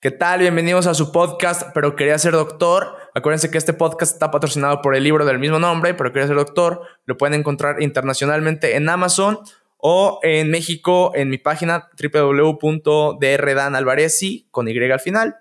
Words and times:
¿Qué 0.00 0.12
tal? 0.12 0.38
Bienvenidos 0.38 0.86
a 0.86 0.94
su 0.94 1.10
podcast, 1.10 1.70
pero 1.74 1.96
quería 1.96 2.16
ser 2.18 2.30
doctor. 2.30 2.94
Acuérdense 3.16 3.50
que 3.50 3.58
este 3.58 3.72
podcast 3.72 4.12
está 4.12 4.30
patrocinado 4.30 4.80
por 4.80 4.94
el 4.94 5.02
libro 5.02 5.24
del 5.24 5.40
mismo 5.40 5.58
nombre, 5.58 5.92
pero 5.92 6.12
quería 6.12 6.28
ser 6.28 6.36
doctor. 6.36 6.82
Lo 7.04 7.16
pueden 7.16 7.40
encontrar 7.40 7.82
internacionalmente 7.82 8.76
en 8.76 8.88
Amazon 8.88 9.40
o 9.76 10.20
en 10.22 10.52
México 10.52 11.10
en 11.16 11.30
mi 11.30 11.38
página 11.38 11.88
www.drdanalvarezi 12.00 14.46
con 14.52 14.68
y 14.68 14.78
al. 14.78 15.36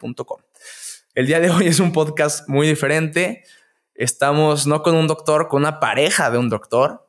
El 1.13 1.27
día 1.27 1.39
de 1.39 1.51
hoy 1.51 1.67
es 1.67 1.79
un 1.79 1.91
podcast 1.91 2.49
muy 2.49 2.65
diferente. 2.65 3.43
Estamos 3.93 4.65
no 4.65 4.81
con 4.81 4.95
un 4.95 5.05
doctor, 5.05 5.49
con 5.49 5.61
una 5.61 5.79
pareja 5.79 6.31
de 6.31 6.39
un 6.39 6.49
doctor 6.49 7.07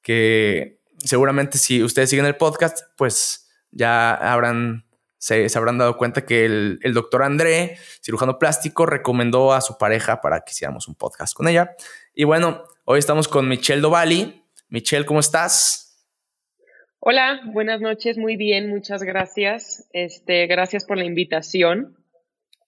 que 0.00 0.78
seguramente 0.98 1.58
si 1.58 1.82
ustedes 1.82 2.08
siguen 2.08 2.26
el 2.26 2.36
podcast, 2.36 2.82
pues 2.96 3.50
ya 3.72 4.14
habrán 4.14 4.84
se, 5.24 5.48
habrán 5.56 5.78
dado 5.78 5.96
cuenta 5.96 6.26
que 6.26 6.44
el, 6.44 6.92
doctor 6.92 7.22
André, 7.22 7.78
cirujano 8.02 8.38
plástico, 8.38 8.84
recomendó 8.84 9.54
a 9.54 9.62
su 9.62 9.78
pareja 9.78 10.20
para 10.20 10.40
que 10.40 10.50
hiciéramos 10.50 10.86
un 10.86 10.96
podcast 10.96 11.34
con 11.34 11.48
ella. 11.48 11.74
Y 12.12 12.24
bueno, 12.24 12.64
hoy 12.84 12.98
estamos 12.98 13.26
con 13.26 13.48
Michelle 13.48 13.80
Dovali. 13.80 14.44
Michelle, 14.68 15.06
¿cómo 15.06 15.20
estás? 15.20 16.06
Hola, 17.00 17.40
buenas 17.46 17.80
noches, 17.80 18.18
muy 18.18 18.36
bien, 18.36 18.68
muchas 18.68 19.02
gracias. 19.02 19.88
Este, 19.94 20.46
gracias 20.46 20.84
por 20.84 20.98
la 20.98 21.04
invitación. 21.04 21.96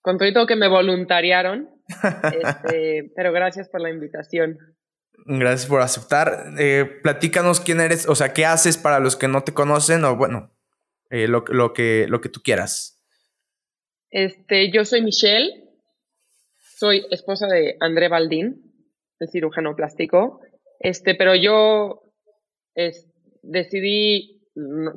Con 0.00 0.16
todo 0.16 0.46
que 0.46 0.56
me 0.56 0.68
voluntariaron, 0.68 1.68
este, 2.42 3.12
pero 3.16 3.32
gracias 3.32 3.68
por 3.68 3.82
la 3.82 3.90
invitación. 3.90 4.56
Gracias 5.26 5.66
por 5.66 5.82
aceptar. 5.82 6.54
Eh, 6.58 7.00
platícanos 7.02 7.60
quién 7.60 7.80
eres, 7.80 8.08
o 8.08 8.14
sea, 8.14 8.32
qué 8.32 8.46
haces 8.46 8.78
para 8.78 8.98
los 8.98 9.16
que 9.16 9.28
no 9.28 9.42
te 9.42 9.52
conocen, 9.52 10.04
o 10.04 10.16
bueno, 10.16 10.55
eh, 11.10 11.28
lo, 11.28 11.44
que, 11.72 12.06
lo 12.08 12.20
que 12.20 12.28
tú 12.28 12.40
quieras. 12.42 13.02
Este, 14.10 14.70
yo 14.70 14.84
soy 14.84 15.02
Michelle, 15.02 15.64
soy 16.58 17.06
esposa 17.10 17.46
de 17.46 17.76
André 17.80 18.08
Baldín, 18.08 18.72
el 19.18 19.28
cirujano 19.28 19.74
plástico, 19.74 20.40
este, 20.78 21.14
pero 21.14 21.34
yo 21.34 22.02
decidí 23.42 24.42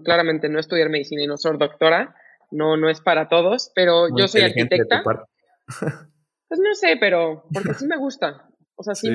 claramente 0.04 0.50
no 0.50 0.60
estudiar 0.60 0.90
medicina 0.90 1.24
y 1.24 1.28
no 1.28 1.38
ser 1.38 1.58
doctora, 1.58 2.16
no, 2.52 2.78
no 2.78 2.90
es 2.90 3.02
para 3.02 3.30
todos, 3.30 3.72
pero 3.76 4.08
yo 4.16 4.28
soy 4.28 4.42
arquitecta. 4.42 5.04
Pues 6.50 6.60
no 6.62 6.74
sé, 6.74 6.98
pero 7.00 7.44
porque 7.54 7.76
sí 7.76 7.86
me 7.86 7.96
gusta. 7.96 8.50
O 8.76 8.82
sea, 8.82 8.96
sí, 8.96 9.08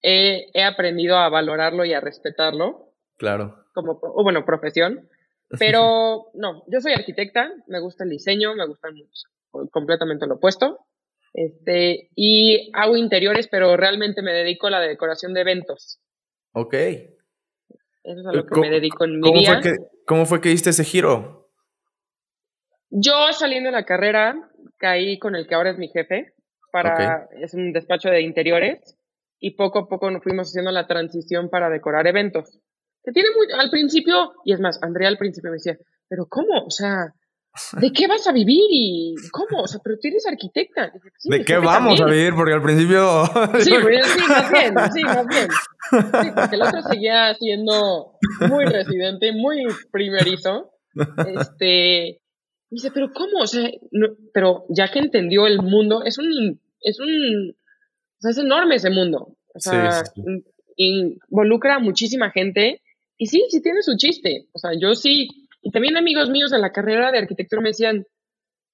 He, 0.00 0.46
he, 0.54 0.64
aprendido 0.64 1.16
a 1.18 1.28
valorarlo 1.28 1.84
y 1.84 1.92
a 1.92 2.00
respetarlo. 2.00 2.94
Claro. 3.18 3.66
Como, 3.74 3.98
o 4.02 4.22
bueno, 4.22 4.46
profesión. 4.46 5.06
Pero 5.58 6.26
no, 6.34 6.64
yo 6.66 6.80
soy 6.80 6.92
arquitecta, 6.92 7.50
me 7.66 7.80
gusta 7.80 8.04
el 8.04 8.10
diseño, 8.10 8.54
me 8.54 8.66
gusta 8.66 8.88
completamente 9.70 10.26
lo 10.26 10.36
opuesto. 10.36 10.86
Este, 11.32 12.10
y 12.14 12.70
hago 12.74 12.96
interiores, 12.96 13.48
pero 13.48 13.76
realmente 13.76 14.22
me 14.22 14.32
dedico 14.32 14.68
a 14.68 14.70
la 14.70 14.80
decoración 14.80 15.34
de 15.34 15.40
eventos. 15.40 16.00
Ok. 16.52 16.74
Eso 16.74 18.20
es 18.20 18.26
a 18.26 18.32
lo 18.32 18.46
que 18.46 18.60
me 18.60 18.70
dedico 18.70 19.04
en 19.04 19.16
mi 19.16 19.20
¿cómo 19.20 19.40
Fue 19.42 19.60
que, 19.60 19.76
¿Cómo 20.06 20.26
fue 20.26 20.40
que 20.40 20.50
diste 20.50 20.70
ese 20.70 20.84
giro? 20.84 21.50
Yo 22.90 23.32
saliendo 23.32 23.68
de 23.68 23.72
la 23.72 23.84
carrera 23.84 24.48
caí 24.78 25.18
con 25.18 25.34
el 25.34 25.48
que 25.48 25.56
ahora 25.56 25.70
es 25.70 25.78
mi 25.78 25.88
jefe 25.88 26.34
para 26.70 27.28
es 27.40 27.54
un 27.54 27.72
despacho 27.72 28.10
de 28.10 28.20
interiores 28.20 28.96
y 29.40 29.56
poco 29.56 29.80
a 29.80 29.88
poco 29.88 30.10
nos 30.10 30.22
fuimos 30.22 30.48
haciendo 30.48 30.70
la 30.70 30.86
transición 30.86 31.48
para 31.48 31.70
decorar 31.70 32.06
eventos 32.06 32.60
que 33.04 33.12
tiene 33.12 33.28
muy, 33.36 33.46
al 33.52 33.70
principio, 33.70 34.32
y 34.44 34.52
es 34.52 34.60
más, 34.60 34.82
Andrea 34.82 35.08
al 35.08 35.18
principio 35.18 35.50
me 35.50 35.56
decía, 35.56 35.76
pero 36.08 36.26
¿cómo? 36.26 36.64
O 36.64 36.70
sea, 36.70 37.12
¿de 37.80 37.92
qué 37.92 38.06
vas 38.06 38.26
a 38.26 38.32
vivir? 38.32 38.64
¿Y 38.70 39.14
cómo? 39.30 39.62
O 39.62 39.66
sea, 39.66 39.80
pero 39.84 39.96
tú 40.00 40.08
eres 40.08 40.26
arquitecta. 40.26 40.90
¿De 41.24 41.44
qué 41.44 41.58
vamos 41.58 42.00
a 42.00 42.06
vivir? 42.06 42.34
Porque 42.34 42.54
al 42.54 42.62
principio... 42.62 43.24
Sí, 43.60 43.64
sí, 43.70 44.22
más 44.28 44.50
bien, 44.50 44.74
sí, 44.92 45.02
más 45.04 45.26
bien. 45.26 45.48
Sí, 45.90 46.30
porque 46.34 46.56
el 46.56 46.62
otro 46.62 46.82
seguía 46.82 47.34
siendo 47.34 48.18
muy 48.48 48.64
residente, 48.64 49.32
muy 49.32 49.66
primerizo. 49.92 50.70
Este, 51.26 52.20
dice, 52.70 52.90
pero 52.92 53.12
¿cómo? 53.12 53.42
O 53.42 53.46
sea, 53.46 53.68
pero 54.32 54.64
ya 54.70 54.88
que 54.88 55.00
entendió 55.00 55.46
el 55.46 55.60
mundo, 55.60 56.04
es 56.04 56.16
un, 56.18 56.60
es 56.80 56.98
un, 57.00 57.50
o 57.50 58.20
sea, 58.20 58.30
es 58.30 58.38
enorme 58.38 58.76
ese 58.76 58.90
mundo. 58.90 59.36
O 59.54 59.60
sea, 59.60 60.02
involucra 60.76 61.76
a 61.76 61.80
muchísima 61.80 62.30
gente 62.30 62.80
y 63.16 63.26
sí, 63.26 63.44
sí 63.48 63.62
tiene 63.62 63.82
su 63.82 63.96
chiste. 63.96 64.48
O 64.52 64.58
sea, 64.58 64.72
yo 64.78 64.94
sí. 64.94 65.28
Y 65.62 65.70
también 65.70 65.96
amigos 65.96 66.28
míos 66.30 66.52
en 66.52 66.60
la 66.60 66.72
carrera 66.72 67.10
de 67.10 67.18
arquitectura 67.18 67.62
me 67.62 67.70
decían, 67.70 68.04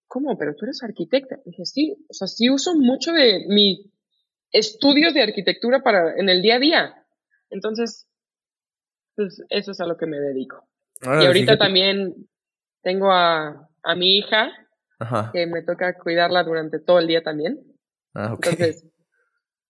¿cómo? 0.07 0.37
Pero 0.39 0.55
tú 0.57 0.65
eres 0.65 0.83
arquitecta. 0.83 1.37
dije, 1.45 1.65
sí, 1.65 1.97
o 2.09 2.13
sea, 2.13 2.27
sí 2.27 2.51
uso 2.51 2.75
mucho 2.75 3.13
de 3.13 3.45
mis 3.49 3.87
estudios 4.51 5.15
de 5.15 5.23
arquitectura 5.23 5.83
para 5.83 6.15
en 6.19 6.29
el 6.29 6.43
día 6.43 6.57
a 6.57 6.59
día. 6.59 6.95
Entonces, 7.51 8.09
pues 9.15 9.43
eso 9.51 9.71
es 9.71 9.81
a 9.81 9.87
lo 9.87 9.97
que 9.97 10.07
me 10.07 10.19
dedico. 10.19 10.69
y 11.03 11.27
ahorita 11.27 11.59
también 11.59 12.15
tengo 12.83 13.13
a, 13.13 13.69
a 13.83 13.95
mi 13.95 14.19
hija, 14.19 14.51
que 15.33 15.47
me 15.47 15.63
toca 15.63 15.97
cuidarla 15.97 16.43
durante 16.45 16.79
todo 16.79 16.99
el 16.99 17.07
día 17.07 17.23
también. 17.23 17.59
Ah, 18.15 18.35
Entonces, 18.35 18.87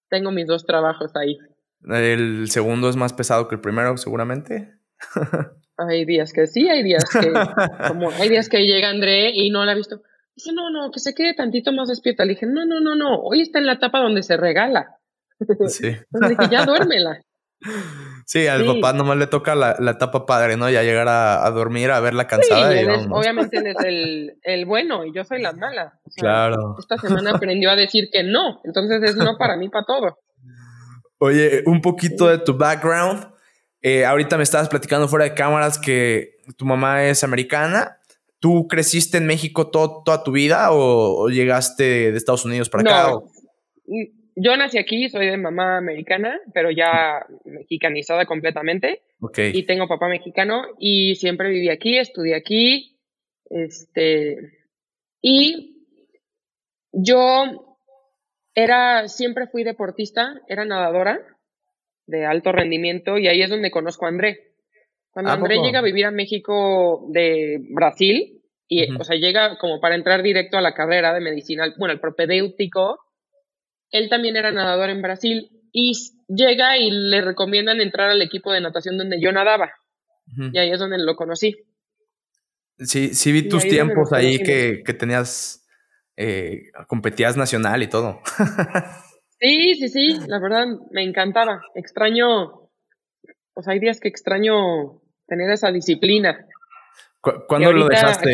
tengo 0.08 0.30
mis 0.32 0.46
dos 0.46 0.64
trabajos 0.64 1.12
ahí. 1.14 1.38
El 1.88 2.50
segundo 2.50 2.88
es 2.88 2.96
más 2.96 3.12
pesado 3.12 3.48
que 3.48 3.54
el 3.54 3.60
primero, 3.60 3.96
seguramente. 3.96 4.74
hay 5.76 6.04
días 6.04 6.32
que 6.32 6.46
sí, 6.46 6.68
hay 6.68 6.82
días 6.82 7.04
que, 7.10 7.32
como 7.88 8.10
hay 8.10 8.28
días 8.28 8.48
que 8.48 8.66
llega 8.66 8.90
André 8.90 9.30
y 9.34 9.50
no 9.50 9.64
la 9.64 9.72
ha 9.72 9.76
visto. 9.76 10.02
Dice, 10.36 10.52
no, 10.52 10.70
no, 10.70 10.90
que 10.90 11.00
se 11.00 11.14
quede 11.14 11.34
tantito 11.34 11.72
más 11.72 11.88
despierta. 11.88 12.24
Le 12.24 12.34
dije, 12.34 12.46
no, 12.46 12.64
no, 12.64 12.80
no, 12.80 12.94
no, 12.94 13.20
hoy 13.20 13.40
está 13.40 13.58
en 13.58 13.66
la 13.66 13.74
etapa 13.74 14.00
donde 14.00 14.22
se 14.22 14.36
regala. 14.36 14.98
Sí. 15.68 15.86
Entonces 16.12 16.38
dije, 16.38 16.50
ya 16.50 16.64
duérmela. 16.64 17.20
Sí, 18.24 18.46
al 18.46 18.64
papá 18.64 18.92
nomás 18.94 19.18
le 19.18 19.26
toca 19.26 19.54
la, 19.54 19.76
etapa 19.90 20.24
padre, 20.24 20.56
¿no? 20.56 20.70
Ya 20.70 20.82
llegar 20.82 21.08
a, 21.08 21.50
dormir, 21.50 21.90
a 21.90 22.00
verla 22.00 22.26
cansada. 22.26 22.80
y 22.80 22.86
obviamente 23.10 23.58
él 23.58 23.66
es 23.66 23.76
el, 23.84 24.38
el, 24.42 24.64
bueno 24.64 25.04
y 25.04 25.12
yo 25.12 25.24
soy 25.24 25.42
la 25.42 25.52
mala. 25.52 25.98
claro. 26.16 26.76
Esta 26.78 26.96
semana 26.96 27.32
aprendió 27.32 27.70
a 27.70 27.76
decir 27.76 28.08
que 28.10 28.22
no, 28.22 28.60
entonces 28.64 29.02
es 29.02 29.16
no 29.16 29.36
para 29.36 29.56
mí, 29.56 29.68
para 29.68 29.84
todo. 29.84 30.18
Oye, 31.22 31.62
un 31.66 31.82
poquito 31.82 32.28
de 32.28 32.38
tu 32.38 32.56
background. 32.56 33.26
Eh, 33.82 34.06
ahorita 34.06 34.38
me 34.38 34.42
estabas 34.42 34.70
platicando 34.70 35.06
fuera 35.06 35.26
de 35.26 35.34
cámaras 35.34 35.78
que 35.78 36.38
tu 36.56 36.64
mamá 36.64 37.04
es 37.04 37.22
americana. 37.22 37.98
¿Tú 38.38 38.66
creciste 38.66 39.18
en 39.18 39.26
México 39.26 39.70
toda 39.70 40.24
tu 40.24 40.32
vida 40.32 40.68
o, 40.72 41.28
llegaste 41.28 42.10
de 42.10 42.16
Estados 42.16 42.46
Unidos 42.46 42.70
para 42.70 42.82
acá? 42.82 43.18
Yo 44.34 44.56
nací 44.56 44.78
aquí, 44.78 45.10
soy 45.10 45.26
de 45.26 45.36
mamá 45.36 45.76
americana, 45.76 46.40
pero 46.54 46.70
ya 46.70 47.26
mexicanizada 47.44 48.24
completamente. 48.24 49.02
Okay. 49.20 49.52
Y 49.54 49.64
tengo 49.64 49.88
papá 49.88 50.08
mexicano 50.08 50.62
y 50.78 51.16
siempre 51.16 51.50
viví 51.50 51.68
aquí, 51.68 51.98
estudié 51.98 52.34
aquí. 52.34 52.96
Este. 53.50 54.38
Y 55.20 55.84
yo 56.92 57.69
era, 58.54 59.08
siempre 59.08 59.46
fui 59.46 59.64
deportista, 59.64 60.40
era 60.48 60.64
nadadora 60.64 61.20
de 62.06 62.26
alto 62.26 62.52
rendimiento 62.52 63.18
y 63.18 63.28
ahí 63.28 63.42
es 63.42 63.50
donde 63.50 63.70
conozco 63.70 64.06
a 64.06 64.08
André. 64.08 64.54
Cuando 65.10 65.32
André 65.32 65.58
llega 65.58 65.80
a 65.80 65.82
vivir 65.82 66.06
a 66.06 66.10
México 66.10 67.06
de 67.12 67.58
Brasil, 67.70 68.40
y, 68.68 68.88
o 68.94 69.02
sea, 69.02 69.16
llega 69.16 69.58
como 69.58 69.80
para 69.80 69.96
entrar 69.96 70.22
directo 70.22 70.56
a 70.56 70.60
la 70.60 70.74
carrera 70.74 71.12
de 71.12 71.20
medicina, 71.20 71.74
bueno, 71.76 71.92
el 71.92 72.00
propedéutico, 72.00 73.00
él 73.90 74.08
también 74.08 74.36
era 74.36 74.52
nadador 74.52 74.90
en 74.90 75.02
Brasil 75.02 75.50
y 75.72 75.92
llega 76.28 76.78
y 76.78 76.90
le 76.92 77.20
recomiendan 77.20 77.80
entrar 77.80 78.10
al 78.10 78.22
equipo 78.22 78.52
de 78.52 78.60
natación 78.60 78.96
donde 78.96 79.20
yo 79.20 79.32
nadaba. 79.32 79.72
Y 80.52 80.56
ahí 80.58 80.70
es 80.70 80.78
donde 80.78 80.98
lo 80.98 81.16
conocí. 81.16 81.56
Sí, 82.78 83.14
sí 83.14 83.32
vi 83.32 83.48
tus 83.48 83.66
tiempos 83.66 84.12
ahí 84.12 84.38
que, 84.38 84.82
que 84.86 84.94
tenías 84.94 85.59
eh, 86.22 86.70
competías 86.86 87.38
nacional 87.38 87.82
y 87.82 87.88
todo. 87.88 88.20
sí, 89.40 89.74
sí, 89.76 89.88
sí, 89.88 90.18
la 90.26 90.38
verdad 90.38 90.66
me 90.90 91.02
encantaba. 91.02 91.62
Extraño, 91.74 92.68
pues 93.54 93.66
hay 93.68 93.80
días 93.80 94.00
que 94.00 94.08
extraño 94.08 95.00
tener 95.26 95.50
esa 95.50 95.72
disciplina. 95.72 96.46
¿Cuándo 97.22 97.72
lo 97.72 97.88
dejaste? 97.88 98.32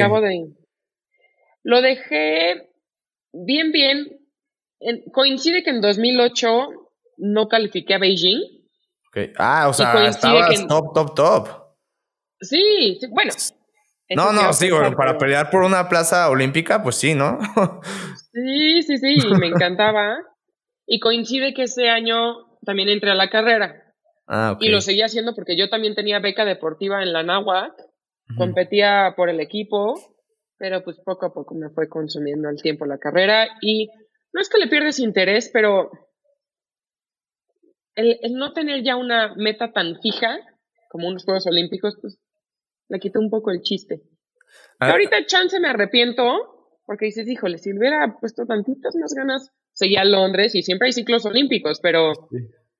Lo 1.62 1.81
dejé 1.81 2.70
bien, 3.32 3.70
bien. 3.70 4.19
coincide 5.12 5.62
que 5.62 5.70
en 5.70 5.81
2008 5.81 6.69
no 7.19 7.46
califiqué 7.46 7.94
a 7.94 7.99
Beijing. 7.99 8.40
Ah, 9.38 9.69
o 9.69 9.72
sea, 9.72 10.08
estabas 10.08 10.66
top, 10.66 10.93
top, 10.93 11.14
top. 11.14 11.49
Sí, 12.40 12.99
sí 13.00 13.06
bueno, 13.10 13.32
no, 14.14 14.32
no, 14.32 14.53
sí, 14.53 14.69
para 14.97 15.19
pelear 15.19 15.50
por 15.50 15.62
una 15.62 15.88
plaza 15.88 16.29
olímpica, 16.31 16.82
pues 16.82 16.97
sí, 16.97 17.14
¿no? 17.14 17.38
sí, 18.32 18.82
sí, 18.82 18.99
sí, 18.99 19.29
me 19.41 19.49
encantaba. 19.49 20.19
Y 20.87 21.00
coincide 21.00 21.55
que 21.55 21.64
ese 21.64 21.88
año 21.88 22.58
también 22.64 22.88
entré 22.88 23.11
a 23.11 23.17
la 23.17 23.29
carrera. 23.29 23.82
Ah, 24.29 24.56
Y 24.61 24.69
lo 24.69 24.81
seguía 24.81 25.06
haciendo 25.06 25.35
porque 25.35 25.56
yo 25.56 25.69
también 25.69 25.94
tenía 25.94 26.20
beca 26.20 26.44
deportiva 26.44 27.03
en 27.03 27.12
la 27.12 27.23
NAWAC, 27.23 27.73
competía 28.37 29.14
por 29.17 29.29
el 29.29 29.41
equipo 29.41 29.94
pero 30.58 30.82
pues 30.82 30.99
poco 31.05 31.26
a 31.26 31.35
poco 31.35 31.55
me 31.55 31.70
fue 31.70 31.88
consumiendo 31.88 32.49
el 32.49 32.61
tiempo 32.61 32.87
la 32.87 32.99
carrera 32.99 33.49
y 33.61 33.91
no 34.32 34.41
es 34.41 34.49
que 34.49 34.58
le 34.58 34.69
pierdes 34.69 34.99
interés, 34.99 35.50
pero 35.53 35.91
el, 37.94 38.19
no 38.32 38.53
tener 38.53 38.82
ya 38.82 38.97
una 38.97 39.35
meta 39.37 39.73
tan 39.73 40.00
fija 40.00 40.38
como 40.91 41.08
unos 41.08 41.25
Juegos 41.25 41.47
Olímpicos, 41.47 41.97
pues 42.00 42.19
le 42.88 42.98
quita 42.98 43.18
un 43.18 43.30
poco 43.30 43.50
el 43.50 43.62
chiste. 43.62 44.02
Ah. 44.78 44.90
ahorita 44.90 45.26
chance 45.26 45.58
me 45.58 45.68
arrepiento 45.68 46.56
porque 46.86 47.06
dices, 47.06 47.28
híjole, 47.28 47.58
si 47.58 47.72
hubiera 47.72 48.16
puesto 48.20 48.46
tantitas 48.46 48.94
más 48.96 49.12
ganas, 49.14 49.50
seguía 49.72 50.02
a 50.02 50.04
Londres 50.04 50.54
y 50.54 50.62
siempre 50.62 50.86
hay 50.86 50.92
ciclos 50.92 51.26
olímpicos, 51.26 51.80
pero, 51.80 52.12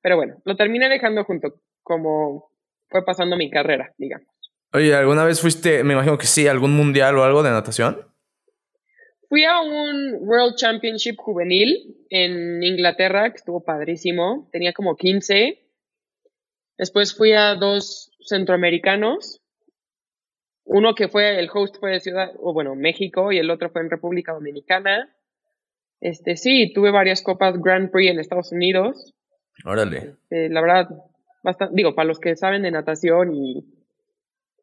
pero 0.01 0.17
bueno, 0.17 0.41
lo 0.45 0.57
terminé 0.57 0.89
dejando 0.89 1.25
junto 1.25 1.61
como 1.83 2.51
fue 2.89 3.05
pasando 3.05 3.37
mi 3.37 3.51
carrera, 3.51 3.93
digamos. 3.99 4.29
Oye, 4.73 4.95
¿alguna 4.95 5.25
vez 5.25 5.41
fuiste, 5.41 5.83
me 5.85 5.95
imagino 5.95 6.19
que 6.19 6.27
sí, 6.27 6.47
algún 6.47 6.77
mundial 6.77 7.17
o 7.19 7.25
algo 7.25 7.43
de 7.43 7.51
natación? 7.51 8.07
Fui 9.29 9.45
a 9.45 9.61
un 9.61 10.19
World 10.21 10.55
Championship 10.57 11.17
juvenil 11.17 11.97
en 12.11 12.63
Inglaterra, 12.63 13.31
que 13.31 13.37
estuvo 13.37 13.65
padrísimo. 13.65 14.49
Tenía 14.53 14.73
como 14.73 14.97
15. 14.97 15.59
Después 16.79 17.17
fui 17.17 17.33
a 17.33 17.57
dos 17.57 18.13
centroamericanos. 18.21 19.41
Uno 20.67 20.95
que 20.95 21.09
fue, 21.09 21.39
el 21.39 21.49
host 21.53 21.77
fue 21.79 21.93
de 21.93 22.01
Ciudad, 22.01 22.33
o 22.41 22.53
bueno, 22.53 22.75
México, 22.75 23.31
y 23.31 23.39
el 23.39 23.51
otro 23.51 23.71
fue 23.71 23.83
en 23.83 23.91
República 23.91 24.33
Dominicana. 24.33 25.15
Este, 26.01 26.37
sí, 26.37 26.73
tuve 26.75 26.91
varias 26.91 27.23
copas 27.23 27.55
Grand 27.59 27.91
Prix 27.91 28.11
en 28.11 28.19
Estados 28.19 28.51
Unidos. 28.51 29.15
Órale. 29.65 29.99
Este, 29.99 30.49
la 30.49 30.61
verdad, 30.61 30.89
bastante, 31.43 31.75
digo, 31.77 31.95
para 31.95 32.09
los 32.09 32.19
que 32.19 32.35
saben 32.35 32.63
de 32.63 32.73
natación 32.73 33.33
y 33.33 33.65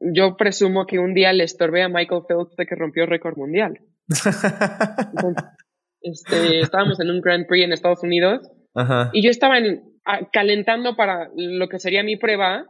yo 0.01 0.35
presumo 0.35 0.85
que 0.85 1.00
un 1.00 1.13
día 1.13 1.31
le 1.31 1.45
estorbé 1.45 1.83
a 1.83 1.89
Michael 1.89 2.23
Phelps 2.27 2.57
de 2.57 2.65
que 2.65 2.75
rompió 2.75 3.05
récord 3.05 3.38
mundial. 3.38 3.79
este, 6.01 6.59
estábamos 6.59 7.00
en 7.00 7.09
un 7.09 7.21
Grand 7.21 7.47
Prix 7.47 7.63
en 7.63 7.71
Estados 7.71 8.03
Unidos 8.03 8.51
y 9.13 9.23
yo 9.23 9.29
estaba 9.29 9.55
calentando 10.33 10.97
para 10.97 11.29
lo 11.35 11.69
que 11.69 11.79
sería 11.79 12.03
mi 12.03 12.17
prueba 12.17 12.65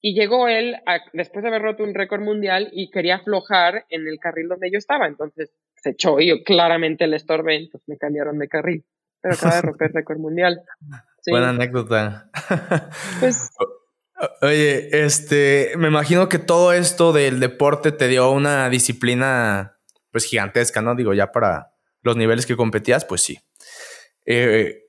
y 0.00 0.14
llegó 0.14 0.48
él 0.48 0.76
después 1.12 1.42
de 1.42 1.48
haber 1.48 1.62
roto 1.62 1.84
un 1.84 1.94
récord 1.94 2.22
mundial 2.22 2.70
y 2.72 2.90
quería 2.90 3.16
aflojar 3.16 3.84
en 3.90 4.06
el 4.08 4.18
carril 4.18 4.48
donde 4.48 4.70
yo 4.70 4.78
estaba. 4.78 5.06
Entonces 5.06 5.50
se 5.76 5.90
echó 5.90 6.20
y 6.20 6.28
yo 6.28 6.42
claramente 6.44 7.06
le 7.06 7.16
estorbé, 7.16 7.56
entonces 7.56 7.88
me 7.88 7.98
cambiaron 7.98 8.38
de 8.38 8.48
carril. 8.48 8.84
Pero 9.20 9.34
acaba 9.34 9.56
de 9.56 9.62
romper 9.62 9.92
récord 9.92 10.18
mundial. 10.18 10.62
Buena 11.26 11.50
anécdota. 11.50 12.30
Pues 13.20 13.50
Oye, 14.42 15.04
este, 15.04 15.72
me 15.78 15.88
imagino 15.88 16.28
que 16.28 16.38
todo 16.38 16.72
esto 16.72 17.12
del 17.12 17.40
deporte 17.40 17.90
te 17.90 18.08
dio 18.08 18.30
una 18.30 18.68
disciplina, 18.68 19.78
pues 20.10 20.24
gigantesca, 20.24 20.82
¿no? 20.82 20.94
Digo, 20.94 21.14
ya 21.14 21.32
para 21.32 21.72
los 22.02 22.16
niveles 22.16 22.44
que 22.44 22.56
competías, 22.56 23.04
pues 23.04 23.22
sí. 23.22 23.38
Eh, 24.26 24.82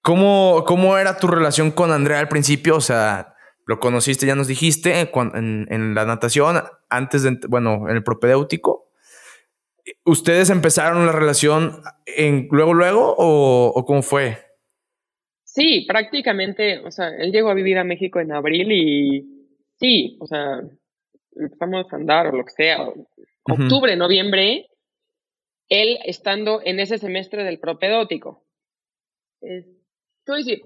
¿cómo, 0.00 0.64
¿Cómo 0.64 0.96
era 0.96 1.18
tu 1.18 1.26
relación 1.26 1.72
con 1.72 1.90
Andrea 1.90 2.20
al 2.20 2.28
principio? 2.28 2.76
O 2.76 2.80
sea, 2.80 3.35
lo 3.66 3.80
conociste, 3.80 4.26
ya 4.26 4.36
nos 4.36 4.46
dijiste, 4.46 5.00
en, 5.00 5.66
en 5.70 5.94
la 5.94 6.04
natación, 6.04 6.62
antes 6.88 7.24
de, 7.24 7.38
bueno, 7.48 7.88
en 7.88 7.96
el 7.96 8.04
propedéutico. 8.04 8.92
¿Ustedes 10.04 10.50
empezaron 10.50 11.06
la 11.06 11.12
relación 11.12 11.82
en, 12.06 12.48
luego, 12.50 12.74
luego 12.74 13.14
o, 13.18 13.72
o 13.74 13.84
cómo 13.84 14.02
fue? 14.02 14.38
Sí, 15.44 15.84
prácticamente, 15.88 16.78
o 16.80 16.90
sea, 16.90 17.08
él 17.08 17.32
llegó 17.32 17.50
a 17.50 17.54
vivir 17.54 17.78
a 17.78 17.84
México 17.84 18.20
en 18.20 18.32
abril 18.32 18.70
y 18.70 19.50
sí, 19.78 20.16
o 20.20 20.26
sea, 20.26 20.60
empezamos 21.34 21.92
a 21.92 21.96
andar 21.96 22.28
o 22.28 22.36
lo 22.36 22.44
que 22.44 22.50
sea, 22.50 22.88
octubre, 23.42 23.96
noviembre, 23.96 24.68
él 25.68 25.98
estando 26.04 26.60
en 26.64 26.78
ese 26.78 26.98
semestre 26.98 27.42
del 27.42 27.58
propedótico. 27.58 28.44
decir, 30.26 30.62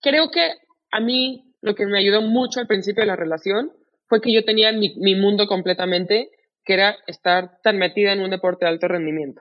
creo 0.00 0.30
que 0.30 0.61
a 0.92 1.00
mí 1.00 1.52
lo 1.60 1.74
que 1.74 1.86
me 1.86 1.98
ayudó 1.98 2.22
mucho 2.22 2.60
al 2.60 2.66
principio 2.66 3.02
de 3.02 3.08
la 3.08 3.16
relación 3.16 3.72
fue 4.06 4.20
que 4.20 4.32
yo 4.32 4.44
tenía 4.44 4.72
mi, 4.72 5.14
mundo 5.14 5.46
completamente, 5.46 6.30
que 6.64 6.74
era 6.74 6.96
estar 7.06 7.58
tan 7.62 7.78
metida 7.78 8.12
en 8.12 8.20
un 8.20 8.30
deporte 8.30 8.64
de 8.64 8.70
alto 8.70 8.86
rendimiento. 8.86 9.40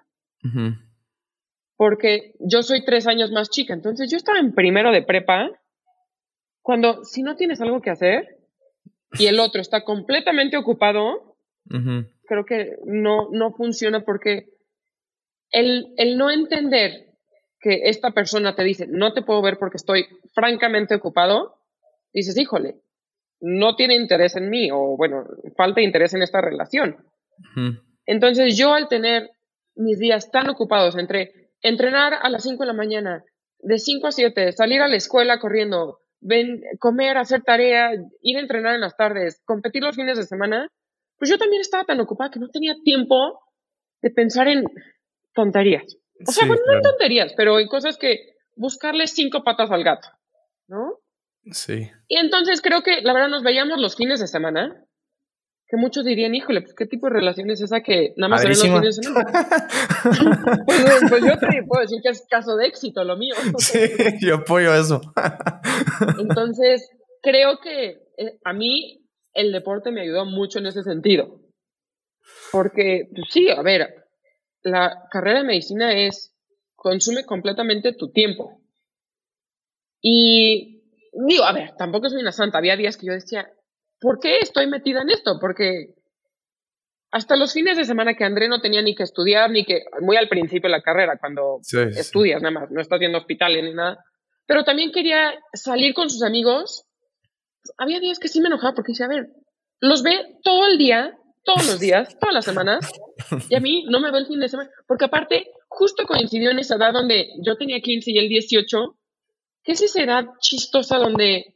Porque 1.75 2.33
yo 2.39 2.63
soy 2.63 2.85
tres 2.85 3.05
años 3.05 3.31
más 3.31 3.49
chica, 3.49 3.73
entonces 3.73 4.09
yo 4.09 4.17
estaba 4.17 4.39
en 4.39 4.53
primero 4.53 4.91
de 4.91 5.03
prepa, 5.03 5.49
cuando 6.61 7.03
si 7.03 7.21
no 7.21 7.35
tienes 7.35 7.59
algo 7.59 7.81
que 7.81 7.89
hacer 7.89 8.37
y 9.19 9.25
el 9.25 9.39
otro 9.39 9.59
está 9.59 9.83
completamente 9.83 10.57
ocupado, 10.57 11.35
creo 12.27 12.45
que 12.45 12.77
no, 12.85 13.29
no 13.31 13.51
funciona 13.51 14.01
porque 14.01 14.45
el, 15.49 15.93
el 15.97 16.17
no 16.17 16.31
entender 16.31 17.10
que 17.61 17.81
esta 17.83 18.11
persona 18.11 18.55
te 18.55 18.63
dice, 18.63 18.87
no 18.87 19.13
te 19.13 19.21
puedo 19.21 19.41
ver 19.41 19.57
porque 19.57 19.77
estoy 19.77 20.07
francamente 20.33 20.95
ocupado, 20.95 21.59
dices, 22.11 22.37
híjole, 22.37 22.81
no 23.39 23.75
tiene 23.75 23.95
interés 23.95 24.35
en 24.35 24.49
mí 24.49 24.69
o 24.71 24.97
bueno, 24.97 25.25
falta 25.55 25.81
interés 25.81 26.13
en 26.13 26.23
esta 26.23 26.41
relación. 26.41 26.97
Entonces 28.05 28.57
yo 28.57 28.73
al 28.73 28.87
tener 28.87 29.29
mis 29.75 29.99
días 29.99 30.31
tan 30.31 30.49
ocupados 30.49 30.97
entre 30.97 31.49
entrenar 31.61 32.13
a 32.21 32.29
las 32.29 32.43
5 32.43 32.63
de 32.63 32.67
la 32.67 32.73
mañana, 32.73 33.23
de 33.59 33.77
5 33.77 34.07
a 34.07 34.11
7, 34.11 34.51
salir 34.51 34.81
a 34.81 34.87
la 34.87 34.95
escuela 34.95 35.39
corriendo, 35.39 35.99
ven, 36.19 36.61
comer, 36.79 37.17
hacer 37.17 37.43
tarea, 37.43 37.91
ir 38.21 38.37
a 38.37 38.41
entrenar 38.41 38.75
en 38.75 38.81
las 38.81 38.97
tardes, 38.97 39.41
competir 39.45 39.83
los 39.83 39.95
fines 39.95 40.17
de 40.17 40.23
semana, 40.23 40.67
pues 41.17 41.29
yo 41.29 41.37
también 41.37 41.61
estaba 41.61 41.83
tan 41.83 41.99
ocupada 41.99 42.31
que 42.31 42.39
no 42.39 42.49
tenía 42.49 42.75
tiempo 42.83 43.39
de 44.01 44.09
pensar 44.09 44.47
en 44.47 44.65
tonterías. 45.33 46.00
O 46.27 46.31
sea, 46.31 46.47
bueno, 46.47 46.61
no 46.65 46.73
en 46.73 46.81
tonterías, 46.81 47.33
pero 47.35 47.59
en 47.59 47.67
cosas 47.67 47.97
que 47.97 48.35
buscarle 48.55 49.07
cinco 49.07 49.43
patas 49.43 49.71
al 49.71 49.83
gato, 49.83 50.09
¿no? 50.67 50.99
Sí. 51.51 51.89
Y 52.07 52.17
entonces 52.17 52.61
creo 52.61 52.83
que 52.83 53.01
la 53.01 53.13
verdad 53.13 53.29
nos 53.29 53.43
veíamos 53.43 53.79
los 53.79 53.95
fines 53.95 54.19
de 54.19 54.27
semana 54.27 54.85
que 55.71 55.77
muchos 55.77 56.03
dirían, 56.03 56.35
híjole, 56.35 56.61
pues 56.61 56.73
qué 56.75 56.85
tipo 56.85 57.07
de 57.07 57.13
relación 57.13 57.49
es 57.49 57.61
esa 57.61 57.79
que 57.79 58.13
nada 58.17 58.29
más 58.29 58.41
se 58.41 58.49
los 58.49 58.61
fines 58.61 58.81
de 58.81 59.03
semana. 59.03 59.31
Pues, 60.65 61.01
pues, 61.09 61.23
yo 61.23 61.37
te 61.37 61.63
puedo 61.63 61.81
decir 61.81 61.99
que 62.03 62.09
es 62.09 62.25
caso 62.29 62.57
de 62.57 62.67
éxito 62.67 63.03
lo 63.05 63.15
mío. 63.15 63.35
Sí, 63.57 63.79
yo 64.19 64.35
apoyo 64.35 64.73
eso. 64.75 64.99
Entonces, 66.19 66.89
creo 67.21 67.59
que 67.63 67.99
eh, 68.17 68.39
a 68.43 68.51
mí 68.51 69.07
el 69.33 69.53
deporte 69.53 69.91
me 69.91 70.01
ayudó 70.01 70.25
mucho 70.25 70.59
en 70.59 70.65
ese 70.65 70.83
sentido. 70.83 71.39
Porque, 72.51 73.07
pues 73.15 73.27
sí, 73.29 73.49
a 73.49 73.61
ver, 73.61 74.00
la 74.63 75.07
carrera 75.09 75.39
de 75.39 75.45
medicina 75.45 75.93
es, 75.93 76.35
consume 76.75 77.25
completamente 77.25 77.93
tu 77.93 78.11
tiempo. 78.11 78.61
Y 80.01 80.83
digo, 81.27 81.43
a 81.43 81.53
ver, 81.53 81.75
tampoco 81.77 82.09
soy 82.09 82.21
una 82.21 82.31
santa. 82.31 82.57
Había 82.57 82.77
días 82.77 82.97
que 82.97 83.07
yo 83.07 83.13
decía, 83.13 83.51
¿por 83.99 84.19
qué 84.19 84.39
estoy 84.39 84.67
metida 84.67 85.01
en 85.01 85.09
esto? 85.09 85.37
Porque 85.39 85.95
hasta 87.11 87.35
los 87.35 87.53
fines 87.53 87.77
de 87.77 87.85
semana 87.85 88.15
que 88.15 88.23
André 88.23 88.47
no 88.47 88.61
tenía 88.61 88.81
ni 88.81 88.95
que 88.95 89.03
estudiar, 89.03 89.51
ni 89.51 89.65
que, 89.65 89.83
muy 89.99 90.15
al 90.15 90.29
principio 90.29 90.69
de 90.69 90.77
la 90.77 90.81
carrera, 90.81 91.17
cuando 91.19 91.59
estudias 91.95 92.41
nada 92.41 92.61
más, 92.61 92.71
no 92.71 92.81
estás 92.81 92.97
haciendo 92.97 93.17
hospitales 93.17 93.63
ni 93.63 93.73
nada, 93.73 94.03
pero 94.47 94.63
también 94.63 94.91
quería 94.91 95.33
salir 95.53 95.93
con 95.93 96.09
sus 96.09 96.23
amigos. 96.23 96.85
Había 97.77 97.99
días 97.99 98.17
que 98.17 98.29
sí 98.29 98.39
me 98.39 98.47
enojaba 98.47 98.73
porque 98.73 98.93
decía, 98.93 99.07
a 99.07 99.09
ver, 99.09 99.27
los 99.81 100.03
ve 100.03 100.39
todo 100.41 100.67
el 100.67 100.77
día, 100.77 101.17
todos 101.43 101.67
los 101.67 101.79
días, 101.79 102.17
todas 102.19 102.33
las 102.33 102.45
semanas, 102.45 102.91
y 103.49 103.55
a 103.55 103.59
mí 103.59 103.85
no 103.89 103.99
me 103.99 104.11
ve 104.11 104.19
el 104.19 104.27
fin 104.27 104.39
de 104.39 104.49
semana, 104.49 104.69
porque 104.87 105.05
aparte, 105.05 105.51
justo 105.67 106.05
coincidió 106.05 106.51
en 106.51 106.59
esa 106.59 106.75
edad 106.75 106.93
donde 106.93 107.29
yo 107.43 107.55
tenía 107.57 107.79
15 107.79 108.11
y 108.11 108.17
él 108.17 108.29
18, 108.29 108.97
que 109.63 109.71
es 109.71 109.81
esa 109.81 110.03
edad 110.03 110.25
chistosa 110.39 110.97
donde 110.97 111.55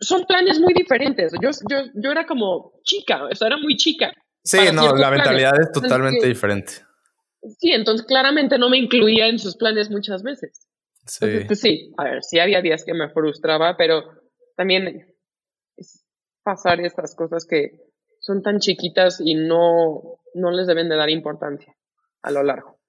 son 0.00 0.24
planes 0.24 0.60
muy 0.60 0.74
diferentes. 0.74 1.32
Yo, 1.42 1.50
yo, 1.70 1.90
yo 1.94 2.10
era 2.10 2.26
como 2.26 2.80
chica, 2.82 3.24
o 3.24 3.34
sea, 3.34 3.48
era 3.48 3.56
muy 3.56 3.76
chica. 3.76 4.12
Sí, 4.42 4.58
no, 4.72 4.94
la 4.94 5.10
mentalidad 5.10 5.60
es 5.60 5.72
totalmente 5.72 6.26
diferente. 6.26 6.72
Sí, 7.58 7.72
entonces 7.72 8.06
claramente 8.06 8.58
no 8.58 8.68
me 8.68 8.78
incluía 8.78 9.28
en 9.28 9.38
sus 9.38 9.56
planes 9.56 9.90
muchas 9.90 10.22
veces. 10.22 10.68
Sí. 11.06 11.26
pues, 11.46 11.60
sí, 11.60 11.92
a 11.96 12.04
ver, 12.04 12.24
sí 12.24 12.38
había 12.38 12.60
días 12.60 12.84
que 12.84 12.92
me 12.92 13.08
frustraba, 13.10 13.76
pero 13.76 14.04
también 14.56 15.14
es 15.76 16.04
pasar 16.42 16.80
estas 16.80 17.14
cosas 17.14 17.46
que 17.46 17.85
son 18.26 18.42
tan 18.42 18.58
chiquitas 18.58 19.20
y 19.20 19.36
no, 19.36 20.18
no 20.34 20.50
les 20.50 20.66
deben 20.66 20.88
de 20.88 20.96
dar 20.96 21.10
importancia 21.10 21.76
a 22.22 22.32
lo 22.32 22.42
largo. 22.42 22.80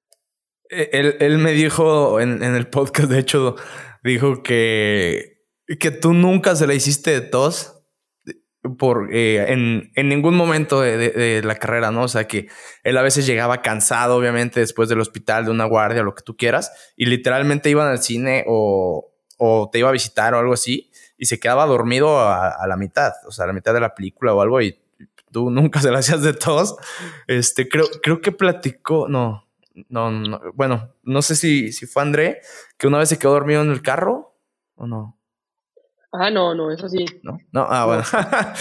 Eh, 0.68 0.90
él, 0.94 1.16
él 1.20 1.38
me 1.38 1.52
dijo 1.52 2.20
en, 2.20 2.42
en 2.42 2.56
el 2.56 2.68
podcast, 2.68 3.08
de 3.08 3.20
hecho, 3.20 3.56
dijo 4.04 4.42
que 4.42 5.38
que 5.80 5.92
tú 5.92 6.14
nunca 6.14 6.56
se 6.56 6.66
la 6.66 6.74
hiciste 6.74 7.12
de 7.12 7.22
tos 7.22 7.74
por, 8.80 9.14
eh, 9.14 9.52
en, 9.52 9.92
en, 9.96 10.10
ningún 10.10 10.34
momento 10.36 10.80
de, 10.82 10.98
de, 10.98 11.44
la 11.44 11.56
carrera, 11.56 11.92
¿no? 11.92 12.04
O 12.04 12.08
sea, 12.08 12.26
que 12.26 12.48
él 12.84 12.98
a 12.98 13.02
veces 13.02 13.26
llegaba 13.28 13.62
cansado, 13.62 14.16
obviamente, 14.16 14.62
después 14.62 14.90
del 14.90 15.02
hospital, 15.02 15.46
de 15.46 15.52
una 15.52 15.66
guardia, 15.66 16.04
lo 16.04 16.16
que 16.16 16.24
tú 16.24 16.36
quieras, 16.38 16.72
y 16.96 17.06
literalmente 17.06 17.70
iban 17.70 17.88
al 17.88 18.02
cine 18.02 18.46
o, 18.48 19.14
o 19.38 19.70
te 19.72 19.80
iba 19.80 19.90
a 19.90 19.94
visitar 19.94 20.34
o 20.34 20.40
algo 20.40 20.54
así, 20.54 20.90
y 21.18 21.26
se 21.26 21.40
quedaba 21.40 21.66
dormido 21.66 22.20
a, 22.20 22.50
a, 22.50 22.68
la 22.68 22.78
mitad, 22.78 23.12
o 23.28 23.32
sea, 23.32 23.44
a 23.44 23.48
la 23.48 23.54
mitad 23.54 23.74
de 23.74 23.82
la 23.82 23.94
película 23.94 24.34
o 24.34 24.42
algo, 24.42 24.62
y 24.62 24.78
tú 25.32 25.50
nunca 25.50 25.82
se 25.82 25.92
la 25.92 26.00
hacías 26.00 26.22
de 26.22 26.34
tos. 26.34 26.76
Este, 27.28 27.68
creo, 27.68 27.86
creo 28.02 28.22
que 28.22 28.32
platicó, 28.32 29.08
no, 29.08 29.48
no, 29.90 30.12
no, 30.12 30.42
bueno, 30.54 30.94
no 31.04 31.22
sé 31.22 31.36
si, 31.36 31.72
si 31.72 31.86
fue 31.86 32.02
André, 32.02 32.42
que 32.78 32.88
una 32.88 32.98
vez 32.98 33.10
se 33.10 33.20
quedó 33.20 33.34
dormido 33.34 33.62
en 33.62 33.72
el 33.72 33.82
carro 33.82 34.36
o 34.76 34.88
no. 34.88 35.18
Ah, 36.12 36.30
no, 36.32 36.56
no, 36.56 36.72
eso 36.72 36.88
sí. 36.88 37.06
No, 37.22 37.38
no, 37.52 37.68
ah, 37.70 37.86
bueno. 37.86 38.04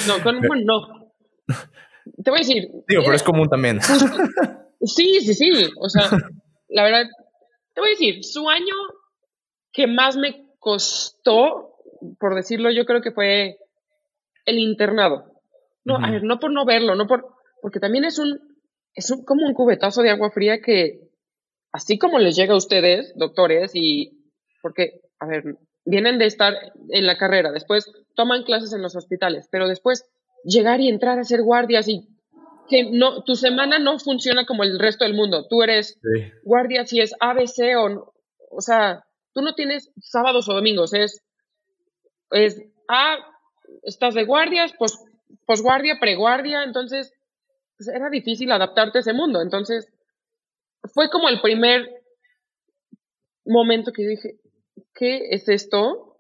no, 0.09 0.23
con, 0.23 0.41
bueno, 0.47 0.65
no. 0.65 1.57
Te 2.23 2.31
voy 2.31 2.41
a 2.41 2.43
decir. 2.43 2.69
Digo, 2.89 3.03
pero 3.03 3.15
es 3.15 3.23
común 3.23 3.49
también. 3.49 3.81
Sí, 4.83 5.21
sí, 5.21 5.33
sí. 5.33 5.51
O 5.81 5.89
sea, 5.89 6.11
la 6.69 6.85
verdad, 6.85 7.07
te 7.73 7.81
voy 7.81 7.89
a 7.89 7.91
decir, 7.93 8.23
su 8.23 8.49
año 8.49 8.75
que 9.73 9.87
más 9.87 10.17
me 10.17 10.47
costó, 10.59 11.77
por 12.21 12.35
decirlo, 12.35 12.71
yo 12.71 12.85
creo 12.85 13.01
que 13.01 13.11
fue 13.11 13.59
el 14.45 14.59
internado. 14.59 15.36
No, 15.87 16.05
a 16.05 16.11
ver, 16.11 16.25
no 16.25 16.41
por 16.41 16.51
no 16.51 16.65
verlo, 16.65 16.97
no 16.97 17.07
por, 17.07 17.27
porque 17.63 17.79
también 17.79 18.05
es 18.05 18.19
un, 18.19 18.41
es 18.93 19.09
un, 19.11 19.25
como 19.25 19.47
un 19.47 19.55
cubetazo 19.55 20.03
de 20.03 20.11
agua 20.11 20.31
fría 20.33 20.61
que, 20.61 20.99
así 21.73 21.97
como 21.97 22.19
les 22.19 22.35
llega 22.35 22.55
a 22.55 22.59
ustedes, 22.59 23.15
doctores, 23.17 23.71
y, 23.75 24.33
porque, 24.61 25.01
a 25.21 25.27
ver, 25.27 25.45
vienen 25.85 26.19
de 26.19 26.27
estar 26.27 26.55
en 26.89 27.07
la 27.07 27.17
carrera, 27.17 27.53
después 27.53 27.87
toman 28.17 28.43
clases 28.43 28.73
en 28.73 28.83
los 28.83 28.97
hospitales, 28.97 29.49
pero 29.51 29.69
después 29.69 30.05
llegar 30.43 30.81
y 30.81 30.89
entrar 30.89 31.19
a 31.19 31.23
hacer 31.23 31.43
guardias 31.43 31.87
y 31.89 32.09
que 32.69 32.91
no, 32.91 33.23
tu 33.23 33.37
semana 33.37 33.79
no 33.79 33.97
funciona 34.01 34.45
como 34.45 34.65
el 34.65 34.81
resto 34.81 35.05
del 35.05 35.15
mundo. 35.15 35.47
Tú 35.49 35.63
eres 35.63 36.01
guardia 36.43 36.85
si 36.85 37.01
es 37.01 37.15
ABC 37.21 37.77
o, 37.79 38.13
o 38.51 38.61
sea, 38.61 39.05
tú 39.33 39.41
no 39.41 39.55
tienes 39.55 39.93
sábados 40.01 40.49
o 40.49 40.55
domingos, 40.55 40.95
es, 40.95 41.23
es, 42.33 42.61
ah, 42.89 43.19
estás 43.85 44.15
de 44.15 44.25
guardias, 44.25 44.73
pues, 44.79 44.99
posguardia, 45.47 45.99
preguardia, 46.01 46.65
entonces 46.65 47.13
pues, 47.77 47.89
era 47.89 48.11
difícil 48.11 48.51
adaptarte 48.53 48.99
a 48.99 49.01
ese 49.01 49.13
mundo. 49.13 49.41
Entonces, 49.41 49.93
fue 50.95 51.11
como 51.11 51.29
el 51.29 51.41
primer 51.41 51.89
momento 53.45 53.93
que 53.93 54.07
dije, 54.07 54.37
¿qué 54.95 55.29
es 55.31 55.49
esto? 55.49 56.19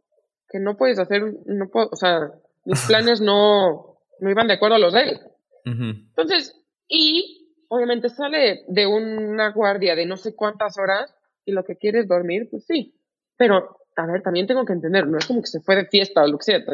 Que 0.48 0.58
no 0.60 0.76
puedes 0.76 0.98
hacer, 0.98 1.22
no 1.46 1.68
puedo, 1.68 1.88
o 1.90 1.96
sea, 1.96 2.32
mis 2.64 2.84
planes 2.86 3.20
no, 3.20 3.98
no 4.20 4.30
iban 4.30 4.48
de 4.48 4.54
acuerdo 4.54 4.76
a 4.76 4.80
los 4.80 4.92
de 4.92 5.02
él. 5.02 5.20
Entonces, 5.64 6.54
y 6.88 7.48
obviamente 7.68 8.08
sale 8.08 8.62
de 8.68 8.86
una 8.86 9.50
guardia 9.50 9.96
de 9.96 10.06
no 10.06 10.16
sé 10.16 10.36
cuántas 10.36 10.78
horas 10.78 11.12
y 11.44 11.50
lo 11.50 11.64
que 11.64 11.76
quiere 11.76 12.00
es 12.00 12.08
dormir, 12.08 12.48
pues 12.48 12.64
sí. 12.66 12.94
Pero, 13.36 13.76
a 13.97 14.07
ver, 14.07 14.23
también 14.23 14.47
tengo 14.47 14.65
que 14.65 14.75
entender, 14.75 15.07
no 15.07 15.19
es 15.19 15.26
como 15.26 15.41
que 15.41 15.47
se 15.47 15.61
fue 15.61 15.76
de 15.76 15.87
fiesta 15.87 16.23
o 16.23 16.29
lo 16.29 16.38
que 16.38 16.45
sea, 16.45 16.65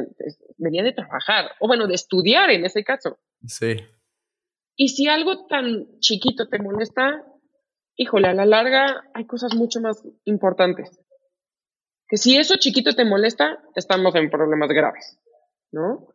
venía 0.59 0.83
de 0.83 0.93
trabajar, 0.93 1.53
o 1.61 1.69
bueno, 1.69 1.87
de 1.87 1.95
estudiar 1.95 2.51
en 2.51 2.65
ese 2.65 2.83
caso. 2.83 3.19
Sí. 3.47 3.77
Y 4.77 4.89
si 4.89 5.09
algo 5.09 5.47
tan 5.47 5.99
chiquito 6.01 6.49
te 6.49 6.59
molesta, 6.59 7.25
híjole, 7.97 8.29
a 8.29 8.35
la 8.35 8.47
larga 8.47 9.05
hay 9.15 9.27
cosas 9.27 9.55
mucho 9.55 9.81
más 9.81 10.03
importantes. 10.25 10.99
Que 12.09 12.17
si 12.17 12.37
eso 12.37 12.57
chiquito 12.57 12.93
te 12.95 13.05
molesta, 13.05 13.63
estamos 13.75 14.15
en 14.17 14.29
problemas 14.29 14.71
graves, 14.71 15.19
¿no? 15.71 16.09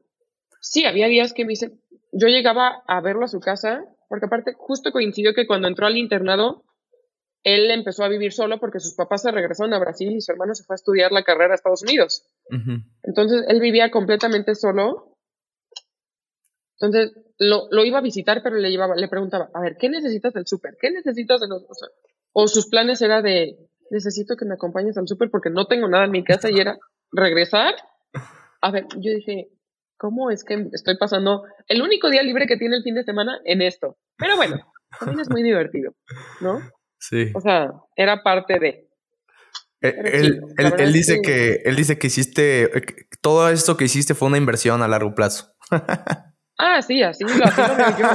Sí, 0.60 0.86
había 0.86 1.08
días 1.08 1.34
que 1.34 1.46
me 1.46 1.54
hice, 1.54 1.72
yo 2.12 2.28
llegaba 2.28 2.84
a 2.88 3.00
verlo 3.02 3.26
a 3.26 3.30
su 3.30 3.40
casa, 3.40 3.86
porque 4.10 4.26
aparte 4.26 4.54
justo 4.58 4.92
coincidió 4.92 5.34
que 5.34 5.48
cuando 5.48 5.68
entró 5.68 5.88
al 5.88 5.98
internado, 5.98 6.64
él 7.48 7.72
empezó 7.72 8.04
a 8.04 8.10
vivir 8.10 8.34
solo 8.34 8.60
porque 8.60 8.82
sus 8.82 8.94
papás 8.94 9.22
se 9.22 9.32
regresaron 9.32 9.74
a 9.74 9.80
Brasil 9.80 10.12
y 10.12 10.20
su 10.20 10.34
hermano 10.34 10.54
se 10.54 10.66
fue 10.66 10.74
a 10.74 10.75
estudiar 10.75 11.13
la 11.13 11.24
carrera 11.24 11.54
a 11.54 11.56
Estados 11.56 11.82
Unidos. 11.82 12.27
Entonces 13.04 13.46
él 13.48 13.62
vivía 13.62 13.89
completamente 13.89 14.54
solo. 14.54 15.16
Entonces 16.77 17.13
lo, 17.39 17.68
lo, 17.72 17.86
iba 17.86 18.00
a 18.00 18.01
visitar, 18.01 18.42
pero 18.44 18.58
le 18.58 18.70
llevaba, 18.70 18.96
le 18.98 19.08
preguntaba, 19.08 19.50
a 19.54 19.62
ver, 19.62 19.77
¿qué 19.80 19.88
necesitas 19.88 20.34
del 20.34 20.46
súper? 20.46 20.75
¿Qué 20.80 20.92
necesitas 20.92 21.39
de 21.39 21.48
los... 21.48 21.63
O, 21.63 22.44
o 22.44 22.48
sus 22.50 22.68
planes 22.68 23.01
era 23.01 23.22
de, 23.22 23.58
necesito 23.92 24.36
que 24.36 24.46
me 24.46 24.56
acompañes 24.56 24.98
al 24.98 25.08
súper 25.08 25.30
porque 25.32 25.50
no 25.50 25.68
tengo 25.68 25.88
nada 25.88 26.04
en 26.04 26.12
mi 26.12 26.25
casa 26.25 26.51
y 26.51 26.60
era 26.60 26.77
regresar. 27.13 27.75
A 28.62 28.72
ver, 28.72 28.88
yo 28.98 29.13
dije, 29.13 29.48
¿cómo 29.98 30.32
es 30.32 30.44
que 30.44 30.68
estoy 30.74 30.98
pasando 30.98 31.44
el 31.68 31.82
único 31.82 32.10
día 32.10 32.24
libre 32.24 32.46
que 32.46 32.58
tiene 32.58 32.75
el 32.75 32.84
fin 32.84 32.96
de 32.96 33.04
semana 33.04 33.39
en 33.46 33.62
esto? 33.62 33.96
Pero 34.18 34.36
bueno, 34.36 34.58
también 35.00 35.22
es 35.22 35.30
muy 35.30 35.44
divertido, 35.44 35.94
¿no? 36.42 36.60
Sí. 37.00 37.32
O 37.36 37.42
sea, 37.42 37.72
era 37.96 38.24
parte 38.24 38.60
de. 38.60 38.88
Eh, 39.82 39.94
él, 40.13 40.42
él, 40.58 40.94
dice 40.94 41.22
que... 41.22 41.62
él 41.63 41.75
dice 41.75 42.00
que 42.00 42.08
hiciste 42.08 42.63
eh, 42.77 42.82
todo 43.22 43.48
esto 43.50 43.77
que 43.77 43.86
hiciste 43.86 44.16
fue 44.16 44.27
una 44.27 44.38
inversión 44.38 44.82
a 44.82 44.88
largo 44.88 45.13
plazo. 45.13 45.54
ah, 46.58 46.82
sí, 46.82 47.04
así, 47.04 47.24
lo, 47.24 47.46
así 47.46 47.62
lo 47.62 47.98
yo. 47.98 48.08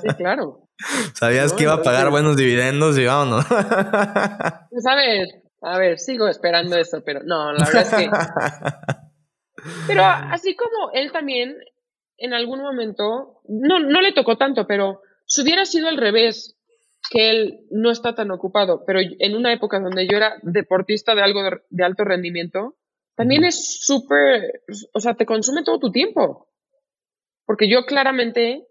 Sí, 0.02 0.08
claro. 0.16 0.68
Sabías 1.14 1.52
que 1.52 1.64
iba 1.64 1.74
a 1.74 1.82
pagar 1.82 2.10
buenos 2.10 2.36
dividendos 2.36 2.96
y 2.98 3.04
vámonos. 3.04 3.44
¿Sabes? 4.82 5.28
A 5.60 5.78
ver, 5.78 5.98
sigo 5.98 6.28
esperando 6.28 6.76
eso, 6.76 7.02
pero 7.04 7.20
no, 7.24 7.52
la 7.52 7.64
verdad 7.64 7.82
es 7.82 7.94
que 7.94 8.10
pero 9.88 10.04
así 10.04 10.54
como 10.54 10.92
él 10.92 11.10
también, 11.10 11.56
en 12.16 12.32
algún 12.32 12.60
momento, 12.60 13.40
no, 13.48 13.80
no 13.80 14.00
le 14.00 14.12
tocó 14.12 14.36
tanto, 14.36 14.68
pero 14.68 15.02
si 15.26 15.42
hubiera 15.42 15.64
sido 15.64 15.88
al 15.88 15.96
revés, 15.96 16.56
que 17.10 17.30
él 17.30 17.60
no 17.70 17.90
está 17.90 18.14
tan 18.14 18.30
ocupado, 18.30 18.84
pero 18.86 19.00
en 19.00 19.34
una 19.34 19.52
época 19.52 19.80
donde 19.80 20.06
yo 20.06 20.16
era 20.16 20.36
deportista 20.42 21.14
de 21.14 21.22
algo 21.22 21.40
de, 21.70 21.84
alto 21.84 22.04
rendimiento, 22.04 22.76
también 23.14 23.44
es 23.44 23.80
súper, 23.80 24.62
o 24.92 25.00
sea, 25.00 25.14
te 25.14 25.26
consume 25.26 25.64
todo 25.64 25.78
tu 25.78 25.90
tiempo. 25.90 26.48
Porque 27.46 27.68
yo 27.68 27.86
claramente, 27.86 28.66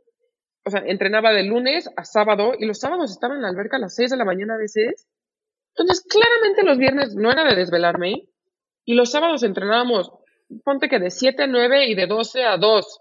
o 0.63 0.69
sea, 0.69 0.83
entrenaba 0.85 1.31
de 1.31 1.43
lunes 1.43 1.89
a 1.97 2.05
sábado 2.05 2.53
y 2.57 2.65
los 2.65 2.79
sábados 2.79 3.11
estaba 3.11 3.35
en 3.35 3.41
la 3.41 3.49
alberca 3.49 3.77
a 3.77 3.79
las 3.79 3.95
6 3.95 4.11
de 4.11 4.17
la 4.17 4.25
mañana 4.25 4.53
a 4.53 4.59
veces. 4.59 5.07
Entonces, 5.75 6.05
claramente 6.07 6.63
los 6.63 6.77
viernes 6.77 7.15
no 7.15 7.31
era 7.31 7.43
de 7.43 7.55
desvelarme 7.55 8.27
y 8.85 8.93
los 8.93 9.11
sábados 9.11 9.43
entrenábamos 9.43 10.11
ponte 10.63 10.89
que 10.89 10.99
de 10.99 11.09
7 11.09 11.43
a 11.43 11.47
9 11.47 11.87
y 11.87 11.95
de 11.95 12.07
12 12.07 12.43
a 12.43 12.57
2. 12.57 12.99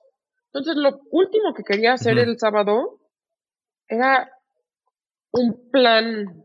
Entonces, 0.52 0.76
lo 0.76 1.00
último 1.10 1.54
que 1.54 1.62
quería 1.62 1.92
hacer 1.92 2.18
el 2.18 2.38
sábado 2.38 3.00
era 3.88 4.30
un 5.32 5.70
plan, 5.70 6.44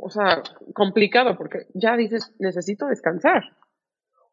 o 0.00 0.10
sea, 0.10 0.42
complicado, 0.74 1.36
porque 1.36 1.66
ya 1.74 1.96
dices, 1.96 2.34
necesito 2.38 2.86
descansar. 2.86 3.56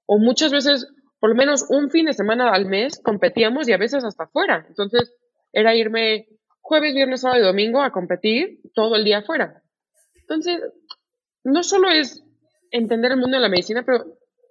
O 0.06 0.18
muchas 0.18 0.52
veces, 0.52 0.88
por 1.20 1.30
lo 1.30 1.36
menos 1.36 1.66
un 1.70 1.90
fin 1.90 2.06
de 2.06 2.14
semana 2.14 2.52
al 2.52 2.66
mes, 2.66 3.00
competíamos 3.04 3.68
y 3.68 3.74
a 3.74 3.78
veces 3.78 4.04
hasta 4.04 4.26
afuera. 4.26 4.66
Entonces, 4.68 5.14
era 5.54 5.76
irme 5.76 6.28
jueves, 6.62 6.94
viernes, 6.94 7.22
sábado 7.22 7.42
y 7.42 7.46
domingo 7.46 7.82
a 7.82 7.92
competir 7.92 8.62
todo 8.74 8.96
el 8.96 9.04
día 9.04 9.20
afuera. 9.20 9.64
Entonces, 10.16 10.62
no 11.44 11.64
solo 11.64 11.90
es 11.90 12.24
entender 12.72 13.12
el 13.12 13.18
mundo 13.18 13.38
de 13.38 13.42
la 13.42 13.50
medicina, 13.50 13.84
pero 13.84 14.06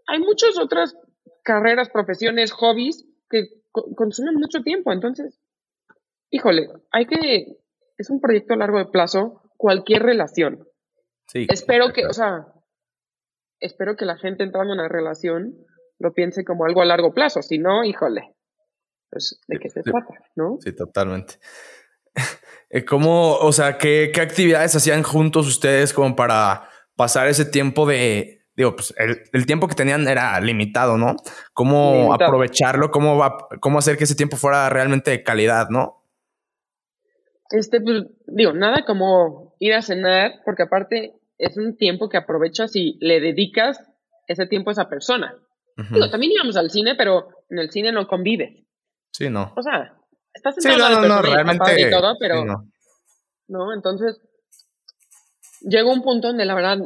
hay 0.07 0.18
muchas 0.18 0.59
otras 0.59 0.97
carreras, 1.45 1.90
profesiones, 1.90 2.52
hobbies 2.52 3.07
que 3.30 3.49
consumen 3.73 4.35
mucho 4.35 4.62
tiempo. 4.62 4.92
Entonces, 4.92 5.40
híjole, 6.30 6.68
hay 6.90 7.07
que, 7.07 7.57
es 7.99 8.11
un 8.11 8.21
proyecto 8.21 8.55
a 8.55 8.57
largo 8.57 8.90
plazo, 8.90 9.43
cualquier 9.57 10.02
relación. 10.02 10.67
Sí. 11.26 11.47
Espero 11.50 11.93
que, 11.93 12.07
o 12.07 12.12
sea, 12.12 12.47
espero 13.61 13.97
que 13.97 14.07
la 14.07 14.17
gente 14.17 14.45
entrando 14.45 14.73
en 14.73 14.81
una 14.81 14.88
relación 14.88 15.55
lo 15.99 16.12
piense 16.12 16.45
como 16.45 16.64
algo 16.64 16.81
a 16.81 16.87
largo 16.87 17.12
plazo. 17.12 17.43
Si 17.43 17.59
no, 17.59 17.85
híjole, 17.85 18.35
pues 19.11 19.40
de 19.49 19.59
qué 19.59 19.69
se 19.69 19.83
trata, 19.83 20.14
¿no? 20.37 20.57
Sí, 20.61 20.75
totalmente. 20.75 21.35
Eh, 22.71 22.85
¿Cómo, 22.85 23.37
o 23.37 23.50
sea, 23.50 23.78
qué, 23.78 24.11
qué 24.12 24.21
actividades 24.21 24.76
hacían 24.76 25.02
juntos 25.02 25.49
ustedes 25.49 25.95
como 25.95 26.14
para 26.14 26.69
pasar 26.97 27.26
ese 27.26 27.47
tiempo 27.47 27.87
de, 27.87 28.45
digo, 28.55 28.76
pues 28.76 28.93
el, 28.99 29.47
tiempo 29.47 29.69
que 29.69 29.75
tenían 29.75 30.07
era 30.07 30.38
limitado, 30.40 30.99
¿no? 30.99 31.17
¿Cómo 31.55 32.12
aprovecharlo? 32.12 32.90
¿Cómo, 32.90 33.17
va, 33.17 33.38
¿Cómo 33.61 33.78
hacer 33.78 33.97
que 33.97 34.05
ese 34.05 34.17
tiempo 34.17 34.37
fuera 34.37 34.69
realmente 34.69 35.11
de 35.11 35.23
calidad, 35.23 35.69
no? 35.71 35.98
Este, 37.50 37.81
pues, 37.81 38.05
digo, 38.26 38.52
nada 38.52 38.85
como 38.85 39.55
ir 39.59 39.75
a 39.75 39.83
cenar, 39.83 40.40
porque 40.45 40.64
aparte 40.64 41.14
es 41.38 41.57
un 41.57 41.76
tiempo 41.76 42.09
que 42.09 42.19
aprovechas 42.19 42.75
y 42.76 42.99
le 43.00 43.21
dedicas 43.21 43.81
ese 44.26 44.47
tiempo 44.47 44.71
a 44.71 44.73
esa 44.73 44.88
persona. 44.88 45.35
Digo, 45.93 46.11
también 46.11 46.33
íbamos 46.33 46.57
al 46.57 46.71
cine, 46.71 46.97
pero 46.97 47.28
en 47.49 47.61
el 47.61 47.71
cine 47.71 47.93
no 47.93 48.09
convives. 48.09 48.67
Sí, 49.12 49.31
no. 49.31 49.52
O 49.57 49.62
sea, 49.62 49.95
estás 50.35 50.57
sentado 50.57 50.87
sí, 50.88 51.02
no, 51.02 51.09
no, 51.09 51.23
realmente, 51.23 51.81
y 51.81 51.90
todo, 51.90 52.17
pero 52.19 52.45
no. 52.45 52.69
no, 53.47 53.73
entonces 53.73 54.21
llegó 55.61 55.93
un 55.93 56.02
punto 56.02 56.28
donde 56.28 56.45
la 56.45 56.55
verdad, 56.55 56.78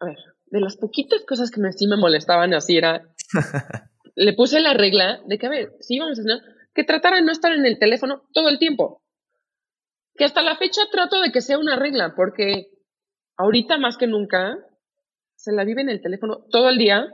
a 0.00 0.04
ver, 0.04 0.18
de 0.46 0.60
las 0.60 0.76
poquitas 0.76 1.22
cosas 1.26 1.50
que 1.50 1.60
me, 1.60 1.72
sí 1.72 1.86
me 1.86 1.96
molestaban 1.96 2.52
así 2.54 2.76
era, 2.76 3.08
le 4.14 4.32
puse 4.34 4.60
la 4.60 4.74
regla 4.74 5.20
de 5.26 5.38
que, 5.38 5.46
a 5.46 5.50
ver, 5.50 5.72
si 5.80 5.96
íbamos 5.96 6.18
a 6.18 6.22
cenar, 6.22 6.40
que 6.74 6.84
tratara 6.84 7.16
de 7.16 7.22
no 7.22 7.32
estar 7.32 7.52
en 7.52 7.64
el 7.66 7.78
teléfono 7.78 8.24
todo 8.32 8.48
el 8.48 8.58
tiempo. 8.58 9.02
Que 10.20 10.26
hasta 10.26 10.42
la 10.42 10.54
fecha 10.54 10.82
trato 10.92 11.18
de 11.22 11.32
que 11.32 11.40
sea 11.40 11.56
una 11.56 11.76
regla, 11.76 12.12
porque 12.14 12.66
ahorita 13.38 13.78
más 13.78 13.96
que 13.96 14.06
nunca 14.06 14.58
se 15.34 15.50
la 15.50 15.64
vive 15.64 15.80
en 15.80 15.88
el 15.88 16.02
teléfono 16.02 16.44
todo 16.50 16.68
el 16.68 16.76
día 16.76 17.06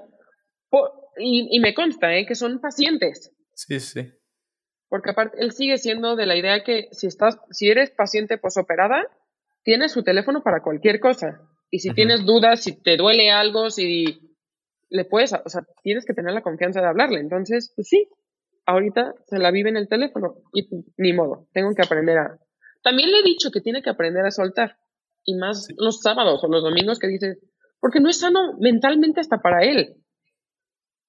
y, 1.16 1.46
y 1.56 1.60
me 1.60 1.72
consta 1.72 2.16
¿eh? 2.16 2.26
que 2.26 2.34
son 2.34 2.60
pacientes. 2.60 3.32
Sí, 3.54 3.78
sí. 3.78 4.10
Porque 4.88 5.10
aparte, 5.10 5.36
él 5.38 5.52
sigue 5.52 5.78
siendo 5.78 6.16
de 6.16 6.26
la 6.26 6.34
idea 6.34 6.64
que 6.64 6.88
si 6.90 7.06
estás, 7.06 7.38
si 7.52 7.70
eres 7.70 7.92
paciente 7.92 8.38
posoperada, 8.38 9.06
tienes 9.62 9.92
su 9.92 10.02
teléfono 10.02 10.42
para 10.42 10.64
cualquier 10.64 10.98
cosa. 10.98 11.40
Y 11.70 11.78
si 11.78 11.90
tienes 11.90 12.26
dudas, 12.26 12.64
si 12.64 12.82
te 12.82 12.96
duele 12.96 13.30
algo, 13.30 13.70
si 13.70 14.18
le 14.88 15.04
puedes, 15.04 15.32
o 15.32 15.48
sea, 15.48 15.62
tienes 15.84 16.04
que 16.06 16.14
tener 16.14 16.34
la 16.34 16.42
confianza 16.42 16.80
de 16.80 16.88
hablarle. 16.88 17.20
Entonces, 17.20 17.72
pues 17.76 17.86
sí, 17.86 18.08
ahorita 18.64 19.14
se 19.26 19.38
la 19.38 19.52
vive 19.52 19.70
en 19.70 19.76
el 19.76 19.86
teléfono 19.86 20.42
y 20.52 20.68
ni 20.96 21.12
modo, 21.12 21.46
tengo 21.52 21.72
que 21.72 21.82
aprender 21.82 22.18
a... 22.18 22.38
También 22.82 23.10
le 23.10 23.20
he 23.20 23.22
dicho 23.22 23.50
que 23.50 23.60
tiene 23.60 23.82
que 23.82 23.90
aprender 23.90 24.24
a 24.24 24.30
soltar. 24.30 24.78
Y 25.24 25.34
más 25.34 25.68
los 25.76 26.00
sábados 26.00 26.42
o 26.44 26.48
los 26.48 26.62
domingos 26.62 26.98
que 26.98 27.08
dices, 27.08 27.38
porque 27.80 28.00
no 28.00 28.08
es 28.08 28.20
sano 28.20 28.56
mentalmente 28.58 29.20
hasta 29.20 29.42
para 29.42 29.64
él. 29.64 29.96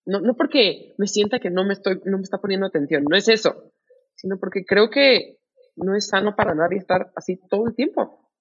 No, 0.05 0.21
no 0.21 0.35
porque 0.35 0.95
me 0.97 1.07
sienta 1.07 1.39
que 1.39 1.49
no 1.49 1.65
me, 1.65 1.73
estoy, 1.73 1.99
no 2.05 2.17
me 2.17 2.23
está 2.23 2.37
poniendo 2.37 2.65
atención, 2.65 3.03
no 3.09 3.17
es 3.17 3.27
eso, 3.27 3.73
sino 4.15 4.39
porque 4.39 4.63
creo 4.65 4.89
que 4.89 5.37
no 5.75 5.95
es 5.95 6.07
sano 6.07 6.35
para 6.35 6.55
nadie 6.55 6.77
estar 6.77 7.11
así 7.15 7.39
todo 7.49 7.67
el 7.67 7.75
tiempo. 7.75 8.31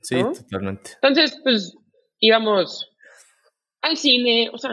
Sí, 0.00 0.20
totalmente. 0.20 0.90
Entonces, 1.00 1.40
pues 1.42 1.76
íbamos 2.18 2.90
al 3.80 3.96
cine, 3.96 4.50
o 4.52 4.58
sea, 4.58 4.72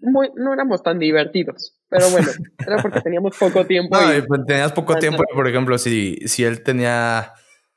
no 0.00 0.52
éramos 0.52 0.82
tan 0.82 0.98
divertidos. 0.98 1.79
Pero 1.90 2.08
bueno, 2.10 2.28
era 2.66 2.78
porque 2.80 3.00
teníamos 3.00 3.36
poco 3.36 3.66
tiempo. 3.66 4.00
No, 4.00 4.26
pues, 4.26 4.40
tenías 4.46 4.72
poco 4.72 4.96
tiempo, 4.96 5.22
por 5.34 5.46
ejemplo, 5.46 5.76
si, 5.76 6.16
si 6.26 6.44
él 6.44 6.62
tenía 6.62 7.34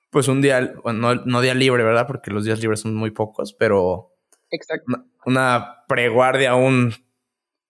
pues 0.09 0.27
un 0.27 0.41
día, 0.41 0.75
no, 0.85 1.15
no 1.15 1.41
día 1.41 1.55
libre, 1.55 1.83
¿verdad? 1.83 2.05
Porque 2.05 2.29
los 2.29 2.45
días 2.45 2.61
libres 2.61 2.81
son 2.81 2.93
muy 2.93 3.09
pocos, 3.09 3.53
pero 3.53 4.13
Exacto. 4.53 5.03
Una, 5.25 5.83
preguardia 5.87 6.53
un, 6.55 6.93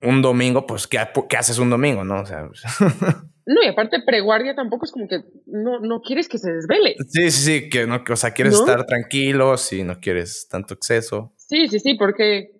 un 0.02 0.22
domingo, 0.22 0.68
pues 0.68 0.86
¿qué, 0.86 1.00
¿qué, 1.30 1.38
haces 1.38 1.58
un 1.58 1.70
domingo, 1.70 2.04
no? 2.04 2.22
O 2.22 2.26
sea, 2.26 2.42
no, 3.46 3.64
y 3.64 3.68
aparte 3.68 4.02
preguardia 4.06 4.54
tampoco 4.54 4.86
es 4.86 4.92
como 4.92 5.08
que 5.08 5.22
no, 5.46 5.80
no 5.80 6.02
quieres 6.02 6.28
que 6.28 6.38
se 6.38 6.52
desvele. 6.52 6.96
Sí, 7.08 7.32
sí, 7.32 7.44
sí, 7.44 7.70
que 7.70 7.88
no, 7.88 8.04
o 8.08 8.16
sea, 8.18 8.32
quieres 8.32 8.56
estar 8.56 8.86
tranquilo, 8.86 9.56
si 9.56 9.84
no 9.84 10.00
quieres 10.02 10.48
tanto 10.50 10.74
exceso. 10.74 11.34
Sí, 11.38 11.70
sí, 11.70 11.80
sí, 11.80 11.96
porque 11.96 12.52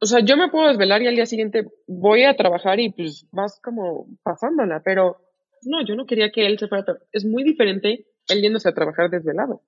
o 0.00 0.06
sea, 0.06 0.20
yo 0.20 0.36
me 0.36 0.48
puedo 0.48 0.68
desvelar 0.68 1.02
y 1.02 1.06
al 1.06 1.14
día 1.14 1.26
siguiente 1.26 1.66
voy 1.86 2.24
a 2.24 2.36
trabajar 2.36 2.80
y 2.80 2.92
pues 2.92 3.26
vas 3.30 3.60
como 3.62 4.06
pasándola, 4.22 4.82
pero 4.84 5.18
no, 5.62 5.84
yo 5.86 5.94
no 5.94 6.06
quería 6.06 6.30
que 6.30 6.46
él 6.46 6.58
se 6.58 6.68
fuera 6.68 6.84
a 6.86 6.96
Es 7.12 7.24
muy 7.24 7.42
diferente 7.44 8.06
él 8.28 8.42
yéndose 8.42 8.68
a 8.68 8.74
trabajar 8.74 9.10
desvelado. 9.10 9.62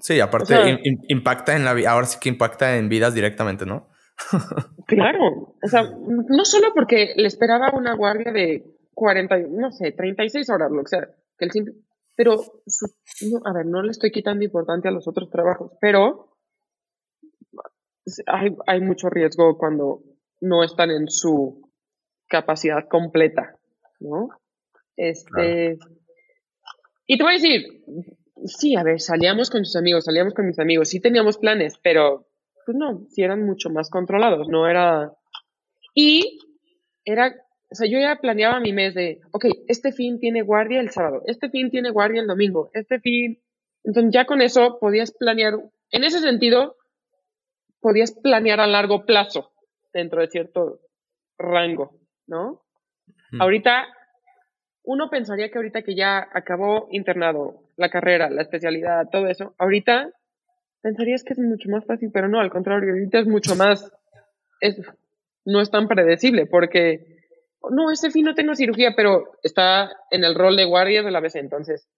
Sí, 0.00 0.18
aparte 0.20 0.80
impacta 1.08 1.54
en 1.54 1.64
la 1.64 1.74
vida, 1.74 1.90
ahora 1.90 2.06
sí 2.06 2.18
que 2.20 2.30
impacta 2.30 2.76
en 2.76 2.88
vidas 2.88 3.14
directamente, 3.14 3.66
¿no? 3.66 3.88
claro, 4.86 5.54
o 5.62 5.68
sea, 5.68 5.82
no 5.82 6.44
solo 6.44 6.72
porque 6.74 7.14
le 7.16 7.26
esperaba 7.26 7.70
una 7.72 7.94
guardia 7.94 8.32
de 8.32 8.64
40, 8.94 9.38
no 9.50 9.70
sé, 9.70 9.92
36 9.92 10.48
horas, 10.50 10.70
lo 10.70 10.82
que 10.82 10.88
sea, 10.88 11.08
que 11.38 11.44
el 11.44 11.50
simple, 11.52 11.74
pero, 12.16 12.34
a 12.34 13.52
ver, 13.54 13.64
no 13.64 13.82
le 13.82 13.92
estoy 13.92 14.10
quitando 14.10 14.44
importancia 14.44 14.90
a 14.90 14.92
los 14.92 15.08
otros 15.08 15.30
trabajos, 15.30 15.72
pero 15.80 16.29
hay, 18.26 18.56
hay 18.66 18.80
mucho 18.80 19.08
riesgo 19.08 19.56
cuando 19.58 20.02
no 20.40 20.64
están 20.64 20.90
en 20.90 21.08
su 21.08 21.70
capacidad 22.28 22.88
completa, 22.88 23.56
¿no? 23.98 24.28
Este, 24.96 25.78
y 27.06 27.16
te 27.16 27.22
voy 27.24 27.32
a 27.32 27.36
decir, 27.36 27.82
sí, 28.44 28.76
a 28.76 28.82
ver, 28.82 29.00
salíamos 29.00 29.50
con 29.50 29.64
sus 29.64 29.76
amigos, 29.76 30.04
salíamos 30.04 30.34
con 30.34 30.46
mis 30.46 30.58
amigos, 30.58 30.88
sí 30.88 31.00
teníamos 31.00 31.38
planes, 31.38 31.78
pero 31.82 32.26
pues 32.66 32.76
no, 32.76 33.06
sí 33.08 33.22
eran 33.22 33.44
mucho 33.44 33.70
más 33.70 33.90
controlados, 33.90 34.48
no 34.48 34.68
era... 34.68 35.12
Y 35.94 36.38
era, 37.04 37.34
o 37.70 37.74
sea, 37.74 37.88
yo 37.88 37.98
ya 37.98 38.16
planeaba 38.20 38.60
mi 38.60 38.72
mes 38.72 38.94
de, 38.94 39.20
ok, 39.32 39.46
este 39.66 39.92
fin 39.92 40.20
tiene 40.20 40.42
guardia 40.42 40.80
el 40.80 40.90
sábado, 40.90 41.22
este 41.26 41.50
fin 41.50 41.70
tiene 41.70 41.90
guardia 41.90 42.20
el 42.20 42.26
domingo, 42.26 42.70
este 42.74 43.00
fin... 43.00 43.42
Entonces 43.82 44.12
ya 44.12 44.26
con 44.26 44.42
eso 44.42 44.78
podías 44.78 45.10
planear, 45.12 45.54
en 45.90 46.04
ese 46.04 46.20
sentido, 46.20 46.76
podías 47.80 48.12
planear 48.12 48.60
a 48.60 48.66
largo 48.66 49.04
plazo 49.04 49.52
dentro 49.92 50.20
de 50.20 50.28
cierto 50.28 50.80
rango, 51.38 51.98
¿no? 52.26 52.62
Ahorita, 53.38 53.86
uno 54.82 55.08
pensaría 55.08 55.50
que 55.50 55.58
ahorita 55.58 55.82
que 55.82 55.94
ya 55.94 56.28
acabó 56.32 56.88
internado, 56.90 57.62
la 57.76 57.90
carrera, 57.90 58.28
la 58.28 58.42
especialidad, 58.42 59.08
todo 59.10 59.28
eso, 59.28 59.54
ahorita 59.58 60.10
pensarías 60.82 61.22
que 61.24 61.34
es 61.34 61.38
mucho 61.38 61.68
más 61.68 61.84
fácil, 61.86 62.10
pero 62.12 62.28
no, 62.28 62.40
al 62.40 62.50
contrario, 62.50 62.92
ahorita 62.92 63.20
es 63.20 63.26
mucho 63.26 63.54
más, 63.56 63.92
es, 64.60 64.80
no 65.44 65.60
es 65.60 65.70
tan 65.70 65.88
predecible, 65.88 66.46
porque, 66.46 67.18
no, 67.70 67.90
ese 67.90 68.10
fin 68.10 68.24
no 68.24 68.34
tengo 68.34 68.54
cirugía, 68.54 68.94
pero 68.96 69.32
está 69.42 69.92
en 70.10 70.24
el 70.24 70.34
rol 70.34 70.56
de 70.56 70.64
guardia 70.64 71.02
de 71.02 71.10
la 71.10 71.20
vez, 71.20 71.36
entonces 71.36 71.88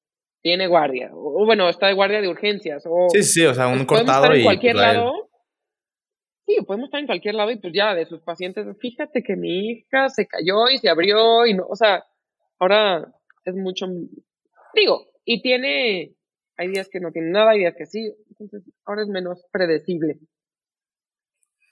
tiene 0.42 0.66
guardia, 0.66 1.10
o, 1.14 1.44
bueno, 1.46 1.68
está 1.68 1.86
de 1.86 1.94
guardia 1.94 2.20
de 2.20 2.28
urgencias, 2.28 2.84
o... 2.86 3.08
Sí, 3.10 3.22
sí, 3.22 3.44
o 3.46 3.54
sea, 3.54 3.68
un 3.68 3.84
cortado 3.86 4.24
estar 4.24 4.36
en 4.36 4.44
cualquier 4.44 4.76
lado. 4.76 5.30
Sí, 6.46 6.56
podemos 6.66 6.88
estar 6.88 7.00
en 7.00 7.06
cualquier 7.06 7.36
lado 7.36 7.50
y 7.50 7.56
pues 7.56 7.72
ya 7.72 7.94
de 7.94 8.06
sus 8.06 8.20
pacientes, 8.22 8.66
fíjate 8.80 9.22
que 9.22 9.36
mi 9.36 9.70
hija 9.70 10.08
se 10.08 10.26
cayó 10.26 10.68
y 10.68 10.78
se 10.78 10.88
abrió 10.88 11.46
y 11.46 11.54
no, 11.54 11.64
o 11.68 11.76
sea, 11.76 12.04
ahora 12.58 13.12
es 13.44 13.54
mucho, 13.54 13.86
digo, 14.74 15.06
y 15.24 15.40
tiene, 15.40 16.16
hay 16.56 16.68
días 16.68 16.88
que 16.90 17.00
no 17.00 17.12
tiene 17.12 17.30
nada, 17.30 17.52
hay 17.52 17.60
días 17.60 17.74
que 17.76 17.86
sí, 17.86 18.12
entonces 18.30 18.62
ahora 18.84 19.02
es 19.02 19.08
menos 19.08 19.46
predecible. 19.52 20.18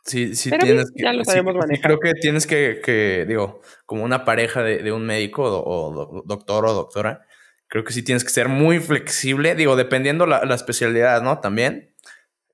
Sí, 0.04 0.34
sí 0.34 0.50
tienes 0.50 0.90
que, 0.92 1.02
ya 1.02 1.12
lo 1.12 1.24
sabemos 1.24 1.54
manejar. 1.54 1.82
creo 1.82 1.98
que 2.00 2.12
tienes 2.20 2.46
que, 2.46 2.80
que, 2.82 3.26
digo, 3.28 3.60
como 3.86 4.04
una 4.04 4.24
pareja 4.24 4.62
de, 4.62 4.78
de 4.78 4.92
un 4.92 5.04
médico 5.04 5.42
o, 5.44 6.22
doctor 6.24 6.64
o 6.66 6.72
doctora, 6.72 7.26
creo 7.66 7.84
que 7.84 7.92
sí 7.92 8.02
tienes 8.02 8.24
que 8.24 8.30
ser 8.30 8.48
muy 8.48 8.78
flexible, 8.78 9.54
digo, 9.54 9.76
dependiendo 9.76 10.26
la, 10.26 10.44
la 10.44 10.54
especialidad, 10.54 11.22
¿no? 11.22 11.40
También, 11.40 11.94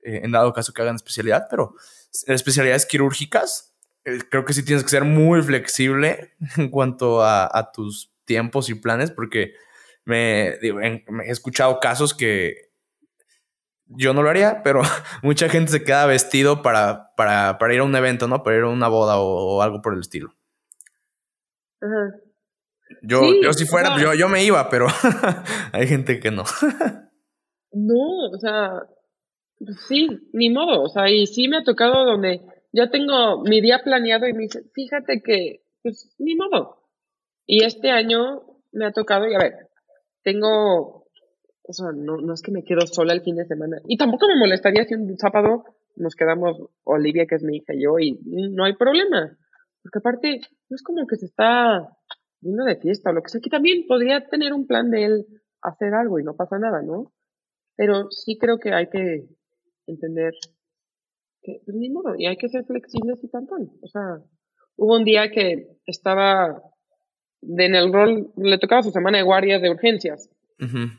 eh, 0.03 0.21
en 0.25 0.33
dado 0.33 0.53
caso 0.53 0.73
que 0.73 0.83
hagan 0.83 0.97
especialidad, 0.97 1.47
pero 1.49 1.75
especialidades 2.27 2.87
quirúrgicas, 2.87 3.75
eh, 4.05 4.19
creo 4.31 4.45
que 4.45 4.53
sí 4.53 4.65
tienes 4.65 4.85
que 4.85 4.91
ser 4.91 5.05
muy 5.05 5.43
flexible 5.43 6.35
en 6.57 6.71
cuanto 6.71 7.23
a, 7.23 7.49
a 7.53 7.73
tus 7.73 8.13
tiempos 8.25 8.69
y 8.69 8.75
planes, 8.75 9.11
porque 9.11 9.55
me, 10.05 10.57
digo, 10.59 10.81
he 10.81 11.03
escuchado 11.27 11.81
casos 11.81 12.15
que 12.15 12.67
yo 13.87 14.15
no 14.15 14.23
lo 14.23 14.31
haría, 14.31 14.63
pero 14.63 14.83
mucha 15.23 15.49
gente 15.49 15.73
se 15.73 15.85
queda 15.85 16.07
vestido 16.07 16.63
para, 16.63 17.15
para, 17.17 17.59
para 17.59 17.75
ir 17.75 17.81
a 17.81 17.85
un 17.85 17.95
evento, 17.95 18.29
¿no? 18.29 18.43
Para 18.43 18.57
ir 18.57 18.63
a 18.63 18.69
una 18.69 18.89
boda 18.89 19.19
o, 19.19 19.63
algo 19.63 19.83
por 19.83 19.95
el 19.95 20.01
estilo. 20.01 20.35
Yo, 23.03 23.21
yo 23.43 23.53
si 23.53 23.67
fuera, 23.67 23.99
yo, 23.99 24.15
yo 24.15 24.29
me 24.29 24.43
iba, 24.45 24.69
pero 24.69 24.87
hay 25.73 25.87
gente 25.87 26.19
que 26.21 26.31
no. 26.31 26.45
no, 27.73 28.31
o 28.33 28.39
sea, 28.41 28.71
sí, 29.89 30.09
ni 30.33 30.51
modo, 30.51 30.83
o 30.83 30.89
sea, 30.89 31.11
y 31.11 31.27
sí 31.27 31.49
me 31.49 31.59
ha 31.59 31.65
tocado 31.65 32.05
donde 32.05 32.41
ya 32.73 32.91
tengo 32.91 33.43
mi 33.43 33.61
día 33.61 33.81
planeado 33.83 34.27
y 34.27 34.33
me 34.33 34.43
dice, 34.45 34.63
fíjate 34.75 35.23
que, 35.23 35.63
pues, 35.83 36.15
ni 36.19 36.35
modo. 36.35 36.83
Y 37.47 37.65
este 37.65 37.91
año 37.91 38.43
me 38.73 38.87
ha 38.87 38.93
tocado, 38.93 39.27
y 39.29 39.35
a 39.35 39.39
ver, 39.39 39.69
tengo, 40.23 41.07
o 41.63 41.73
sea, 41.73 41.93
no, 41.95 42.19
no 42.19 42.35
es 42.35 42.43
que 42.43 42.53
me 42.53 42.65
quedo 42.65 42.87
sola 42.87 43.13
el 43.13 43.23
fin 43.23 43.37
de 43.37 43.47
semana. 43.47 43.79
Y 43.87 43.97
tampoco 43.97 44.27
me 44.29 44.37
molestaría 44.37 44.85
si 44.85 44.95
un 44.95 45.17
sábado 45.19 45.65
nos 45.97 46.15
quedamos 46.15 46.59
Olivia, 46.85 47.27
que 47.27 47.37
es 47.37 47.43
mi 47.43 47.57
hija, 47.57 47.75
y 47.75 47.83
yo, 47.83 47.99
y 47.99 48.19
no 48.51 48.65
hay 48.65 48.75
problema. 48.75 49.37
Porque 49.83 49.99
aparte, 49.99 50.41
no 50.69 50.75
es 50.75 50.83
como 50.83 51.07
que 51.07 51.17
se 51.17 51.27
está 51.27 51.97
yendo 52.41 52.65
de 52.65 52.77
fiesta 52.77 53.11
o 53.11 53.13
lo 53.13 53.23
que 53.23 53.31
sea, 53.31 53.41
que 53.41 53.51
también 53.51 53.87
podría 53.87 54.27
tener 54.29 54.53
un 54.53 54.67
plan 54.67 54.91
de 54.91 55.05
él 55.05 55.27
hacer 55.63 55.95
algo 55.95 56.19
y 56.19 56.25
no 56.25 56.35
pasa 56.35 56.59
nada, 56.59 56.83
¿no? 56.83 57.13
Pero 57.77 58.11
sí 58.11 58.37
creo 58.39 58.59
que 58.59 58.73
hay 58.73 58.89
que 58.89 59.29
entender 59.87 60.33
que, 61.43 61.61
pues 61.65 61.77
ni 61.77 61.91
modo, 61.91 62.15
y 62.17 62.27
hay 62.27 62.37
que 62.37 62.49
ser 62.49 62.65
flexibles 62.65 63.23
y 63.23 63.29
tanto. 63.29 63.55
O 63.83 63.89
sea, 63.89 64.19
hubo 64.77 64.97
un 64.97 65.05
día 65.05 65.31
que 65.31 65.79
estaba 65.87 66.63
en 67.43 67.75
el 67.75 67.93
rol, 67.93 68.33
le 68.37 68.59
tocaba 68.59 68.83
su 68.83 68.91
semana 68.91 69.19
de 69.19 69.25
guardias 69.25 69.63
de 69.63 69.71
urgencias. 69.71 70.31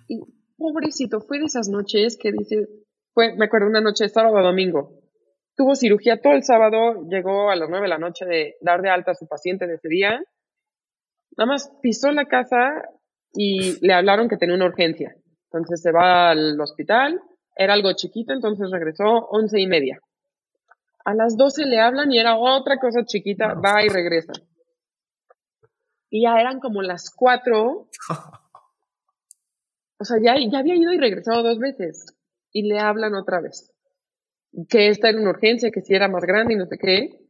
Y 0.07 0.19
pobrecito, 0.57 1.21
fue 1.21 1.39
de 1.39 1.45
esas 1.45 1.67
noches 1.69 2.17
que 2.21 2.31
dice, 2.31 2.67
fue, 3.13 3.35
me 3.35 3.45
acuerdo, 3.45 3.67
una 3.67 3.81
noche 3.81 4.07
sábado 4.09 4.37
o 4.37 4.43
domingo. 4.43 4.99
Tuvo 5.55 5.75
cirugía 5.75 6.21
todo 6.21 6.33
el 6.33 6.43
sábado, 6.43 7.07
llegó 7.09 7.49
a 7.49 7.55
las 7.55 7.69
nueve 7.69 7.85
de 7.85 7.89
la 7.89 7.97
noche 7.97 8.25
de 8.25 8.55
dar 8.61 8.81
de 8.81 8.89
alta 8.89 9.11
a 9.11 9.15
su 9.15 9.27
paciente 9.27 9.65
de 9.65 9.75
ese 9.75 9.89
día. 9.89 10.21
Nada 11.35 11.47
más 11.47 11.71
pisó 11.81 12.11
la 12.11 12.25
casa 12.25 12.83
y 13.33 13.83
le 13.85 13.93
hablaron 13.93 14.29
que 14.29 14.37
tenía 14.37 14.55
una 14.55 14.67
urgencia. 14.67 15.15
Entonces 15.51 15.81
se 15.81 15.91
va 15.91 16.29
al 16.29 16.59
hospital, 16.59 17.19
era 17.57 17.73
algo 17.73 17.91
chiquito, 17.93 18.33
entonces 18.33 18.69
regresó 18.71 19.27
once 19.29 19.59
y 19.59 19.67
media. 19.67 19.99
A 21.03 21.13
las 21.13 21.37
doce 21.37 21.65
le 21.65 21.79
hablan 21.79 22.11
y 22.11 22.19
era 22.19 22.37
otra 22.37 22.77
cosa 22.77 23.05
chiquita, 23.05 23.53
va 23.53 23.83
y 23.83 23.89
regresa. 23.89 24.33
Y 26.09 26.23
ya 26.23 26.39
eran 26.39 26.59
como 26.59 26.81
las 26.81 27.09
cuatro. 27.15 27.87
O 29.99 30.03
sea, 30.03 30.17
ya, 30.21 30.35
ya 30.37 30.59
había 30.59 30.75
ido 30.75 30.93
y 30.93 30.99
regresado 30.99 31.41
dos 31.41 31.57
veces. 31.57 32.05
Y 32.51 32.69
le 32.69 32.77
hablan 32.77 33.15
otra 33.15 33.41
vez. 33.41 33.73
Que 34.69 34.89
esta 34.89 35.09
era 35.09 35.19
una 35.19 35.31
urgencia, 35.31 35.71
que 35.71 35.81
si 35.81 35.95
era 35.95 36.07
más 36.07 36.23
grande 36.23 36.53
y 36.53 36.55
no 36.55 36.67
sé 36.67 36.77
qué. 36.77 37.27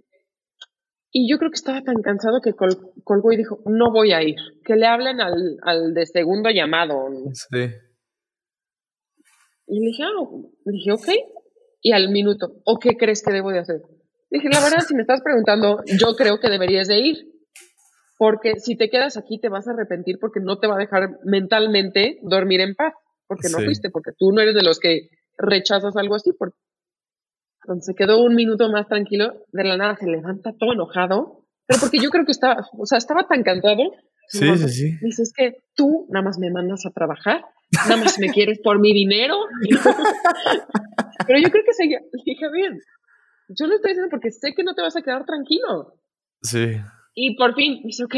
Y 1.10 1.32
yo 1.32 1.38
creo 1.38 1.50
que 1.50 1.56
estaba 1.56 1.82
tan 1.82 2.02
cansado 2.02 2.42
que 2.42 2.52
colgó 2.54 3.32
y 3.32 3.38
dijo, 3.38 3.60
no 3.68 3.90
voy 3.94 4.12
a 4.12 4.22
ir, 4.22 4.36
que 4.66 4.76
le 4.76 4.86
hablen 4.86 5.22
al, 5.22 5.58
al 5.64 5.94
de 5.94 6.06
segundo 6.08 6.50
llamado. 6.50 7.08
Sí. 7.32 7.70
Y 9.68 9.80
le 9.80 9.88
dije, 9.88 10.04
ah, 10.04 10.12
dije, 10.66 10.92
ok. 10.92 11.08
Y 11.82 11.92
al 11.92 12.10
minuto, 12.10 12.54
¿o 12.66 12.80
qué 12.80 12.96
crees 12.98 13.22
que 13.22 13.34
debo 13.34 13.52
de 13.52 13.60
hacer? 13.60 13.82
Dije, 14.30 14.50
la 14.50 14.62
verdad, 14.62 14.80
si 14.86 14.96
me 14.96 15.02
estás 15.02 15.22
preguntando, 15.22 15.84
yo 15.86 16.16
creo 16.16 16.40
que 16.40 16.50
deberías 16.50 16.88
de 16.88 17.00
ir. 17.00 17.18
Porque 18.18 18.60
si 18.60 18.76
te 18.76 18.90
quedas 18.90 19.16
aquí 19.16 19.40
te 19.40 19.48
vas 19.48 19.68
a 19.68 19.72
arrepentir 19.72 20.18
porque 20.20 20.40
no 20.42 20.58
te 20.58 20.68
va 20.68 20.76
a 20.76 20.80
dejar 20.80 21.20
mentalmente 21.24 22.18
dormir 22.24 22.62
en 22.62 22.74
paz. 22.74 22.94
Porque 23.28 23.50
no 23.50 23.60
fuiste, 23.60 23.90
porque 23.90 24.12
tú 24.18 24.32
no 24.32 24.42
eres 24.42 24.56
de 24.56 24.64
los 24.64 24.80
que 24.80 25.10
rechazas 25.38 25.96
algo 25.98 26.16
así. 26.16 26.32
Entonces 27.64 27.86
se 27.86 27.94
quedó 27.94 28.24
un 28.24 28.34
minuto 28.34 28.72
más 28.72 28.88
tranquilo. 28.88 29.46
De 29.52 29.64
la 29.64 29.78
nada 29.78 29.98
se 29.98 30.08
levanta 30.08 30.54
todo 30.58 30.74
enojado. 30.74 31.46
Pero 31.68 31.82
porque 31.82 32.00
yo 32.00 32.10
creo 32.10 32.26
que 32.26 32.32
estaba, 32.32 32.66
o 32.78 32.86
sea, 32.86 32.98
estaba 32.98 33.28
tan 33.28 33.44
cansado. 33.44 33.84
Sí, 34.30 34.58
sí, 34.58 34.70
sí. 34.70 34.98
Dice, 35.02 35.24
es 35.24 35.34
que 35.36 35.58
tú 35.76 36.08
nada 36.10 36.24
más 36.24 36.40
me 36.40 36.50
mandas 36.50 36.86
a 36.86 36.92
trabajar, 36.92 37.46
nada 37.72 37.98
más 37.98 38.20
me 38.20 38.30
quieres 38.30 38.60
por 38.60 38.80
mi 38.80 38.94
dinero. 38.94 39.36
Pero 41.28 41.40
yo 41.40 41.50
creo 41.50 41.64
que 41.66 41.74
seguía, 41.74 42.00
dije, 42.26 42.50
bien, 42.52 42.80
yo 43.50 43.68
lo 43.68 43.76
estoy 43.76 43.92
diciendo 43.92 44.10
porque 44.10 44.32
sé 44.32 44.54
que 44.56 44.64
no 44.64 44.74
te 44.74 44.82
vas 44.82 44.96
a 44.96 45.02
quedar 45.02 45.26
tranquilo. 45.26 45.96
Sí. 46.42 46.78
Y 47.14 47.36
por 47.36 47.56
fin 47.56 47.82
dice, 47.84 48.06
ok, 48.06 48.16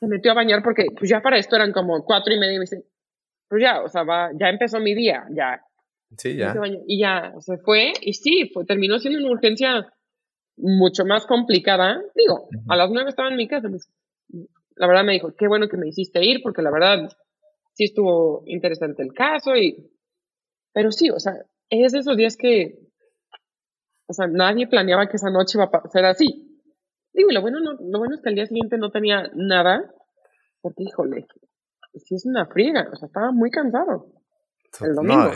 se 0.00 0.06
metió 0.06 0.32
a 0.32 0.34
bañar 0.34 0.62
porque 0.62 0.86
pues 0.98 1.10
ya 1.10 1.20
para 1.20 1.38
esto 1.38 1.56
eran 1.56 1.72
como 1.72 2.04
cuatro 2.04 2.34
y 2.34 2.38
media 2.38 2.54
y 2.54 2.58
me 2.58 2.64
dice, 2.64 2.84
pues 3.48 3.62
ya, 3.62 3.80
o 3.82 3.88
sea, 3.88 4.02
va, 4.02 4.30
ya 4.38 4.48
empezó 4.48 4.80
mi 4.80 4.94
día, 4.94 5.24
ya. 5.30 5.62
Sí, 6.16 6.36
ya. 6.36 6.54
Y 6.86 7.00
ya 7.00 7.32
se 7.40 7.58
fue 7.58 7.92
y 8.00 8.12
sí, 8.12 8.50
fue, 8.52 8.64
terminó 8.64 8.98
siendo 8.98 9.18
una 9.20 9.30
urgencia 9.30 9.86
mucho 10.56 11.04
más 11.04 11.26
complicada. 11.26 12.00
Digo, 12.14 12.48
a 12.68 12.76
las 12.76 12.90
nueve 12.90 13.10
estaba 13.10 13.28
en 13.28 13.36
mi 13.36 13.48
casa. 13.48 13.68
Pues, 13.68 13.88
la 14.76 14.86
verdad 14.86 15.04
me 15.04 15.12
dijo, 15.12 15.34
qué 15.36 15.48
bueno 15.48 15.68
que 15.68 15.76
me 15.76 15.88
hiciste 15.88 16.24
ir 16.24 16.40
porque 16.42 16.62
la 16.62 16.70
verdad 16.70 17.08
sí 17.76 17.84
estuvo 17.84 18.42
interesante 18.46 19.02
el 19.02 19.12
caso 19.12 19.54
y... 19.54 19.92
Pero 20.72 20.90
sí, 20.90 21.10
o 21.10 21.18
sea, 21.18 21.32
es 21.70 21.92
de 21.92 22.00
esos 22.00 22.16
días 22.16 22.36
que 22.36 22.86
o 24.08 24.12
sea, 24.12 24.26
nadie 24.28 24.68
planeaba 24.68 25.08
que 25.08 25.16
esa 25.16 25.30
noche 25.30 25.58
iba 25.58 25.64
a 25.72 25.88
ser 25.88 26.04
así. 26.04 26.60
Digo, 27.12 27.30
lo 27.32 27.40
bueno, 27.40 27.60
no, 27.60 27.72
lo 27.72 27.98
bueno 27.98 28.14
es 28.14 28.22
que 28.22 28.28
al 28.28 28.34
día 28.34 28.46
siguiente 28.46 28.78
no 28.78 28.90
tenía 28.90 29.30
nada, 29.34 29.92
porque, 30.60 30.84
híjole, 30.84 31.26
sí 31.94 32.14
es 32.14 32.26
una 32.26 32.46
friega, 32.46 32.88
o 32.92 32.96
sea, 32.96 33.06
estaba 33.06 33.32
muy 33.32 33.50
cansado. 33.50 34.12
El 34.80 34.94
domingo. 34.94 35.32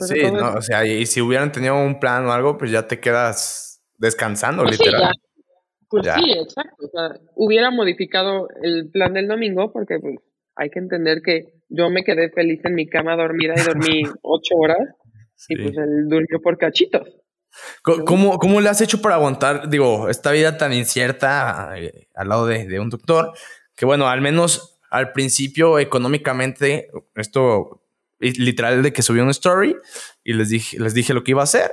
sí, 0.00 0.30
no, 0.30 0.54
o 0.54 0.60
sea, 0.60 0.84
y 0.84 1.06
si 1.06 1.20
hubieran 1.20 1.50
tenido 1.50 1.76
un 1.82 1.98
plan 1.98 2.26
o 2.26 2.32
algo, 2.32 2.58
pues 2.58 2.70
ya 2.70 2.86
te 2.86 3.00
quedas 3.00 3.82
descansando, 3.96 4.62
pues 4.64 4.78
literal. 4.78 5.12
pues 5.88 6.06
sí, 6.06 6.32
exacto. 6.32 6.84
O 6.84 6.88
sea, 6.88 7.20
hubiera 7.34 7.70
modificado 7.70 8.48
el 8.62 8.90
plan 8.90 9.14
del 9.14 9.28
domingo 9.28 9.72
porque 9.72 9.98
pues 9.98 10.16
hay 10.56 10.68
que 10.68 10.80
entender 10.80 11.22
que 11.22 11.61
yo 11.72 11.90
me 11.90 12.04
quedé 12.04 12.30
feliz 12.30 12.60
en 12.64 12.74
mi 12.74 12.86
cama 12.86 13.16
dormida 13.16 13.54
y 13.56 13.62
dormí 13.62 14.02
ocho 14.22 14.54
horas 14.56 14.88
y 15.48 15.56
pues 15.56 15.76
él 15.76 16.08
durmió 16.08 16.40
por 16.40 16.58
cachitos. 16.58 17.08
¿Cómo, 17.82 18.38
¿Cómo, 18.38 18.60
le 18.60 18.68
has 18.70 18.80
hecho 18.80 19.02
para 19.02 19.16
aguantar, 19.16 19.68
digo, 19.68 20.08
esta 20.08 20.30
vida 20.30 20.56
tan 20.56 20.72
incierta 20.72 21.74
eh, 21.76 22.08
al 22.14 22.28
lado 22.28 22.46
de, 22.46 22.80
un 22.80 22.88
doctor? 22.88 23.32
Que 23.76 23.84
bueno, 23.84 24.08
al 24.08 24.20
menos 24.20 24.80
al 24.90 25.12
principio 25.12 25.78
económicamente, 25.78 26.88
esto 27.14 27.82
literal 28.20 28.82
de 28.82 28.92
que 28.92 29.02
subí 29.02 29.20
una 29.20 29.32
story 29.32 29.76
y 30.22 30.34
les 30.34 30.48
dije, 30.48 30.78
les 30.78 30.94
dije 30.94 31.12
lo 31.12 31.24
que 31.24 31.32
iba 31.32 31.40
a 31.40 31.44
hacer. 31.44 31.72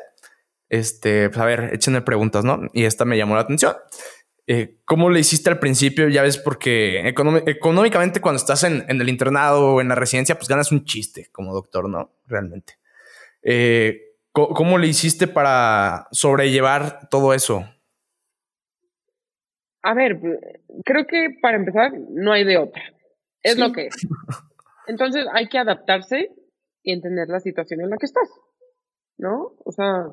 Este, 0.67 1.29
pues 1.29 1.39
a 1.39 1.45
ver, 1.45 1.71
échenme 1.73 2.01
preguntas, 2.01 2.43
¿no? 2.43 2.61
Y 2.73 2.85
esta 2.85 3.05
me 3.05 3.17
llamó 3.17 3.35
la 3.35 3.41
atención. 3.41 3.75
Eh, 4.51 4.79
¿Cómo 4.83 5.11
le 5.11 5.19
hiciste 5.19 5.51
al 5.51 5.59
principio? 5.59 6.09
Ya 6.09 6.23
ves, 6.23 6.39
porque 6.39 7.07
económicamente 7.07 8.19
cuando 8.19 8.37
estás 8.37 8.63
en, 8.63 8.83
en, 8.87 8.99
el 8.99 9.07
internado 9.07 9.75
o 9.75 9.81
en 9.81 9.89
la 9.89 9.93
residencia, 9.93 10.33
pues 10.33 10.47
ganas 10.47 10.71
un 10.71 10.85
chiste 10.85 11.27
como 11.31 11.53
doctor, 11.53 11.87
¿no? 11.87 12.15
Realmente. 12.25 12.79
Eh, 13.43 14.15
¿Cómo 14.31 14.79
le 14.79 14.87
hiciste 14.87 15.27
para 15.27 16.07
sobrellevar 16.11 17.09
todo 17.09 17.35
eso? 17.35 17.63
A 19.83 19.93
ver, 19.93 20.19
creo 20.83 21.05
que 21.05 21.27
para 21.39 21.57
empezar 21.57 21.91
no 22.09 22.31
hay 22.31 22.43
de 22.43 22.57
otra. 22.57 22.81
Es 23.43 23.55
lo 23.55 23.71
que 23.71 23.85
es. 23.85 24.07
Entonces 24.87 25.25
hay 25.31 25.47
que 25.47 25.59
adaptarse 25.59 26.31
y 26.81 26.93
entender 26.93 27.27
la 27.27 27.39
situación 27.39 27.81
en 27.81 27.91
la 27.91 27.97
que 27.97 28.07
estás. 28.07 28.27
¿No? 29.19 29.53
O 29.63 29.71
sea, 29.71 30.07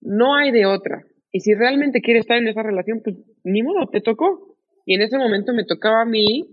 no 0.00 0.34
hay 0.34 0.50
de 0.50 0.66
otra. 0.66 1.04
Y 1.36 1.40
si 1.40 1.52
realmente 1.52 2.00
quieres 2.00 2.22
estar 2.22 2.38
en 2.38 2.48
esa 2.48 2.62
relación, 2.62 3.02
pues 3.04 3.14
ni 3.44 3.62
modo, 3.62 3.90
te 3.92 4.00
tocó. 4.00 4.56
Y 4.86 4.94
en 4.94 5.02
ese 5.02 5.18
momento 5.18 5.52
me 5.52 5.66
tocaba 5.66 6.00
a 6.00 6.06
mí, 6.06 6.48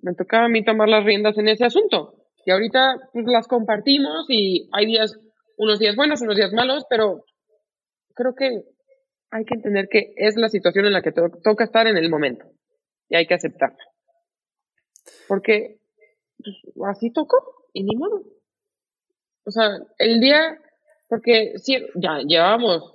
me 0.00 0.14
tocaba 0.14 0.44
a 0.44 0.48
mí 0.48 0.64
tomar 0.64 0.88
las 0.88 1.04
riendas 1.04 1.36
en 1.38 1.48
ese 1.48 1.64
asunto. 1.64 2.14
Y 2.46 2.52
ahorita 2.52 3.08
pues, 3.12 3.24
las 3.26 3.48
compartimos 3.48 4.26
y 4.28 4.68
hay 4.70 4.86
días, 4.86 5.18
unos 5.56 5.80
días 5.80 5.96
buenos, 5.96 6.22
unos 6.22 6.36
días 6.36 6.52
malos, 6.52 6.84
pero 6.88 7.24
creo 8.14 8.36
que 8.36 8.62
hay 9.32 9.44
que 9.44 9.54
entender 9.56 9.88
que 9.90 10.12
es 10.14 10.36
la 10.36 10.50
situación 10.50 10.86
en 10.86 10.92
la 10.92 11.02
que 11.02 11.10
toca 11.10 11.64
estar 11.64 11.88
en 11.88 11.96
el 11.96 12.08
momento 12.10 12.44
y 13.08 13.16
hay 13.16 13.26
que 13.26 13.34
aceptarla. 13.34 13.84
Porque 15.26 15.80
pues, 16.38 16.56
así 16.96 17.10
tocó 17.12 17.38
y 17.72 17.82
ni 17.82 17.96
modo. 17.96 18.22
O 19.44 19.50
sea, 19.50 19.78
el 19.98 20.20
día, 20.20 20.60
porque 21.10 21.54
sí, 21.56 21.76
ya 21.96 22.20
llevábamos 22.24 22.94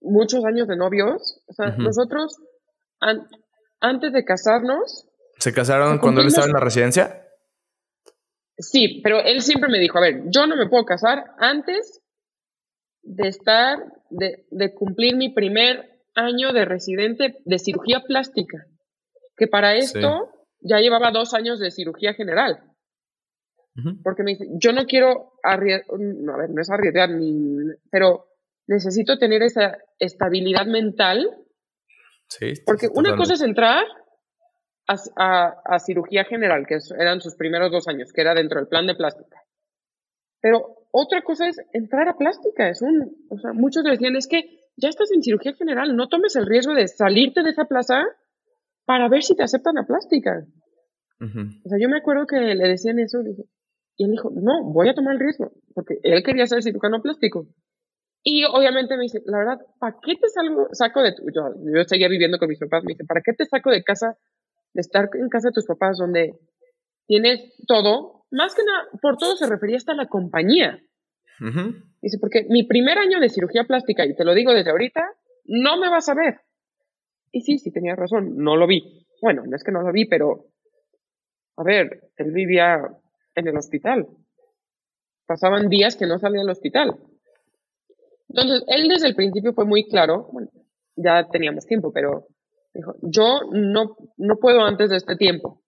muchos 0.00 0.44
años 0.44 0.66
de 0.66 0.76
novios, 0.76 1.42
o 1.46 1.52
sea, 1.52 1.76
nosotros 1.76 2.38
antes 3.80 4.12
de 4.12 4.24
casarnos... 4.24 5.06
¿Se 5.38 5.52
casaron 5.52 5.98
cuando 5.98 6.22
él 6.22 6.28
estaba 6.28 6.46
en 6.46 6.54
la 6.54 6.60
residencia? 6.60 7.28
Sí, 8.56 9.00
pero 9.02 9.20
él 9.20 9.42
siempre 9.42 9.70
me 9.70 9.78
dijo, 9.78 9.98
a 9.98 10.02
ver, 10.02 10.22
yo 10.26 10.46
no 10.46 10.56
me 10.56 10.68
puedo 10.68 10.84
casar 10.84 11.24
antes 11.38 12.00
de 13.02 13.28
estar, 13.28 13.78
de, 14.10 14.46
de 14.50 14.74
cumplir 14.74 15.16
mi 15.16 15.30
primer 15.34 16.00
año 16.14 16.52
de 16.52 16.64
residente 16.64 17.40
de 17.44 17.58
cirugía 17.58 18.00
plástica, 18.00 18.66
que 19.36 19.48
para 19.48 19.74
esto 19.74 20.30
ya 20.60 20.78
llevaba 20.78 21.10
dos 21.10 21.34
años 21.34 21.58
de 21.58 21.70
cirugía 21.70 22.14
general. 22.14 22.71
Porque 24.02 24.22
me 24.22 24.32
dice, 24.32 24.46
yo 24.58 24.72
no 24.72 24.84
quiero 24.84 25.32
arriesgar, 25.42 25.86
a 25.90 26.36
ver, 26.36 26.50
no 26.50 26.60
es 26.60 26.70
arriesgar, 26.70 27.10
ni, 27.10 27.72
pero 27.90 28.26
necesito 28.66 29.18
tener 29.18 29.42
esa 29.42 29.78
estabilidad 29.98 30.66
mental. 30.66 31.30
Sí, 32.28 32.52
porque 32.66 32.88
una 32.94 33.16
cosa 33.16 33.34
es 33.34 33.42
entrar 33.42 33.84
a, 34.86 35.78
cirugía 35.78 36.24
general, 36.24 36.66
que 36.66 36.78
eran 36.98 37.20
sus 37.20 37.34
primeros 37.36 37.70
dos 37.70 37.88
años, 37.88 38.12
que 38.12 38.20
era 38.20 38.34
dentro 38.34 38.58
del 38.58 38.68
plan 38.68 38.86
de 38.86 38.94
plástica. 38.94 39.40
Pero 40.40 40.88
otra 40.90 41.22
cosa 41.22 41.48
es 41.48 41.56
entrar 41.72 42.08
a 42.08 42.16
plástica. 42.16 42.68
Es 42.68 42.82
un, 42.82 43.26
o 43.30 43.38
sea, 43.38 43.52
muchos 43.52 43.84
decían, 43.84 44.16
es 44.16 44.26
que 44.26 44.42
ya 44.76 44.88
estás 44.88 45.10
en 45.12 45.22
cirugía 45.22 45.54
general, 45.54 45.96
no 45.96 46.08
tomes 46.08 46.36
el 46.36 46.46
riesgo 46.46 46.74
de 46.74 46.88
salirte 46.88 47.42
de 47.42 47.50
esa 47.50 47.64
plaza 47.64 48.04
para 48.84 49.08
ver 49.08 49.22
si 49.22 49.36
te 49.36 49.44
aceptan 49.44 49.78
a 49.78 49.86
plástica. 49.86 50.44
O 51.20 51.68
sea, 51.68 51.78
yo 51.80 51.88
me 51.88 51.98
acuerdo 51.98 52.26
que 52.26 52.36
le 52.36 52.68
decían 52.68 52.98
eso 52.98 53.20
y 54.02 54.04
él 54.04 54.10
dijo, 54.10 54.30
no, 54.34 54.64
voy 54.72 54.88
a 54.88 54.94
tomar 54.94 55.14
el 55.14 55.20
riesgo, 55.20 55.52
porque 55.74 55.98
él 56.02 56.24
quería 56.24 56.46
ser 56.46 56.60
cirujano 56.60 57.00
plástico. 57.00 57.46
Y 58.24 58.44
obviamente 58.44 58.96
me 58.96 59.04
dice, 59.04 59.20
la 59.26 59.38
verdad, 59.38 59.58
¿para 59.78 59.96
qué 60.02 60.16
te 60.16 60.28
salgo, 60.28 60.66
saco 60.72 61.02
de 61.02 61.12
tu, 61.12 61.22
yo, 61.32 61.54
yo 61.72 61.84
seguía 61.84 62.08
viviendo 62.08 62.38
con 62.38 62.48
mis 62.48 62.58
papás, 62.58 62.82
me 62.82 62.94
dice, 62.94 63.04
¿para 63.04 63.20
qué 63.24 63.32
te 63.32 63.44
saco 63.44 63.70
de 63.70 63.84
casa 63.84 64.18
de 64.74 64.80
estar 64.80 65.08
en 65.14 65.28
casa 65.28 65.48
de 65.48 65.52
tus 65.52 65.66
papás 65.66 65.98
donde 65.98 66.34
tienes 67.06 67.54
todo, 67.68 68.24
más 68.32 68.56
que 68.56 68.62
nada, 68.64 68.88
por 69.00 69.18
todo 69.18 69.36
se 69.36 69.48
refería 69.48 69.76
hasta 69.76 69.94
la 69.94 70.06
compañía. 70.06 70.80
Dice, 72.00 72.18
porque 72.20 72.46
mi 72.48 72.64
primer 72.64 72.98
año 72.98 73.20
de 73.20 73.28
cirugía 73.28 73.64
plástica, 73.64 74.04
y 74.04 74.16
te 74.16 74.24
lo 74.24 74.34
digo 74.34 74.52
desde 74.52 74.70
ahorita, 74.70 75.02
no 75.44 75.78
me 75.78 75.88
vas 75.88 76.08
a 76.08 76.14
ver. 76.14 76.40
Y 77.30 77.42
sí, 77.42 77.58
sí 77.58 77.70
tenías 77.70 77.98
razón, 77.98 78.36
no 78.36 78.56
lo 78.56 78.66
vi. 78.66 79.06
Bueno, 79.20 79.42
no 79.46 79.54
es 79.54 79.62
que 79.62 79.72
no 79.72 79.82
lo 79.82 79.92
vi, 79.92 80.06
pero, 80.06 80.46
a 81.56 81.62
ver, 81.62 82.10
él 82.16 82.32
vivía 82.32 82.80
en 83.34 83.48
el 83.48 83.56
hospital. 83.56 84.08
Pasaban 85.26 85.68
días 85.68 85.96
que 85.96 86.06
no 86.06 86.18
salía 86.18 86.40
del 86.40 86.50
hospital. 86.50 86.96
Entonces, 88.28 88.64
él 88.68 88.88
desde 88.88 89.08
el 89.08 89.14
principio 89.14 89.52
fue 89.52 89.64
muy 89.64 89.88
claro, 89.88 90.28
bueno, 90.32 90.50
ya 90.96 91.28
teníamos 91.30 91.66
tiempo, 91.66 91.92
pero 91.92 92.26
Dijo, 92.74 92.94
yo 93.02 93.40
no, 93.52 93.96
no 94.16 94.36
puedo 94.36 94.64
antes 94.64 94.90
de 94.90 94.96
este 94.96 95.16
tiempo. 95.16 95.62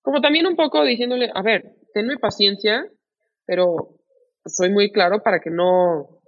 Como 0.00 0.20
también 0.20 0.46
un 0.46 0.56
poco 0.56 0.84
diciéndole, 0.84 1.30
a 1.32 1.42
ver, 1.42 1.76
tenme 1.92 2.16
paciencia, 2.16 2.90
pero 3.44 3.98
soy 4.44 4.70
muy 4.70 4.90
claro 4.90 5.22
para 5.22 5.40
que 5.40 5.50
no, 5.50 6.22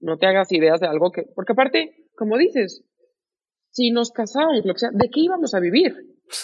no 0.00 0.16
te 0.18 0.26
hagas 0.26 0.52
ideas 0.52 0.80
de 0.80 0.86
algo 0.86 1.10
que, 1.10 1.24
porque 1.34 1.52
aparte, 1.52 2.06
como 2.16 2.38
dices, 2.38 2.84
si 3.70 3.90
nos 3.90 4.10
casamos, 4.12 4.64
lo 4.64 4.72
que 4.72 4.78
sea, 4.78 4.90
¿de 4.92 5.10
qué 5.10 5.20
íbamos 5.20 5.54
a 5.54 5.60
vivir? 5.60 5.96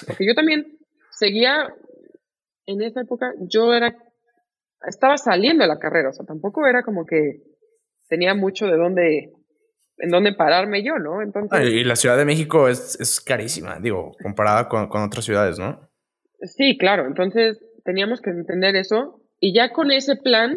Porque 0.06 0.26
yo 0.26 0.34
también 0.34 0.78
seguía, 1.12 1.72
en 2.70 2.82
esa 2.82 3.00
época, 3.00 3.32
yo 3.40 3.72
era, 3.74 3.96
estaba 4.86 5.16
saliendo 5.18 5.64
de 5.64 5.68
la 5.68 5.78
carrera, 5.78 6.10
o 6.10 6.12
sea, 6.12 6.26
tampoco 6.26 6.66
era 6.66 6.82
como 6.82 7.04
que 7.06 7.42
tenía 8.08 8.34
mucho 8.34 8.66
de 8.66 8.76
dónde 8.76 9.32
en 10.00 10.10
dónde 10.10 10.32
pararme 10.32 10.82
yo, 10.82 10.98
¿no? 10.98 11.22
Entonces... 11.22 11.68
Y 11.68 11.84
la 11.84 11.96
Ciudad 11.96 12.16
de 12.16 12.24
México 12.24 12.68
es, 12.68 12.98
es 13.00 13.20
carísima, 13.20 13.78
digo, 13.80 14.12
comparada 14.22 14.68
con, 14.68 14.88
con 14.88 15.02
otras 15.02 15.24
ciudades, 15.24 15.58
¿no? 15.58 15.90
Sí, 16.40 16.78
claro, 16.78 17.06
entonces 17.06 17.62
teníamos 17.84 18.22
que 18.22 18.30
entender 18.30 18.76
eso 18.76 19.20
y 19.40 19.54
ya 19.54 19.72
con 19.72 19.90
ese 19.90 20.16
plan 20.16 20.56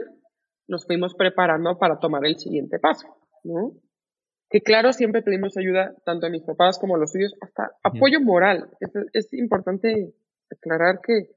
nos 0.67 0.85
fuimos 0.85 1.13
preparando 1.15 1.77
para 1.77 1.99
tomar 1.99 2.25
el 2.25 2.37
siguiente 2.37 2.79
paso, 2.79 3.17
¿no? 3.43 3.73
Que 4.49 4.61
claro, 4.61 4.93
siempre 4.93 5.23
pedimos 5.23 5.57
ayuda 5.57 5.93
tanto 6.05 6.27
a 6.27 6.29
mis 6.29 6.43
papás 6.43 6.79
como 6.79 6.95
a 6.95 6.99
los 6.99 7.11
suyos, 7.11 7.33
hasta 7.41 7.71
apoyo 7.83 8.21
moral. 8.21 8.69
Es, 8.79 8.91
es 9.13 9.33
importante 9.33 10.13
aclarar 10.51 10.99
que 11.01 11.31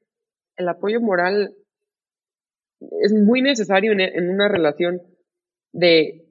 el 0.56 0.68
apoyo 0.68 1.00
moral 1.00 1.54
es 3.02 3.12
muy 3.12 3.42
necesario 3.42 3.92
en, 3.92 4.30
una 4.30 4.48
relación 4.48 5.00
de 5.72 6.24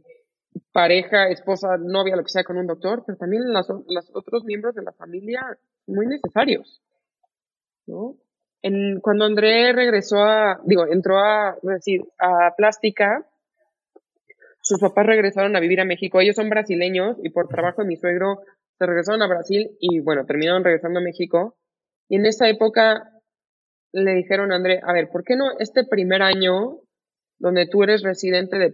pareja, 0.71 1.29
esposa, 1.29 1.77
novia, 1.77 2.15
lo 2.15 2.23
que 2.23 2.29
sea 2.29 2.43
con 2.43 2.57
un 2.57 2.67
doctor, 2.67 3.03
pero 3.05 3.17
también 3.17 3.51
los 3.51 3.69
otros 4.13 4.43
miembros 4.45 4.75
de 4.75 4.83
la 4.83 4.93
familia 4.93 5.41
muy 5.87 6.07
necesarios. 6.07 6.81
¿no? 7.87 8.15
En, 8.61 8.99
cuando 9.01 9.25
André 9.25 9.73
regresó 9.73 10.17
a, 10.17 10.59
digo, 10.65 10.85
entró 10.87 11.17
a, 11.17 11.57
decir, 11.61 12.01
a 12.19 12.55
plástica, 12.55 13.25
sus 14.61 14.79
papás 14.79 15.05
regresaron 15.05 15.55
a 15.55 15.59
vivir 15.59 15.79
a 15.81 15.85
México. 15.85 16.19
Ellos 16.19 16.35
son 16.35 16.49
brasileños 16.49 17.17
y 17.23 17.29
por 17.29 17.47
trabajo 17.47 17.83
de 17.83 17.87
mi 17.87 17.97
suegro 17.97 18.41
se 18.77 18.85
regresaron 18.85 19.21
a 19.21 19.27
Brasil 19.27 19.77
y 19.79 19.99
bueno, 19.99 20.25
terminaron 20.25 20.63
regresando 20.63 20.99
a 20.99 21.03
México. 21.03 21.55
Y 22.09 22.15
en 22.15 22.25
esa 22.25 22.49
época 22.49 23.11
le 23.95 24.13
dijeron 24.13 24.51
a 24.51 24.55
André, 24.55 24.81
a 24.83 24.91
ver, 24.91 25.09
¿por 25.09 25.23
qué 25.23 25.35
no 25.35 25.57
este 25.57 25.85
primer 25.85 26.21
año 26.21 26.81
donde 27.37 27.67
tú 27.67 27.83
eres 27.83 28.03
residente 28.03 28.57
de, 28.57 28.73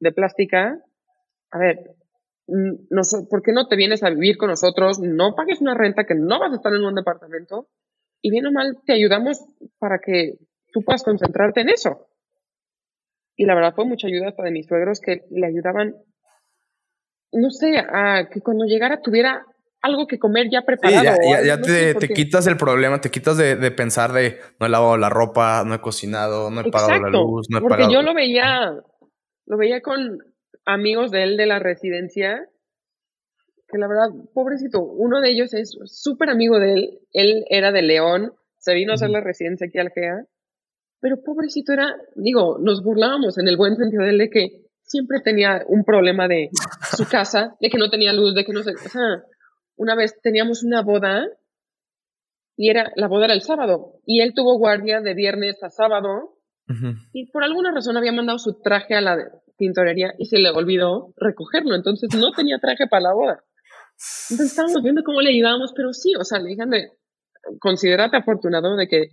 de 0.00 0.12
plástica, 0.12 0.78
a 1.50 1.58
ver, 1.58 1.94
¿por 3.30 3.42
qué 3.42 3.52
no 3.52 3.68
te 3.68 3.76
vienes 3.76 4.02
a 4.02 4.10
vivir 4.10 4.36
con 4.36 4.50
nosotros? 4.50 4.98
No 5.00 5.34
pagues 5.34 5.60
una 5.60 5.74
renta 5.74 6.04
que 6.04 6.14
no 6.14 6.38
vas 6.40 6.52
a 6.52 6.56
estar 6.56 6.72
en 6.72 6.84
un 6.84 6.94
departamento 6.94 7.68
y 8.20 8.30
bien 8.30 8.46
o 8.46 8.52
mal 8.52 8.78
te 8.84 8.92
ayudamos 8.92 9.44
para 9.78 9.98
que 9.98 10.34
tú 10.72 10.82
puedas 10.82 11.02
concentrarte 11.02 11.60
en 11.60 11.68
eso. 11.68 12.08
Y 13.36 13.44
la 13.44 13.54
verdad 13.54 13.74
fue 13.74 13.84
mucha 13.84 14.08
ayuda 14.08 14.28
hasta 14.28 14.42
de 14.42 14.50
mis 14.50 14.66
suegros 14.66 15.00
que 15.00 15.22
le 15.30 15.46
ayudaban, 15.46 15.94
no 17.32 17.50
sé, 17.50 17.76
a 17.78 18.28
que 18.30 18.40
cuando 18.40 18.64
llegara 18.64 19.00
tuviera 19.00 19.44
algo 19.82 20.06
que 20.06 20.18
comer 20.18 20.48
ya 20.50 20.62
preparado. 20.62 21.04
ya, 21.04 21.42
ya, 21.44 21.60
te, 21.60 22.08
quitas 22.08 22.46
el 22.46 22.56
problema, 22.56 23.00
te 23.00 23.10
quitas 23.10 23.36
de, 23.36 23.70
pensar 23.70 24.12
de 24.12 24.38
no 24.58 24.66
he 24.66 24.68
lavado 24.68 24.96
la 24.96 25.08
ropa, 25.08 25.64
no 25.64 25.74
he 25.74 25.80
cocinado, 25.80 26.50
no 26.50 26.60
he 26.60 26.70
pagado 26.70 27.00
la 27.02 27.10
luz, 27.10 27.46
no 27.50 27.58
he 27.58 27.60
porque 27.60 27.86
yo 27.90 28.02
lo 28.02 28.14
veía, 28.14 28.74
lo 29.46 29.56
veía 29.56 29.80
con 29.80 30.18
amigos 30.64 31.10
de 31.10 31.22
él 31.22 31.36
de 31.36 31.46
la 31.46 31.58
residencia, 31.58 32.48
que 33.68 33.78
la 33.78 33.88
verdad, 33.88 34.08
pobrecito, 34.34 34.82
uno 34.82 35.20
de 35.20 35.30
ellos 35.30 35.54
es 35.54 35.76
súper 35.84 36.30
amigo 36.30 36.58
de 36.58 36.72
él, 36.72 36.98
él 37.12 37.44
era 37.48 37.72
de 37.72 37.82
León, 37.82 38.32
se 38.58 38.74
vino 38.74 38.92
a 38.92 38.94
hacer 38.94 39.10
la 39.10 39.20
residencia 39.20 39.66
aquí 39.66 39.78
al 39.78 39.90
GEA, 39.90 40.26
pero 41.00 41.22
pobrecito 41.22 41.72
era, 41.72 41.94
digo, 42.14 42.58
nos 42.60 42.82
burlábamos 42.82 43.38
en 43.38 43.48
el 43.48 43.56
buen 43.56 43.76
sentido 43.76 44.02
de 44.02 44.10
él 44.10 44.18
de 44.18 44.30
que 44.30 44.66
siempre 44.82 45.20
tenía 45.20 45.62
un 45.68 45.84
problema 45.84 46.28
de 46.28 46.50
su 46.96 47.06
casa, 47.08 47.56
de 47.60 47.68
que 47.68 47.78
no 47.78 47.90
tenía 47.90 48.12
luz, 48.12 48.34
de 48.34 48.44
que 48.44 48.52
no 48.52 48.62
se, 48.62 48.72
o 48.72 48.88
sea, 48.88 49.24
una 49.76 49.94
vez 49.94 50.20
teníamos 50.22 50.62
una 50.62 50.82
boda 50.82 51.26
y 52.56 52.70
era, 52.70 52.92
la 52.96 53.08
boda 53.08 53.26
era 53.26 53.34
el 53.34 53.42
sábado 53.42 54.00
y 54.04 54.20
él 54.20 54.32
tuvo 54.34 54.58
guardia 54.58 55.00
de 55.00 55.14
viernes 55.14 55.62
a 55.62 55.70
sábado 55.70 56.32
y 57.12 57.30
por 57.30 57.44
alguna 57.44 57.70
razón 57.72 57.96
había 57.96 58.10
mandado 58.10 58.40
su 58.40 58.60
traje 58.60 58.96
a 58.96 59.00
la 59.00 59.16
tintorería 59.56 60.14
y 60.18 60.26
se 60.26 60.38
le 60.38 60.50
olvidó 60.50 61.14
recogerlo, 61.16 61.76
entonces 61.76 62.10
no 62.18 62.32
tenía 62.32 62.58
traje 62.58 62.88
para 62.88 63.02
la 63.02 63.14
boda. 63.14 63.44
Entonces 64.30 64.50
estábamos 64.50 64.82
viendo 64.82 65.02
cómo 65.04 65.20
le 65.20 65.30
ayudábamos, 65.30 65.72
pero 65.76 65.92
sí, 65.92 66.14
o 66.18 66.24
sea, 66.24 66.40
le 66.40 66.48
dije, 66.48 66.64
considerate 67.60 68.16
afortunado 68.16 68.74
de 68.74 68.88
que 68.88 69.08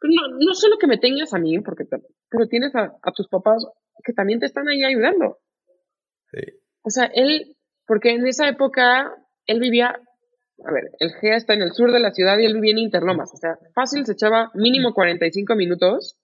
pues 0.00 0.12
no, 0.14 0.36
no 0.38 0.54
solo 0.54 0.76
que 0.78 0.86
me 0.86 0.98
tengas 0.98 1.32
a 1.34 1.38
mí, 1.38 1.58
porque 1.60 1.84
pero 2.28 2.46
tienes 2.48 2.74
a, 2.74 2.94
a, 3.02 3.12
tus 3.12 3.28
papás 3.28 3.66
que 4.02 4.12
también 4.12 4.40
te 4.40 4.46
están 4.46 4.68
ahí 4.68 4.82
ayudando. 4.82 5.38
Sí. 6.30 6.40
O 6.82 6.90
sea, 6.90 7.04
él, 7.14 7.56
porque 7.86 8.10
en 8.10 8.26
esa 8.26 8.48
época 8.48 9.14
él 9.46 9.60
vivía, 9.60 10.00
a 10.64 10.72
ver, 10.72 10.90
el 10.98 11.12
GEA 11.14 11.36
está 11.36 11.54
en 11.54 11.62
el 11.62 11.72
sur 11.72 11.92
de 11.92 12.00
la 12.00 12.12
ciudad 12.12 12.38
y 12.38 12.46
él 12.46 12.54
vivía 12.54 12.72
en 12.72 12.78
Interlomas, 12.78 13.32
o 13.32 13.36
sea, 13.36 13.58
fácil 13.74 14.04
se 14.06 14.12
echaba 14.12 14.50
mínimo 14.54 14.94
45 14.94 15.54
minutos 15.56 16.18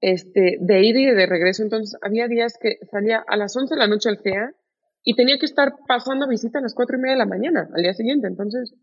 este, 0.00 0.58
de 0.60 0.82
ida 0.84 1.00
y 1.00 1.06
de 1.06 1.26
regreso, 1.26 1.62
entonces 1.62 1.98
había 2.02 2.28
días 2.28 2.58
que 2.60 2.78
salía 2.90 3.24
a 3.26 3.36
las 3.36 3.56
11 3.56 3.74
de 3.74 3.78
la 3.78 3.86
noche 3.86 4.08
al 4.08 4.18
GEA 4.18 4.52
y 5.02 5.16
tenía 5.16 5.38
que 5.38 5.46
estar 5.46 5.74
pasando 5.86 6.28
visita 6.28 6.58
a 6.58 6.62
las 6.62 6.74
4 6.74 6.96
y 6.96 7.00
media 7.00 7.14
de 7.14 7.18
la 7.18 7.26
mañana 7.26 7.68
al 7.74 7.82
día 7.82 7.94
siguiente, 7.94 8.26
entonces, 8.26 8.74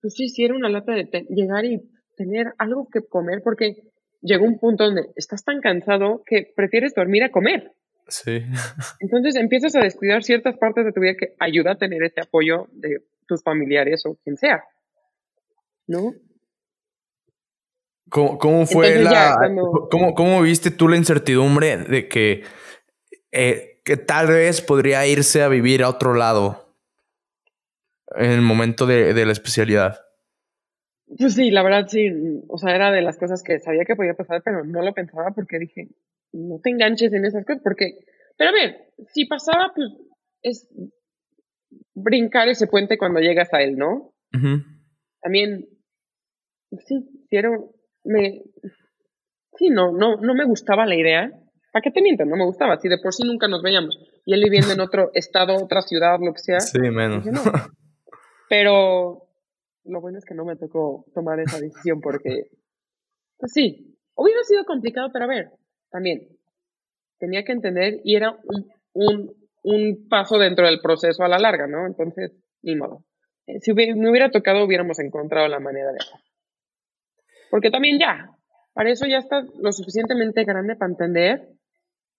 pues 0.00 0.14
sí, 0.14 0.28
sí 0.28 0.44
era 0.44 0.54
una 0.54 0.68
lata 0.68 0.92
de 0.92 1.26
llegar 1.30 1.64
y 1.64 1.82
tener 2.16 2.52
algo 2.58 2.88
que 2.92 3.06
comer 3.06 3.40
porque 3.42 3.76
llegó 4.20 4.44
un 4.44 4.58
punto 4.58 4.84
donde 4.84 5.10
estás 5.16 5.44
tan 5.44 5.60
cansado 5.60 6.22
que 6.26 6.52
prefieres 6.54 6.94
dormir 6.94 7.22
a 7.22 7.30
comer. 7.30 7.72
Sí. 8.08 8.42
Entonces 9.00 9.36
empiezas 9.36 9.76
a 9.76 9.80
descuidar 9.80 10.24
ciertas 10.24 10.56
partes 10.56 10.84
de 10.84 10.92
tu 10.92 11.00
vida 11.00 11.14
que 11.14 11.34
ayuda 11.38 11.72
a 11.72 11.78
tener 11.78 12.02
ese 12.02 12.20
apoyo 12.20 12.66
de 12.72 13.04
tus 13.26 13.42
familiares 13.42 14.04
o 14.06 14.16
quien 14.24 14.36
sea. 14.36 14.64
¿No? 15.86 16.14
¿Cómo, 18.10 18.66
fue 18.66 19.02
la. 19.02 19.36
¿cómo, 19.90 20.40
viste 20.40 20.70
tú 20.70 20.88
la 20.88 20.96
incertidumbre 20.96 21.76
de 21.76 22.08
que, 22.08 22.42
eh, 23.32 23.82
que 23.84 23.98
tal 23.98 24.28
vez 24.28 24.62
podría 24.62 25.06
irse 25.06 25.42
a 25.42 25.48
vivir 25.48 25.82
a 25.82 25.90
otro 25.90 26.14
lado 26.14 26.74
en 28.16 28.30
el 28.30 28.40
momento 28.40 28.86
de, 28.86 29.12
de 29.12 29.26
la 29.26 29.32
especialidad? 29.32 30.00
Pues 31.18 31.34
sí, 31.34 31.50
la 31.50 31.62
verdad 31.62 31.86
sí. 31.88 32.42
O 32.48 32.56
sea, 32.56 32.74
era 32.74 32.90
de 32.90 33.02
las 33.02 33.18
cosas 33.18 33.42
que 33.42 33.58
sabía 33.58 33.84
que 33.84 33.96
podía 33.96 34.14
pasar, 34.14 34.42
pero 34.42 34.64
no 34.64 34.82
lo 34.82 34.94
pensaba 34.94 35.30
porque 35.32 35.58
dije, 35.58 35.88
no 36.32 36.60
te 36.62 36.70
enganches 36.70 37.12
en 37.12 37.24
esas 37.24 37.44
cosas, 37.44 37.62
porque, 37.62 37.98
pero 38.36 38.50
a 38.50 38.52
ver, 38.52 38.92
si 39.12 39.26
pasaba, 39.26 39.72
pues 39.74 39.88
es 40.42 40.68
brincar 41.94 42.48
ese 42.48 42.66
puente 42.66 42.98
cuando 42.98 43.20
llegas 43.20 43.52
a 43.52 43.62
él, 43.62 43.76
¿no? 43.76 44.12
También, 45.20 45.68
sí, 46.86 47.26
quiero, 47.28 47.74
me, 48.04 48.42
sí, 49.56 49.70
no, 49.70 49.92
no, 49.92 50.16
no 50.16 50.34
me 50.34 50.44
gustaba 50.44 50.86
la 50.86 50.96
idea. 50.96 51.30
¿Para 51.72 51.82
qué 51.82 51.90
te 51.90 52.00
miento? 52.00 52.24
No 52.24 52.36
me 52.36 52.46
gustaba. 52.46 52.78
Si 52.78 52.88
de 52.88 52.98
por 52.98 53.12
sí 53.12 53.24
nunca 53.24 53.46
nos 53.46 53.62
veíamos. 53.62 53.98
Y 54.24 54.32
él 54.32 54.40
viviendo 54.42 54.72
en 54.72 54.80
otro 54.80 55.10
estado, 55.14 55.54
otra 55.62 55.82
ciudad, 55.82 56.18
lo 56.20 56.32
que 56.32 56.40
sea. 56.40 56.60
Sí, 56.60 56.78
menos. 56.78 57.24
Pero 58.48 59.28
lo 59.84 60.00
bueno 60.00 60.18
es 60.18 60.24
que 60.24 60.34
no 60.34 60.44
me 60.44 60.56
tocó 60.56 61.04
tomar 61.14 61.40
esa 61.40 61.60
decisión 61.60 62.00
porque, 62.00 62.50
pues 63.38 63.52
sí, 63.52 63.98
hubiera 64.14 64.42
sido 64.44 64.64
complicado, 64.64 65.10
pero 65.12 65.24
a 65.24 65.28
ver, 65.28 65.50
también 65.90 66.28
tenía 67.18 67.44
que 67.44 67.52
entender 67.52 68.00
y 68.04 68.16
era 68.16 68.32
un, 68.44 68.70
un, 68.94 69.34
un 69.62 70.08
paso 70.08 70.38
dentro 70.38 70.66
del 70.66 70.80
proceso 70.80 71.22
a 71.24 71.28
la 71.28 71.38
larga, 71.38 71.66
¿no? 71.66 71.86
Entonces, 71.86 72.32
ni 72.62 72.76
modo. 72.76 73.04
Eh, 73.46 73.60
si 73.60 73.72
me 73.72 74.10
hubiera 74.10 74.30
tocado, 74.30 74.64
hubiéramos 74.64 74.98
encontrado 74.98 75.48
la 75.48 75.60
manera 75.60 75.90
de 75.92 75.98
hacerlo. 75.98 76.24
Porque 77.50 77.70
también 77.70 77.98
ya, 77.98 78.30
para 78.74 78.90
eso 78.90 79.06
ya 79.06 79.18
estás 79.18 79.46
lo 79.58 79.72
suficientemente 79.72 80.44
grande 80.44 80.76
para 80.76 80.90
entender 80.90 81.48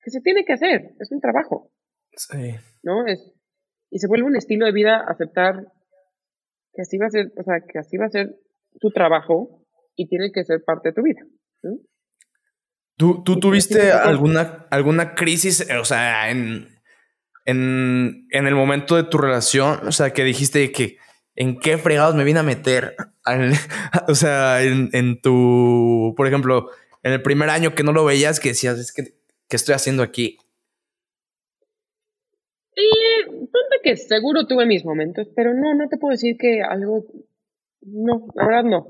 que 0.01 0.11
se 0.11 0.21
tiene 0.21 0.43
que 0.43 0.53
hacer, 0.53 0.91
es 0.99 1.11
un 1.11 1.21
trabajo. 1.21 1.71
Sí. 2.13 2.55
¿No? 2.83 3.05
Es, 3.05 3.31
y 3.91 3.99
se 3.99 4.07
vuelve 4.07 4.25
un 4.25 4.35
estilo 4.35 4.65
de 4.65 4.71
vida 4.71 5.03
aceptar 5.07 5.71
que 6.73 6.81
así 6.81 6.97
va 6.97 7.07
a 7.07 7.09
ser, 7.09 7.31
o 7.37 7.43
sea, 7.43 7.61
que 7.61 7.79
así 7.79 7.97
va 7.97 8.05
a 8.05 8.09
ser 8.09 8.35
tu 8.79 8.89
trabajo 8.91 9.65
y 9.95 10.07
tiene 10.07 10.31
que 10.31 10.43
ser 10.43 10.63
parte 10.63 10.89
de 10.89 10.93
tu 10.93 11.01
vida. 11.03 11.21
¿no? 11.63 11.77
¿Tú, 12.99 13.23
tú 13.23 13.39
tuviste 13.39 13.93
alguna, 13.93 14.67
alguna 14.71 15.15
crisis, 15.15 15.65
o 15.79 15.85
sea, 15.85 16.31
en, 16.31 16.67
en, 17.45 18.27
en, 18.29 18.45
el 18.45 18.55
momento 18.55 18.97
de 18.97 19.03
tu 19.03 19.17
relación? 19.17 19.87
O 19.87 19.93
sea, 19.93 20.11
que 20.11 20.25
dijiste 20.25 20.69
que 20.73 20.97
en 21.33 21.61
qué 21.61 21.77
fregados 21.77 22.15
me 22.15 22.25
vine 22.25 22.41
a 22.41 22.43
meter. 22.43 22.97
o 24.09 24.15
sea, 24.15 24.61
en, 24.63 24.89
en, 24.91 25.21
tu, 25.21 26.13
por 26.17 26.27
ejemplo, 26.27 26.71
en 27.01 27.13
el 27.13 27.21
primer 27.21 27.49
año 27.49 27.73
que 27.73 27.83
no 27.83 27.93
lo 27.93 28.03
veías, 28.03 28.41
que 28.41 28.49
decías, 28.49 28.77
es 28.77 28.91
que, 28.91 29.13
¿qué 29.47 29.55
estoy 29.55 29.75
haciendo 29.75 30.03
aquí? 30.03 30.37
Y 32.75 33.25
ponte 33.29 33.79
que 33.81 33.95
seguro 33.95 34.45
tuve 34.45 34.65
mis 34.65 34.83
momentos, 34.83 35.29
pero 35.37 35.53
no, 35.53 35.73
no 35.73 35.87
te 35.87 35.95
puedo 35.95 36.11
decir 36.11 36.35
que 36.37 36.63
algo, 36.63 37.05
no, 37.79 38.27
la 38.35 38.45
verdad 38.45 38.63
no. 38.65 38.87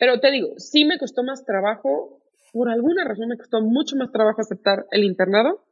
Pero 0.00 0.18
te 0.18 0.32
digo, 0.32 0.48
sí 0.58 0.84
me 0.84 0.98
costó 0.98 1.22
más 1.22 1.44
trabajo 1.44 2.21
por 2.52 2.68
alguna 2.68 3.04
razón 3.04 3.28
me 3.28 3.36
costó 3.36 3.60
mucho 3.60 3.96
más 3.96 4.12
trabajo 4.12 4.40
aceptar 4.40 4.86
el 4.90 5.04
internado 5.04 5.64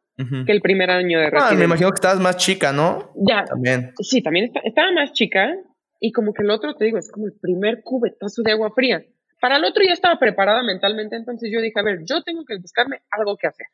que 0.47 0.53
el 0.53 0.61
primer 0.61 0.91
año 0.91 1.19
de 1.19 1.31
residencia. 1.31 1.57
Ah, 1.57 1.59
me 1.59 1.65
imagino 1.65 1.89
que 1.91 1.95
estabas 1.95 2.21
más 2.21 2.37
chica, 2.37 2.75
¿no? 2.75 3.11
Ya. 3.27 3.45
También. 3.47 3.95
Sí, 4.01 4.23
también 4.23 4.53
estaba 4.65 4.93
más 4.93 5.13
chica 5.13 5.57
y 5.99 6.13
como 6.13 6.35
que 6.35 6.43
el 6.43 6.51
otro, 6.51 6.75
te 6.75 6.85
digo, 6.85 6.99
es 6.99 7.11
como 7.11 7.27
el 7.27 7.33
primer 7.41 7.83
cubetazo 7.83 8.43
de 8.43 8.53
agua 8.53 8.71
fría. 8.75 9.03
Para 9.41 9.57
el 9.57 9.65
otro 9.65 9.83
ya 9.83 9.95
estaba 9.95 10.19
preparada 10.19 10.63
mentalmente, 10.63 11.17
entonces 11.17 11.51
yo 11.51 11.63
dije, 11.63 11.81
a 11.81 11.83
ver, 11.83 12.01
yo 12.05 12.23
tengo 12.23 12.45
que 12.45 12.59
buscarme 12.59 13.01
algo 13.11 13.39
que 13.39 13.47
hacer. 13.47 13.67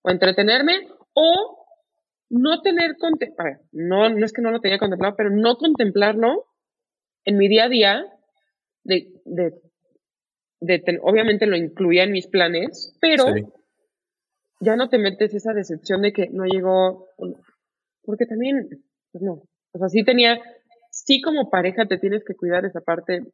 O 0.00 0.10
entretenerme 0.10 0.88
o 1.12 1.62
no 2.30 2.62
tener, 2.62 2.96
no, 3.72 4.08
no 4.08 4.24
es 4.24 4.32
que 4.32 4.40
no 4.40 4.50
lo 4.50 4.60
tenía 4.60 4.78
contemplado, 4.78 5.14
pero 5.16 5.28
no 5.30 5.56
contemplarlo 5.56 6.46
en 7.24 7.36
mi 7.36 7.48
día 7.48 7.64
a 7.64 7.68
día, 7.68 8.06
de, 8.84 9.08
de, 9.26 9.52
de 10.62 11.00
obviamente 11.02 11.46
lo 11.46 11.56
incluía 11.56 12.04
en 12.04 12.12
mis 12.12 12.28
planes, 12.28 12.96
pero 13.00 13.26
ya 14.60 14.76
no 14.76 14.88
te 14.88 14.98
metes 14.98 15.34
esa 15.34 15.52
decepción 15.52 16.02
de 16.02 16.12
que 16.12 16.28
no 16.30 16.44
llegó, 16.44 17.08
porque 18.04 18.26
también, 18.26 18.68
pues 19.10 19.22
no, 19.22 19.42
o 19.72 19.78
sea, 19.78 19.88
sí 19.88 20.04
tenía, 20.04 20.40
sí 20.90 21.20
como 21.20 21.50
pareja 21.50 21.86
te 21.86 21.98
tienes 21.98 22.22
que 22.24 22.34
cuidar 22.34 22.64
esa 22.64 22.80
parte 22.80 23.24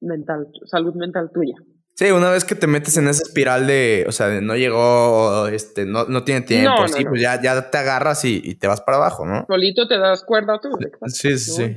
mental, 0.00 0.48
salud 0.66 0.94
mental 0.94 1.30
tuya. 1.32 1.54
Sí, 1.94 2.10
una 2.10 2.30
vez 2.30 2.44
que 2.44 2.54
te 2.54 2.66
metes 2.66 2.96
en 2.96 3.08
esa 3.08 3.22
espiral 3.22 3.66
de, 3.66 4.04
o 4.06 4.12
sea, 4.12 4.28
de 4.28 4.40
no 4.40 4.56
llegó, 4.56 5.48
este, 5.48 5.84
no, 5.84 6.04
no 6.04 6.24
tiene 6.24 6.42
tiempo, 6.42 6.88
sí, 6.88 7.04
pues 7.04 7.20
ya, 7.20 7.40
ya 7.42 7.70
te 7.70 7.78
agarras 7.78 8.24
y, 8.24 8.54
te 8.54 8.66
vas 8.66 8.80
para 8.80 8.98
abajo, 8.98 9.26
¿no? 9.26 9.44
Solito 9.46 9.88
te 9.88 9.98
das 9.98 10.24
cuerda 10.24 10.58
tú. 10.60 10.70
Sí, 11.06 11.36
sí, 11.38 11.52
sí. 11.52 11.76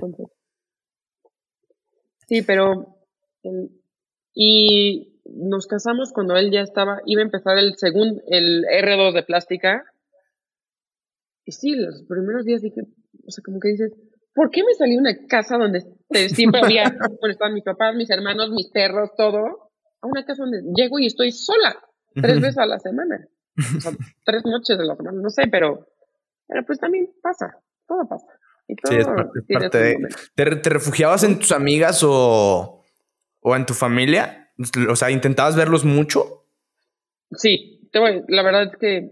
sí, 2.28 2.42
pero, 2.42 2.98
y 4.34 5.22
nos 5.26 5.68
casamos 5.68 6.12
cuando 6.14 6.36
él 6.36 6.52
ya 6.52 6.62
estaba, 6.62 7.02
iba 7.06 7.22
a 7.22 7.26
empezar 7.26 7.58
el 7.58 7.76
segundo, 7.78 8.22
el 8.28 8.64
R2 8.66 9.14
de 9.14 9.24
plástica. 9.24 9.84
Y 11.46 11.52
sí, 11.52 11.76
los 11.76 12.04
primeros 12.08 12.46
días 12.46 12.62
dije, 12.62 12.82
o 13.26 13.32
sea, 13.32 13.44
como 13.44 13.60
que 13.60 13.70
dices, 13.70 13.94
¿por 14.34 14.50
qué 14.50 14.64
me 14.64 14.74
salí 14.74 14.94
de 14.94 15.00
una 15.00 15.28
casa 15.28 15.58
donde 15.58 15.82
siempre 16.30 16.62
había, 16.64 16.84
bueno, 17.20 17.32
estaban 17.32 17.54
mis 17.54 17.64
papás, 17.64 17.96
mis 17.96 18.10
hermanos, 18.10 18.50
mis 18.52 18.70
perros, 18.70 19.12
todo? 19.18 19.72
a 20.04 20.08
una 20.08 20.26
casa 20.26 20.44
donde 20.44 20.62
llego 20.76 21.00
y 21.00 21.08
estoy 21.08 21.32
sola 21.32 21.76
tres 22.14 22.42
veces 22.42 22.58
a 22.58 22.66
la 22.66 22.78
semana. 22.78 23.26
O 23.78 23.82
sea, 23.82 23.92
tres 24.26 24.44
noches 24.46 24.78
de 24.78 24.86
la 24.86 24.96
semana, 24.96 25.20
no 25.22 25.30
sé, 25.30 25.44
pero, 25.50 25.88
pero 26.48 26.66
pues 26.66 26.78
también 26.80 27.10
pasa, 27.22 27.58
todo 27.88 28.08
pasa. 28.08 28.28
Y 28.68 28.76
todo 28.76 28.94
sí, 28.94 29.00
es 29.00 29.08
parte, 29.08 29.78
de... 29.78 30.58
¿Te, 30.62 30.70
refugiabas 30.70 31.24
en 31.24 31.40
tus 31.40 31.52
amigas 31.52 32.02
o, 32.06 32.83
o 33.44 33.56
en 33.56 33.66
tu 33.66 33.74
familia? 33.74 34.52
O 34.90 34.96
sea, 34.96 35.12
¿intentabas 35.12 35.56
verlos 35.56 35.86
mucho? 35.86 36.46
Sí, 37.32 37.90
la 37.94 38.44
verdad 38.44 38.64
es 38.64 38.78
que 38.78 39.12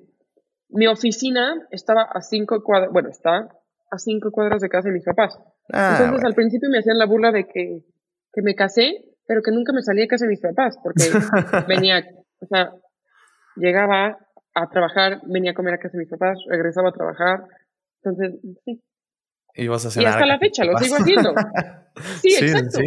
mi 0.69 0.87
oficina 0.87 1.67
estaba 1.71 2.03
a 2.03 2.21
cinco 2.21 2.63
cuadras, 2.63 2.91
bueno, 2.91 3.09
está 3.09 3.49
a 3.91 3.97
cinco 3.97 4.31
cuadras 4.31 4.61
de 4.61 4.69
casa 4.69 4.89
de 4.89 4.93
mis 4.93 5.03
papás. 5.05 5.37
Ah, 5.73 5.97
Entonces 5.99 6.25
al 6.25 6.33
principio 6.33 6.69
me 6.69 6.79
hacían 6.79 6.97
la 6.97 7.05
burla 7.05 7.31
de 7.31 7.45
que, 7.47 7.83
que 8.31 8.41
me 8.41 8.55
casé 8.55 9.11
pero 9.31 9.41
que 9.41 9.51
nunca 9.51 9.71
me 9.71 9.81
salía 9.81 10.03
de 10.03 10.07
casa 10.09 10.25
de 10.25 10.31
mis 10.31 10.41
papás, 10.41 10.77
porque 10.83 11.03
venía, 11.69 12.03
o 12.41 12.45
sea, 12.47 12.73
llegaba 13.55 14.17
a 14.53 14.69
trabajar, 14.69 15.21
venía 15.23 15.51
a 15.51 15.53
comer 15.53 15.75
a 15.75 15.77
casa 15.77 15.93
de 15.93 15.99
mis 15.99 16.09
papás, 16.09 16.37
regresaba 16.49 16.89
a 16.89 16.91
trabajar, 16.91 17.45
entonces, 18.03 18.41
sí. 18.65 18.83
Y, 19.55 19.67
vas 19.69 19.85
a 19.85 20.01
y 20.01 20.05
hasta 20.05 20.25
la 20.25 20.37
fecha 20.37 20.65
lo 20.65 20.77
sigo 20.77 20.97
haciendo. 20.97 21.33
Sí, 22.21 22.35
exacto. 22.39 22.79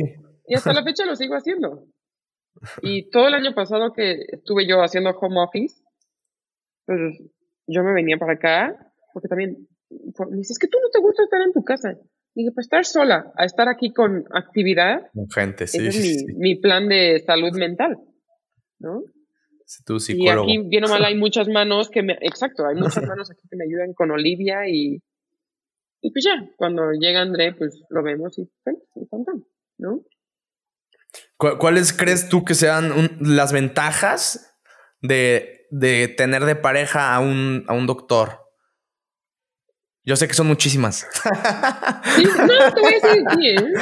Y 0.47 0.55
hasta 0.55 0.73
la 0.73 0.85
fecha 0.85 1.05
lo 1.07 1.17
sigo 1.17 1.35
haciendo. 1.35 1.87
Y 2.83 3.11
todo 3.11 3.29
el 3.29 3.35
año 3.35 3.55
pasado 3.55 3.93
que 3.93 4.25
estuve 4.29 4.67
yo 4.67 4.83
haciendo 4.83 5.11
home 5.11 5.41
office, 5.41 5.83
pues 6.87 7.19
yo 7.67 7.83
me 7.83 7.93
venía 7.93 8.17
para 8.19 8.35
acá, 8.35 8.93
porque 9.13 9.29
también 9.29 9.67
me 9.91 10.37
dices, 10.37 10.53
es 10.53 10.59
que 10.59 10.69
tú 10.69 10.79
no 10.81 10.91
te 10.91 11.01
gusta 11.01 11.25
estar 11.25 11.41
en 11.43 11.53
tu 11.53 11.65
casa. 11.65 11.99
Dije, 12.35 12.51
pues 12.53 12.67
estar 12.67 12.85
sola, 12.85 13.33
a 13.37 13.45
estar 13.45 13.69
aquí 13.69 13.93
con 13.93 14.25
actividad. 14.33 15.09
Con 15.13 15.31
gente, 15.31 15.67
sí. 15.67 15.87
Ese 15.87 15.99
es 15.99 16.25
mi, 16.37 16.57
plan 16.57 16.89
de 16.89 17.21
salud 17.21 17.53
mental, 17.57 17.97
¿no? 18.81 19.05
Tu 19.87 19.99
psicólogo. 20.01 20.49
Y 20.49 20.59
aquí, 20.59 20.69
bien 20.69 20.85
o 20.85 20.89
mal, 20.89 21.05
hay 21.05 21.17
muchas 21.17 21.49
manos 21.49 21.91
que 21.91 22.03
me, 22.03 22.15
exacto, 22.21 22.67
hay 22.67 22.75
muchas 22.75 23.07
manos 23.07 23.31
aquí 23.31 23.43
que 23.49 23.57
me 23.57 23.65
ayudan 23.65 23.95
con 23.95 24.11
Olivia 24.11 24.69
y, 24.69 25.01
y 26.01 26.11
pues 26.11 26.25
ya, 26.25 26.51
cuando 26.57 26.91
llega 26.93 27.23
André, 27.23 27.55
pues 27.55 27.83
lo 27.89 28.03
vemos 28.03 28.37
y, 28.39 28.43
y 28.43 29.09
¿no? 29.79 30.03
¿Cuáles 31.37 31.93
crees 31.93 32.29
tú 32.29 32.45
que 32.45 32.55
sean 32.55 33.19
las 33.21 33.53
ventajas 33.53 34.57
de, 35.01 35.67
de, 35.71 36.09
tener 36.09 36.45
de 36.45 36.57
pareja 36.57 37.15
a 37.15 37.21
un, 37.21 37.65
a 37.67 37.75
un 37.75 37.87
doctor? 37.87 38.45
Yo 40.05 40.17
sé 40.17 40.29
que 40.29 40.35
son 40.35 40.47
muchísimas. 40.47 41.07
no, 41.25 42.75
te 42.75 42.81
voy 42.81 42.93
a 42.93 43.07
decir 43.07 43.25
bien. 43.39 43.73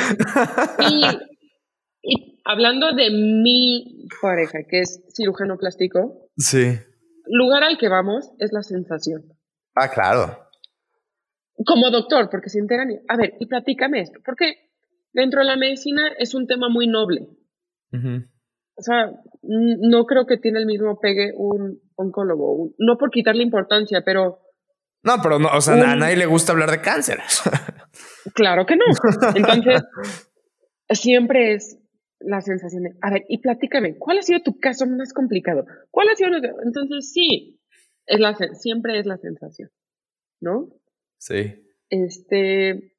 Y, 2.05 2.41
hablando 2.45 2.93
de 2.93 3.11
mi 3.11 4.07
pareja, 4.21 4.61
que 4.69 4.81
es 4.81 5.03
cirujano 5.15 5.59
plástico. 5.59 6.29
Sí. 6.37 6.79
Lugar 7.27 7.65
al 7.65 7.77
que 7.77 7.89
vamos 7.89 8.31
es 8.39 8.53
la 8.53 8.63
sensación. 8.63 9.23
Ah, 9.75 9.89
claro. 9.89 10.39
Como 11.67 11.91
doctor, 11.91 12.29
porque 12.31 12.51
se 12.51 12.61
enteran. 12.61 12.89
A 13.09 13.17
ver, 13.17 13.35
y 13.41 13.47
platícame 13.47 14.01
esto, 14.01 14.21
porque 14.25 14.71
dentro 15.13 15.41
de 15.41 15.47
la 15.47 15.57
medicina 15.57 16.03
es 16.19 16.35
un 16.35 16.47
tema 16.47 16.69
muy 16.69 16.87
noble. 16.87 17.29
O 17.93 18.83
sea, 18.83 19.13
no 19.43 20.05
creo 20.07 20.27
que 20.27 20.39
tiene 20.39 20.61
el 20.61 20.67
mismo 20.67 20.99
pegue 21.01 21.33
un 21.37 21.81
oncólogo. 21.95 22.71
No 22.79 22.97
por 22.97 23.11
quitarle 23.11 23.43
importancia, 23.43 24.03
pero 24.05 24.41
no, 25.05 25.17
pero 25.23 25.39
no, 25.39 25.49
o 25.49 25.61
sea, 25.61 25.75
a 25.93 25.97
nadie 25.97 26.17
le 26.17 26.27
gusta 26.27 26.53
hablar 26.53 26.71
de 26.71 26.81
cáncer. 26.81 27.19
Claro 28.35 28.65
que 28.65 28.77
no. 28.77 28.85
Entonces, 29.35 29.83
siempre 30.91 31.55
es 31.55 31.77
la 32.21 32.41
sensación 32.41 32.85
de, 32.85 32.91
a 33.03 33.11
ver, 33.11 33.25
y 33.29 33.39
platícame, 33.39 33.99
¿cuál 33.99 34.19
ha 34.19 34.23
sido 34.23 34.41
tu 34.43 34.59
caso 34.61 34.87
más 34.87 35.13
complicado? 35.13 35.67
¿Cuál 35.91 36.09
ha 36.09 36.15
sido? 36.15 36.31
Entonces, 36.65 37.13
sí, 37.13 37.61
es 38.07 38.21
la, 38.21 38.35
siempre 38.55 38.99
es 39.01 39.07
la 39.07 39.19
sensación, 39.19 39.71
¿no? 40.41 40.69
Sí. 41.19 41.53
Este, 41.91 42.92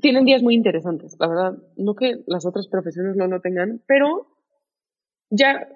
tienen 0.00 0.24
días 0.24 0.42
muy 0.42 0.54
interesantes, 0.54 1.16
la 1.18 1.28
verdad, 1.28 1.52
no 1.76 1.94
que 1.94 2.22
las 2.26 2.46
otras 2.46 2.68
profesiones 2.68 3.16
no 3.16 3.26
lo 3.26 3.40
tengan, 3.40 3.82
pero 3.86 4.28
ya 5.30 5.68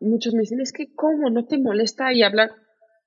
muchos 0.00 0.34
me 0.34 0.40
dicen, 0.40 0.60
es 0.60 0.72
que, 0.72 0.94
¿cómo? 0.94 1.30
¿No 1.30 1.46
te 1.46 1.58
molesta 1.58 2.12
y 2.12 2.22
hablar? 2.22 2.52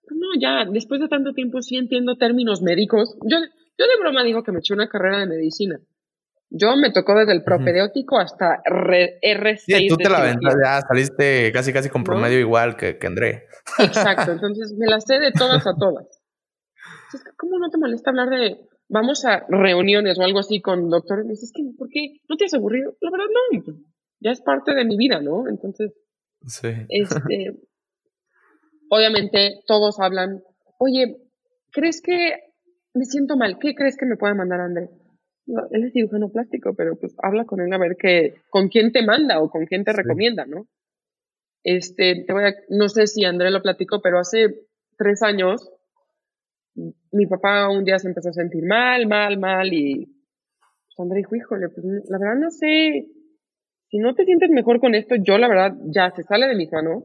no, 0.09 0.39
ya, 0.39 0.69
después 0.71 1.01
de 1.01 1.07
tanto 1.07 1.33
tiempo 1.33 1.61
sí 1.61 1.75
entiendo 1.75 2.17
términos 2.17 2.61
médicos. 2.61 3.17
Yo, 3.23 3.37
yo 3.39 3.85
de 3.85 3.99
broma 3.99 4.23
digo 4.23 4.43
que 4.43 4.51
me 4.51 4.59
eché 4.59 4.73
una 4.73 4.87
carrera 4.87 5.19
de 5.19 5.27
medicina. 5.27 5.79
Yo 6.49 6.77
me 6.77 6.91
tocó 6.93 7.13
desde 7.13 7.33
el 7.33 7.43
propedéutico 7.43 8.17
hasta 8.17 8.61
R6. 8.63 9.57
Sí, 9.57 9.87
tú 9.89 9.97
te 9.97 10.09
la 10.09 10.21
ventas 10.21 10.55
ya, 10.63 10.79
saliste 10.81 11.51
casi 11.51 11.73
casi 11.73 11.89
con 11.89 12.05
promedio 12.05 12.39
igual 12.39 12.77
que, 12.77 12.97
que, 12.97 13.07
André. 13.07 13.47
Exacto, 13.79 14.31
entonces 14.31 14.73
me 14.77 14.87
la 14.87 15.01
sé 15.01 15.19
de 15.19 15.33
todas 15.33 15.67
a 15.67 15.73
todas. 15.77 16.05
¿Cómo 17.37 17.59
no 17.59 17.69
te 17.69 17.77
molesta 17.77 18.11
hablar 18.11 18.29
de 18.29 18.61
vamos 18.89 19.25
a 19.25 19.45
reuniones 19.49 20.17
o 20.17 20.23
algo 20.23 20.39
así 20.39 20.61
con 20.61 20.89
doctores? 20.89 21.25
Me 21.25 21.31
dices, 21.31 21.51
¿por 21.77 21.89
qué? 21.89 22.17
¿No 22.29 22.37
te 22.37 22.45
has 22.45 22.53
aburrido? 22.53 22.95
La 23.01 23.11
verdad 23.11 23.25
no, 23.25 23.63
pues, 23.63 23.77
ya 24.19 24.31
es 24.31 24.41
parte 24.41 24.73
de 24.73 24.85
mi 24.85 24.97
vida, 24.97 25.21
¿no? 25.21 25.47
Entonces, 25.47 25.93
sí. 26.45 26.69
este, 26.89 27.55
obviamente 28.89 29.61
todos 29.67 29.99
hablan, 29.99 30.41
oye, 30.79 31.17
¿crees 31.71 32.01
que 32.01 32.35
me 32.93 33.05
siento 33.05 33.37
mal? 33.37 33.57
¿Qué 33.59 33.75
crees 33.75 33.97
que 33.97 34.05
me 34.05 34.17
puede 34.17 34.35
mandar 34.35 34.61
André? 34.61 34.89
él 35.71 35.85
es 35.85 35.93
cirujano 35.93 36.29
plástico, 36.29 36.75
pero 36.75 36.97
pues 36.99 37.15
habla 37.23 37.45
con 37.45 37.61
él 37.61 37.71
a 37.71 37.77
ver 37.77 37.95
qué, 37.97 38.35
con 38.49 38.67
quién 38.67 38.91
te 38.91 39.05
manda 39.05 39.39
o 39.39 39.49
con 39.49 39.65
quién 39.65 39.83
te 39.83 39.93
recomienda, 39.93 40.45
¿no? 40.45 40.67
Este, 41.63 42.23
te 42.25 42.33
voy 42.33 42.43
a, 42.43 42.53
no 42.69 42.89
sé 42.89 43.07
si 43.07 43.25
André 43.25 43.49
lo 43.49 43.61
platicó, 43.61 44.01
pero 44.01 44.19
hace 44.19 44.67
tres 44.97 45.21
años 45.23 45.71
mi 47.11 47.25
papá 47.25 47.69
un 47.69 47.83
día 47.83 47.99
se 47.99 48.07
empezó 48.07 48.29
a 48.29 48.33
sentir 48.33 48.63
mal, 48.65 49.07
mal, 49.07 49.37
mal 49.39 49.73
y 49.73 50.05
pues, 50.05 50.99
André 50.99 51.17
dijo, 51.17 51.35
híjole, 51.35 51.69
pues 51.69 51.85
la 52.09 52.17
verdad 52.19 52.39
no 52.39 52.49
sé, 52.51 53.07
si 53.89 53.97
no 53.97 54.13
te 54.13 54.25
sientes 54.25 54.49
mejor 54.49 54.79
con 54.79 54.95
esto, 54.95 55.15
yo 55.15 55.37
la 55.37 55.47
verdad 55.47 55.73
ya 55.93 56.11
se 56.15 56.23
sale 56.23 56.47
de 56.47 56.55
mis 56.55 56.71
manos 56.71 57.03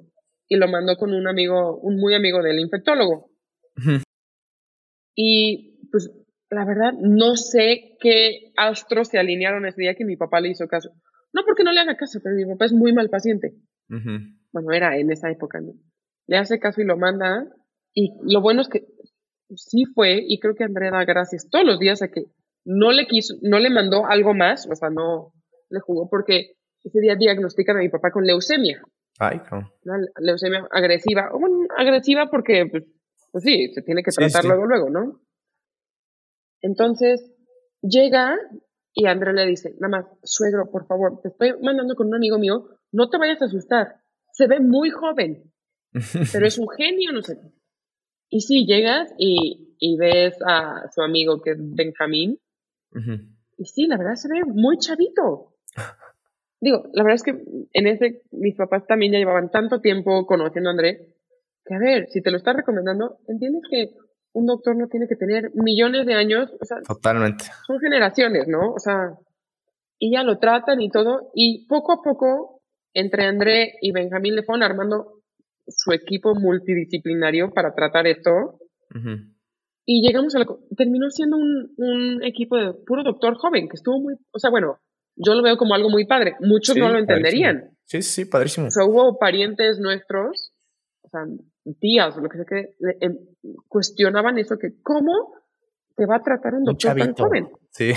y 0.48 0.56
lo 0.56 0.68
mandó 0.68 0.96
con 0.96 1.14
un 1.14 1.26
amigo, 1.26 1.78
un 1.80 1.96
muy 1.96 2.14
amigo 2.14 2.42
del 2.42 2.58
infectólogo. 2.58 3.30
Y 5.14 5.88
pues 5.90 6.10
la 6.50 6.64
verdad 6.64 6.92
no 7.00 7.36
sé 7.36 7.96
qué 8.00 8.52
astros 8.56 9.08
se 9.08 9.18
alinearon 9.18 9.66
ese 9.66 9.82
día 9.82 9.94
que 9.94 10.04
mi 10.04 10.16
papá 10.16 10.40
le 10.40 10.50
hizo 10.50 10.66
caso. 10.68 10.90
No 11.32 11.42
porque 11.46 11.64
no 11.64 11.72
le 11.72 11.80
haga 11.80 11.96
caso, 11.96 12.20
pero 12.22 12.36
mi 12.36 12.44
papá 12.44 12.66
es 12.66 12.72
muy 12.72 12.92
mal 12.92 13.08
paciente. 13.08 13.54
Bueno, 13.88 14.72
era 14.72 14.98
en 14.98 15.10
esa 15.10 15.30
época. 15.30 15.60
Le 16.26 16.36
hace 16.36 16.58
caso 16.58 16.82
y 16.82 16.84
lo 16.84 16.98
manda. 16.98 17.46
Y 17.94 18.10
lo 18.22 18.42
bueno 18.42 18.60
es 18.60 18.68
que 18.68 18.84
sí 19.56 19.84
fue, 19.94 20.22
y 20.26 20.38
creo 20.38 20.54
que 20.54 20.64
Andrea 20.64 20.90
da 20.90 21.04
gracias 21.04 21.48
todos 21.50 21.64
los 21.64 21.78
días 21.78 22.02
a 22.02 22.08
que 22.08 22.24
no 22.64 22.92
le 22.92 23.06
quiso, 23.06 23.34
no 23.42 23.58
le 23.58 23.70
mandó 23.70 24.06
algo 24.06 24.34
más, 24.34 24.68
o 24.70 24.74
sea, 24.74 24.90
no 24.90 25.32
le 25.68 25.80
jugó 25.80 26.08
porque 26.08 26.52
ese 26.84 27.00
día 27.00 27.16
diagnostican 27.16 27.76
a 27.76 27.80
mi 27.80 27.88
papá 27.88 28.10
con 28.10 28.24
leucemia. 28.24 28.82
Ay, 29.18 29.40
Una 29.84 29.98
leucemia 30.18 30.66
agresiva. 30.70 31.30
Bueno, 31.32 31.66
agresiva 31.76 32.28
porque, 32.30 32.66
pues, 32.70 32.84
pues, 33.30 33.44
sí, 33.44 33.72
se 33.72 33.82
tiene 33.82 34.02
que 34.02 34.10
tratar 34.10 34.44
luego, 34.44 34.66
luego, 34.66 34.90
¿no? 34.90 35.20
Entonces, 36.60 37.32
llega 37.82 38.36
y 38.94 39.06
Andrea 39.06 39.32
le 39.32 39.46
dice, 39.46 39.74
nada 39.80 40.02
más, 40.02 40.06
suegro, 40.22 40.70
por 40.70 40.86
favor, 40.86 41.20
te 41.22 41.28
estoy 41.28 41.54
mandando 41.62 41.94
con 41.94 42.08
un 42.08 42.14
amigo 42.14 42.38
mío, 42.38 42.68
no 42.92 43.08
te 43.08 43.18
vayas 43.18 43.40
a 43.42 43.46
asustar. 43.46 43.96
Se 44.32 44.46
ve 44.46 44.60
muy 44.60 44.90
joven, 44.90 45.52
pero 46.32 46.46
es 46.46 46.58
un 46.58 46.68
genio, 46.68 47.12
no 47.12 47.22
sé. 47.22 47.38
Y 48.32 48.40
sí, 48.40 48.64
llegas 48.64 49.12
y, 49.18 49.76
y 49.78 49.98
ves 49.98 50.38
a 50.46 50.90
su 50.90 51.02
amigo 51.02 51.42
que 51.42 51.50
es 51.50 51.58
Benjamín. 51.60 52.38
Y 53.58 53.66
sí, 53.66 53.86
la 53.86 53.98
verdad 53.98 54.14
se 54.14 54.28
ve 54.28 54.42
muy 54.46 54.78
chavito. 54.78 55.52
Digo, 56.58 56.84
la 56.94 57.04
verdad 57.04 57.16
es 57.16 57.22
que 57.24 57.44
en 57.74 57.86
ese, 57.86 58.22
mis 58.30 58.56
papás 58.56 58.86
también 58.86 59.12
ya 59.12 59.18
llevaban 59.18 59.50
tanto 59.50 59.82
tiempo 59.82 60.24
conociendo 60.24 60.70
a 60.70 60.72
André, 60.72 61.14
que 61.66 61.74
a 61.74 61.78
ver, 61.78 62.08
si 62.08 62.22
te 62.22 62.30
lo 62.30 62.38
está 62.38 62.54
recomendando, 62.54 63.18
entiendes 63.28 63.64
que 63.70 63.90
un 64.32 64.46
doctor 64.46 64.76
no 64.76 64.88
tiene 64.88 65.08
que 65.08 65.16
tener 65.16 65.50
millones 65.54 66.06
de 66.06 66.14
años, 66.14 66.50
o 66.58 66.64
sea, 66.64 66.78
totalmente. 66.88 67.44
Son 67.66 67.78
generaciones, 67.80 68.48
¿no? 68.48 68.72
O 68.72 68.78
sea, 68.78 69.18
y 69.98 70.10
ya 70.10 70.22
lo 70.22 70.38
tratan 70.38 70.80
y 70.80 70.88
todo, 70.88 71.30
y 71.34 71.66
poco 71.66 71.92
a 71.92 72.02
poco, 72.02 72.62
entre 72.94 73.26
André 73.26 73.74
y 73.82 73.92
Benjamín 73.92 74.36
le 74.36 74.42
fueron 74.42 74.62
armando 74.62 75.21
su 75.76 75.92
equipo 75.92 76.34
multidisciplinario 76.34 77.50
para 77.52 77.74
tratar 77.74 78.06
esto. 78.06 78.58
Y 79.84 80.06
llegamos 80.06 80.34
a 80.34 80.40
la... 80.40 80.46
Terminó 80.76 81.10
siendo 81.10 81.36
un, 81.36 81.72
un, 81.76 82.22
equipo 82.22 82.56
de 82.56 82.74
puro 82.86 83.02
doctor 83.02 83.34
joven, 83.36 83.68
que 83.68 83.76
estuvo 83.76 84.00
muy... 84.00 84.14
O 84.32 84.38
sea, 84.38 84.50
bueno, 84.50 84.78
yo 85.16 85.34
lo 85.34 85.42
veo 85.42 85.56
como 85.56 85.74
algo 85.74 85.90
muy 85.90 86.06
padre. 86.06 86.34
Muchos 86.40 86.76
no 86.76 86.90
lo 86.90 86.98
entenderían. 86.98 87.76
Sí, 87.84 88.02
sí, 88.02 88.24
padrísimo. 88.24 88.68
O 88.68 88.70
sea, 88.70 88.84
hubo 88.84 89.18
parientes 89.18 89.78
nuestros, 89.78 90.52
o 91.02 91.08
sea, 91.08 91.20
tías, 91.80 92.16
lo 92.16 92.28
que 92.28 92.38
sea 92.38 92.46
que 92.46 92.76
em, 93.00 93.18
cuestionaban 93.68 94.38
eso, 94.38 94.56
que 94.58 94.80
cómo 94.82 95.34
te 95.96 96.06
va 96.06 96.16
a 96.16 96.22
tratar 96.22 96.54
un 96.54 96.64
doctor 96.64 96.96
tan 96.96 97.14
joven. 97.14 97.48
Sí. 97.70 97.92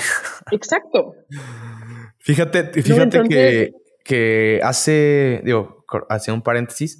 Exacto. 0.51 1.15
Fíjate, 2.19 2.81
fíjate 2.81 3.21
que, 3.29 3.73
que 4.03 4.59
hace, 4.63 5.41
digo, 5.45 5.85
hace 6.09 6.31
un 6.31 6.41
paréntesis, 6.41 6.99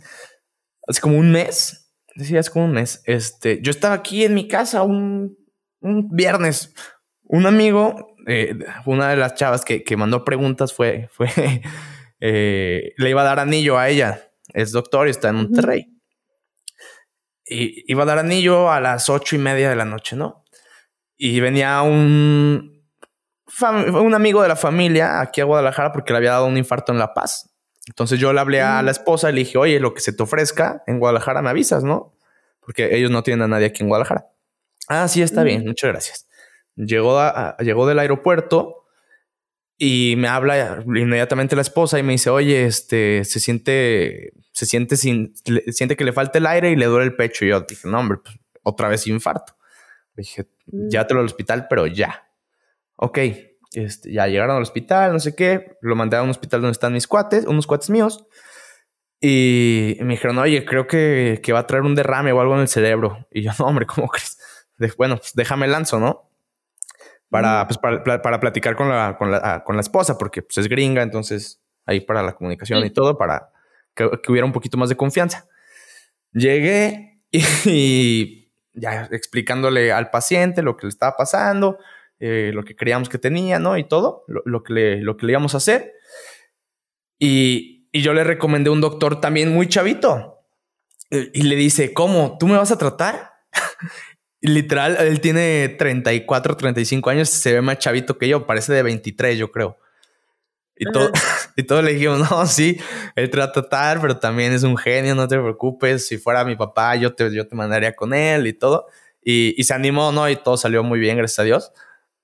hace 0.87 1.01
como 1.01 1.17
un 1.17 1.31
mes, 1.31 1.91
decía, 2.15 2.39
hace 2.39 2.51
como 2.51 2.65
un 2.65 2.73
mes, 2.73 3.01
este, 3.05 3.61
yo 3.61 3.71
estaba 3.71 3.95
aquí 3.95 4.23
en 4.23 4.33
mi 4.33 4.47
casa 4.47 4.83
un, 4.83 5.37
un 5.81 6.09
viernes, 6.09 6.73
un 7.23 7.45
amigo, 7.45 8.15
eh, 8.27 8.55
una 8.85 9.09
de 9.09 9.17
las 9.17 9.35
chavas 9.35 9.63
que, 9.63 9.83
que 9.83 9.97
mandó 9.97 10.23
preguntas 10.23 10.73
fue, 10.73 11.09
fue 11.11 11.27
eh, 12.19 12.93
le 12.97 13.09
iba 13.09 13.21
a 13.21 13.25
dar 13.25 13.39
anillo 13.39 13.77
a 13.77 13.89
ella, 13.89 14.31
es 14.53 14.71
doctor 14.71 15.07
y 15.07 15.11
está 15.11 15.29
en 15.29 15.35
Monterrey. 15.35 15.91
Y 17.47 17.91
iba 17.91 18.03
a 18.03 18.07
dar 18.07 18.17
anillo 18.17 18.71
a 18.71 18.79
las 18.79 19.09
ocho 19.09 19.35
y 19.35 19.39
media 19.39 19.69
de 19.69 19.75
la 19.75 19.85
noche, 19.85 20.15
¿no? 20.15 20.43
Y 21.15 21.39
venía 21.39 21.81
un, 21.83 22.83
un 23.61 24.13
amigo 24.15 24.41
de 24.41 24.47
la 24.47 24.55
familia 24.55 25.21
aquí 25.21 25.41
a 25.41 25.45
Guadalajara 25.45 25.91
porque 25.91 26.11
le 26.11 26.17
había 26.17 26.31
dado 26.31 26.47
un 26.47 26.57
infarto 26.57 26.91
en 26.91 26.97
La 26.97 27.13
Paz. 27.13 27.54
Entonces 27.87 28.19
yo 28.19 28.33
le 28.33 28.39
hablé 28.39 28.61
a 28.61 28.81
la 28.81 28.91
esposa 28.91 29.29
y 29.29 29.33
le 29.33 29.39
dije, 29.39 29.57
oye, 29.57 29.79
lo 29.79 29.93
que 29.93 30.01
se 30.01 30.13
te 30.13 30.23
ofrezca 30.23 30.83
en 30.87 30.99
Guadalajara 30.99 31.41
me 31.41 31.49
avisas, 31.49 31.83
¿no? 31.83 32.15
Porque 32.59 32.95
ellos 32.95 33.11
no 33.11 33.21
tienen 33.21 33.43
a 33.43 33.47
nadie 33.47 33.67
aquí 33.67 33.83
en 33.83 33.89
Guadalajara. 33.89 34.27
Ah, 34.87 35.07
sí, 35.07 35.21
está 35.21 35.43
bien, 35.43 35.65
muchas 35.65 35.91
gracias. 35.91 36.27
Llegó, 36.75 37.19
llegó 37.59 37.87
del 37.87 37.99
aeropuerto 37.99 38.85
y 39.77 40.15
me 40.17 40.27
habla 40.27 40.83
inmediatamente 40.85 41.55
la 41.55 41.61
esposa 41.61 41.99
y 41.99 42.03
me 42.03 42.13
dice, 42.13 42.29
oye, 42.29 42.65
este, 42.65 43.23
se 43.25 43.39
siente, 43.39 44.33
se 44.51 44.65
siente 44.65 44.95
sin, 44.95 45.33
siente 45.67 45.95
que 45.95 46.05
le 46.05 46.13
falta 46.13 46.37
el 46.37 46.47
aire 46.47 46.71
y 46.71 46.75
le 46.75 46.85
duele 46.85 47.05
el 47.05 47.15
pecho. 47.15 47.45
Y 47.45 47.49
yo 47.49 47.61
dije, 47.61 47.87
no, 47.87 47.99
hombre, 47.99 48.19
pues, 48.23 48.37
otra 48.63 48.87
vez 48.87 49.05
infarto. 49.07 49.55
dije, 50.15 50.47
mm. 50.67 50.89
ya 50.89 51.05
te 51.07 51.13
lo 51.13 51.19
al 51.19 51.25
hospital, 51.25 51.67
pero 51.69 51.87
ya. 51.87 52.27
Ok, 52.95 53.19
este, 53.75 54.11
ya 54.11 54.27
llegaron 54.27 54.55
al 54.55 54.61
hospital, 54.61 55.13
no 55.13 55.19
sé 55.19 55.35
qué, 55.35 55.77
lo 55.81 55.95
mandé 55.95 56.17
a 56.17 56.23
un 56.23 56.29
hospital 56.29 56.61
donde 56.61 56.73
están 56.73 56.93
mis 56.93 57.07
cuates, 57.07 57.45
unos 57.45 57.67
cuates 57.67 57.89
míos, 57.89 58.25
y 59.21 59.97
me 60.01 60.13
dijeron, 60.13 60.37
oye, 60.37 60.65
creo 60.65 60.87
que, 60.87 61.39
que 61.43 61.53
va 61.53 61.59
a 61.59 61.67
traer 61.67 61.83
un 61.83 61.95
derrame 61.95 62.31
o 62.31 62.41
algo 62.41 62.55
en 62.55 62.61
el 62.61 62.67
cerebro. 62.67 63.27
Y 63.31 63.41
yo, 63.41 63.51
no, 63.59 63.65
hombre, 63.65 63.85
¿cómo 63.85 64.07
crees? 64.07 64.37
bueno, 64.97 65.17
pues 65.17 65.33
déjame 65.33 65.67
lanzo, 65.67 65.99
¿no? 65.99 66.29
Para, 67.29 67.65
pues, 67.67 67.77
para, 67.77 68.21
para, 68.21 68.39
platicar 68.39 68.75
con 68.75 68.89
la, 68.89 69.17
con 69.17 69.31
la, 69.31 69.41
ah, 69.43 69.63
con 69.63 69.75
la 69.75 69.81
esposa, 69.81 70.17
porque 70.17 70.41
pues, 70.41 70.57
es 70.57 70.67
gringa, 70.67 71.01
entonces 71.01 71.61
ahí 71.85 72.01
para 72.01 72.21
la 72.23 72.33
comunicación 72.33 72.85
y 72.85 72.91
todo, 72.91 73.17
para 73.17 73.51
que, 73.95 74.09
hubiera 74.27 74.45
un 74.45 74.51
poquito 74.51 74.77
más 74.77 74.89
de 74.89 74.97
confianza. 74.97 75.47
Llegué 76.31 77.21
y 77.65 78.51
ya 78.73 79.07
explicándole 79.11 79.91
al 79.91 80.11
paciente 80.11 80.61
lo 80.61 80.77
que 80.77 80.85
le 80.85 80.89
estaba 80.89 81.15
pasando, 81.15 81.79
eh, 82.19 82.51
lo 82.53 82.63
que 82.63 82.75
creíamos 82.75 83.09
que 83.09 83.17
tenía, 83.17 83.59
¿no? 83.59 83.77
Y 83.77 83.83
todo, 83.83 84.23
lo, 84.27 84.63
que, 84.63 84.73
le, 84.73 85.01
lo 85.01 85.17
que 85.17 85.25
le 85.25 85.33
íbamos 85.33 85.53
a 85.53 85.57
hacer. 85.57 85.93
Y, 87.19 87.87
y 87.91 88.01
yo 88.01 88.13
le 88.13 88.23
recomendé 88.23 88.69
un 88.69 88.81
doctor 88.81 89.19
también 89.19 89.53
muy 89.53 89.67
chavito. 89.67 90.39
Y 91.09 91.43
le 91.43 91.55
dice, 91.55 91.93
¿cómo? 91.93 92.37
¿Tú 92.39 92.47
me 92.47 92.57
vas 92.57 92.71
a 92.71 92.77
tratar? 92.77 93.31
literal, 94.41 94.97
él 94.99 95.21
tiene 95.21 95.75
34, 95.77 96.57
35 96.57 97.09
años, 97.09 97.29
se 97.29 97.53
ve 97.53 97.61
más 97.61 97.79
chavito 97.79 98.17
que 98.17 98.27
yo, 98.27 98.45
parece 98.45 98.73
de 98.73 98.83
23, 98.83 99.37
yo 99.37 99.51
creo. 99.51 99.77
Y 100.77 100.91
todo, 100.91 101.09
y 101.55 101.63
todo 101.63 101.81
le 101.81 101.93
dijimos, 101.93 102.29
no, 102.29 102.45
sí, 102.47 102.79
él 103.15 103.29
te 103.29 103.37
va 103.37 103.45
a 103.45 103.51
tratar, 103.51 104.01
pero 104.01 104.17
también 104.17 104.53
es 104.53 104.63
un 104.63 104.77
genio, 104.77 105.15
no 105.15 105.27
te 105.27 105.37
preocupes. 105.37 106.07
Si 106.07 106.17
fuera 106.17 106.43
mi 106.43 106.55
papá, 106.55 106.95
yo 106.95 107.13
te, 107.13 107.33
yo 107.33 107.47
te 107.47 107.55
mandaría 107.55 107.95
con 107.95 108.13
él 108.13 108.47
y 108.47 108.53
todo. 108.53 108.87
Y, 109.23 109.53
y 109.57 109.63
se 109.63 109.73
animó, 109.73 110.11
¿no? 110.11 110.29
Y 110.29 110.35
todo 110.35 110.57
salió 110.57 110.83
muy 110.83 110.99
bien, 110.99 111.17
gracias 111.17 111.39
a 111.39 111.43
Dios 111.43 111.71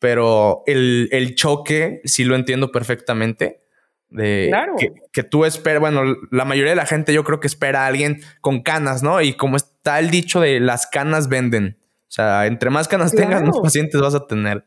pero 0.02 0.64
el, 0.66 1.10
el 1.12 1.36
choque 1.36 2.02
sí 2.06 2.24
lo 2.24 2.36
entiendo 2.36 2.72
perfectamente. 2.72 3.62
De 4.10 4.48
claro. 4.50 4.74
que, 5.14 5.24
tú 5.24 5.46
esperas, 5.46 5.80
bueno, 5.80 6.02
la 6.32 6.44
mayoría 6.44 6.72
de 6.72 6.76
la 6.76 6.88
gente 6.88 7.14
yo 7.14 7.24
creo 7.24 7.40
que 7.40 7.46
espera 7.46 7.84
a 7.84 7.88
alguien 7.88 8.20
con 8.42 8.64
canas, 8.64 9.04
¿no? 9.04 9.22
Y 9.22 9.36
como 9.36 9.58
está 9.58 10.00
el 10.00 10.10
dicho 10.10 10.42
de 10.42 10.60
las 10.60 10.88
canas 10.88 11.30
venden, 11.30 11.78
o 11.80 12.12
sea, 12.12 12.48
entre 12.48 12.72
más 12.72 12.88
canas 12.88 13.14
tengas, 13.14 13.44
más 13.44 13.60
pacientes 13.60 14.02
vas 14.02 14.16
a 14.16 14.26
tener. 14.26 14.66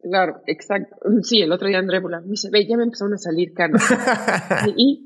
Claro, 0.00 0.40
exacto. 0.46 0.96
Sí, 1.22 1.42
el 1.42 1.50
otro 1.50 1.66
día 1.66 1.80
André 1.80 2.00
me 2.00 2.20
dice, 2.26 2.50
ve, 2.52 2.66
ya 2.66 2.76
me 2.76 2.84
empezaron 2.84 3.14
a 3.14 3.18
salir 3.18 3.52
canas. 3.52 3.82
y 4.76 5.03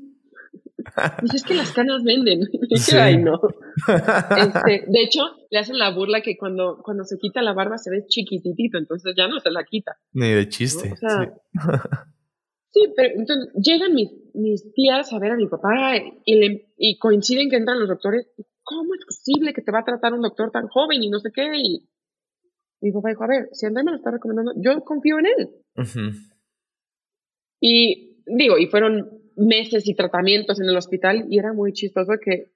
Dice, 1.21 1.37
es 1.37 1.43
que 1.43 1.53
las 1.53 1.71
canas 1.71 2.03
venden. 2.03 2.41
Ay, 2.93 3.17
no. 3.17 3.39
Este, 3.87 4.85
de 4.87 5.01
hecho, 5.03 5.21
le 5.49 5.59
hacen 5.59 5.77
la 5.77 5.93
burla 5.93 6.21
que 6.21 6.37
cuando, 6.37 6.79
cuando 6.83 7.03
se 7.05 7.17
quita 7.17 7.41
la 7.41 7.53
barba 7.53 7.77
se 7.77 7.89
ve 7.89 8.05
chiquititito, 8.07 8.77
entonces 8.77 9.13
ya 9.15 9.27
no 9.27 9.39
se 9.39 9.51
la 9.51 9.63
quita. 9.63 9.97
Ni 10.13 10.29
de 10.29 10.49
chiste. 10.49 10.95
sí. 12.71 12.81
pero 12.95 13.13
entonces 13.15 13.53
llegan 13.55 13.93
mis, 13.93 14.09
mis 14.33 14.73
tías 14.73 15.13
a 15.13 15.19
ver 15.19 15.31
a 15.31 15.37
mi 15.37 15.47
papá 15.47 15.95
y, 16.25 16.35
le, 16.35 16.73
y 16.77 16.97
coinciden 16.97 17.49
que 17.49 17.57
entran 17.57 17.79
los 17.79 17.89
doctores. 17.89 18.27
¿Cómo 18.63 18.93
es 18.95 19.05
posible 19.05 19.53
que 19.53 19.61
te 19.61 19.71
va 19.71 19.79
a 19.79 19.85
tratar 19.85 20.13
un 20.13 20.21
doctor 20.21 20.51
tan 20.51 20.67
joven 20.67 21.01
y 21.01 21.09
no 21.09 21.19
sé 21.19 21.29
qué? 21.33 21.49
Y 21.55 21.89
mi 22.81 22.91
papá 22.91 23.09
dijo, 23.09 23.23
a 23.23 23.27
ver, 23.27 23.49
si 23.53 23.65
André 23.65 23.83
me 23.83 23.91
lo 23.91 23.97
está 23.97 24.11
recomendando, 24.11 24.53
yo 24.57 24.83
confío 24.83 25.19
en 25.19 25.25
él. 25.25 25.49
Y 27.61 28.23
digo, 28.25 28.57
y 28.57 28.67
fueron 28.67 29.18
meses 29.39 29.87
y 29.87 29.95
tratamientos 29.95 30.59
en 30.59 30.69
el 30.69 30.77
hospital 30.77 31.25
y 31.29 31.39
era 31.39 31.53
muy 31.53 31.73
chistoso 31.73 32.13
que 32.23 32.51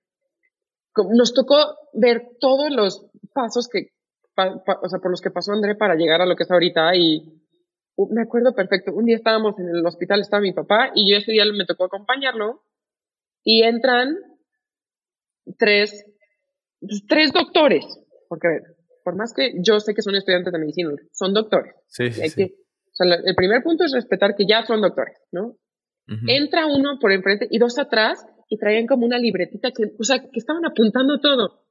nos 1.12 1.34
tocó 1.34 1.56
ver 1.94 2.22
todos 2.40 2.70
los 2.72 3.08
pasos 3.34 3.68
que, 3.68 3.90
o 4.36 4.90
sea, 4.90 5.00
por 5.00 5.12
los 5.12 5.22
que 5.22 5.32
pasó 5.32 5.52
André 5.52 5.76
para 5.76 5.96
llegar 5.96 6.22
a 6.22 6.26
lo 6.26 6.36
que 6.36 6.44
es 6.44 6.52
ahorita 6.52 6.96
y 6.96 7.42
me 8.10 8.24
acuerdo 8.24 8.54
perfecto, 8.54 8.92
un 8.94 9.06
día 9.06 9.16
estábamos 9.16 9.58
en 9.60 9.70
el 9.70 9.86
hospital, 9.86 10.22
estaba 10.22 10.42
mi 10.42 10.54
papá 10.54 10.92
y 10.96 11.10
yo 11.10 11.18
ese 11.18 11.32
día 11.32 11.46
me 11.46 11.66
tocó 11.66 11.86
acompañarlo 11.86 12.64
y 13.44 13.64
entran 13.64 14.16
tres, 15.58 16.06
pues, 16.80 17.06
tres 17.08 17.32
doctores, 17.34 17.86
porque 18.30 18.48
por 19.04 19.16
más 19.16 19.34
que 19.34 19.54
yo 19.62 19.80
sé 19.80 19.94
que 19.94 20.02
son 20.02 20.16
estudiantes 20.16 20.52
de 20.54 20.60
medicina, 20.60 20.92
son 21.12 21.34
doctores. 21.34 21.76
Sí, 21.88 22.12
sí, 22.12 22.56
o 22.94 22.96
sea, 22.96 23.16
el 23.16 23.36
primer 23.36 23.64
punto 23.64 23.84
es 23.84 23.92
respetar 23.92 24.36
que 24.36 24.46
ya 24.48 24.66
son 24.66 24.82
doctores, 24.82 25.18
¿no? 25.32 25.58
Entra 26.08 26.66
uno 26.66 27.00
por 27.00 27.12
enfrente 27.12 27.48
y 27.50 27.60
dos 27.60 27.80
atrás 27.80 28.26
y 28.50 28.58
traían 28.58 28.88
como 28.88 29.06
una 29.06 29.18
libretita 29.18 29.72
que, 29.72 29.94
o 29.98 30.04
sea, 30.04 30.20
que 30.20 30.40
estaban 30.40 30.66
apuntando 30.66 31.20
todo. 31.20 31.66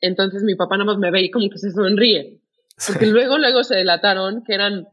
Entonces 0.00 0.42
mi 0.42 0.54
papá 0.54 0.76
nada 0.76 0.86
más 0.86 0.98
me 0.98 1.10
ve 1.10 1.22
y 1.22 1.30
como 1.30 1.48
que 1.50 1.58
se 1.58 1.70
sonríe. 1.70 2.40
Porque 2.86 3.06
luego, 3.06 3.38
luego 3.38 3.64
se 3.64 3.76
delataron 3.76 4.42
que 4.44 4.54
eran, 4.54 4.86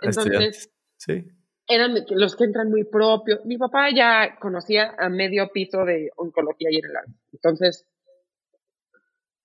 entonces, 0.00 0.70
sí. 0.96 1.24
eran 1.66 1.94
los 2.10 2.36
que 2.36 2.44
entran 2.44 2.70
muy 2.70 2.84
propios. 2.84 3.44
Mi 3.44 3.58
papá 3.58 3.88
ya 3.94 4.38
conocía 4.40 4.94
a 4.98 5.08
medio 5.08 5.50
piso 5.52 5.84
de 5.84 6.10
oncología 6.16 6.68
y 6.70 6.76
en 6.76 6.84
el 6.84 6.92
Entonces, 7.32 7.86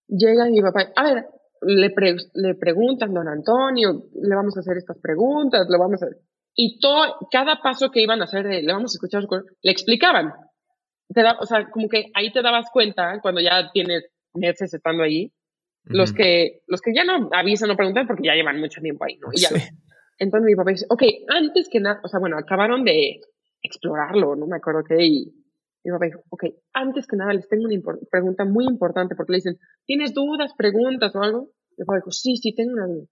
llega 0.07 0.45
mi 0.45 0.61
papá, 0.61 0.91
a 0.95 1.03
ver, 1.03 1.25
le, 1.61 1.93
le 2.33 2.55
preguntan, 2.55 3.13
don 3.13 3.27
Antonio, 3.27 4.05
le 4.13 4.35
vamos 4.35 4.55
a 4.55 4.61
hacer 4.61 4.77
estas 4.77 4.97
preguntas, 4.99 5.67
lo 5.69 5.79
vamos 5.79 6.01
a 6.03 6.07
y 6.55 6.79
todo, 6.79 7.27
cada 7.31 7.61
paso 7.61 7.91
que 7.91 8.01
iban 8.01 8.21
a 8.21 8.25
hacer, 8.25 8.45
le 8.45 8.73
vamos 8.73 8.93
a 8.93 8.97
escuchar, 8.97 9.27
le 9.61 9.71
explicaban. 9.71 10.33
Te 11.13 11.21
da, 11.21 11.37
o 11.39 11.45
sea, 11.45 11.69
como 11.69 11.89
que 11.89 12.05
ahí 12.13 12.31
te 12.31 12.41
dabas 12.41 12.67
cuenta 12.71 13.19
cuando 13.21 13.41
ya 13.41 13.69
tienes 13.71 14.05
meses 14.33 14.73
estando 14.73 15.03
ahí, 15.03 15.31
los 15.83 16.13
que, 16.13 16.61
los 16.65 16.81
que 16.81 16.93
ya 16.95 17.03
no 17.03 17.29
avisan 17.31 17.69
o 17.69 17.75
preguntan 17.75 18.07
porque 18.07 18.25
ya 18.25 18.33
llevan 18.33 18.59
mucho 18.59 18.81
tiempo 18.81 19.05
ahí, 19.05 19.17
¿no? 19.17 19.27
Y 19.31 19.41
ya, 19.41 19.49
Entonces 20.17 20.45
mi 20.45 20.55
papá 20.55 20.71
dice, 20.71 20.85
ok, 20.89 21.03
antes 21.27 21.69
que 21.69 21.79
nada, 21.79 21.99
o 22.03 22.07
sea, 22.07 22.19
bueno, 22.19 22.37
acabaron 22.37 22.83
de 22.83 23.19
explorarlo, 23.61 24.35
no 24.35 24.47
me 24.47 24.55
acuerdo 24.55 24.83
qué, 24.87 25.05
y 25.05 25.33
mi 25.83 25.91
papá 25.91 26.05
dijo, 26.05 26.23
ok, 26.29 26.43
antes 26.73 27.05
que 27.05 27.17
nada 27.17 27.33
les 27.33 27.47
tengo 27.47 27.65
una 27.65 27.97
pregunta 28.09 28.45
muy 28.45 28.65
importante 28.65 29.15
porque 29.15 29.33
le 29.33 29.37
dicen, 29.37 29.59
¿tienes 29.85 30.13
dudas, 30.13 30.53
preguntas 30.57 31.15
o 31.15 31.21
algo? 31.21 31.51
El 31.77 31.85
papá 31.85 31.97
dijo, 31.97 32.11
sí, 32.11 32.37
sí, 32.37 32.55
tengo 32.55 32.73
una 32.73 32.87
duda. 32.87 33.05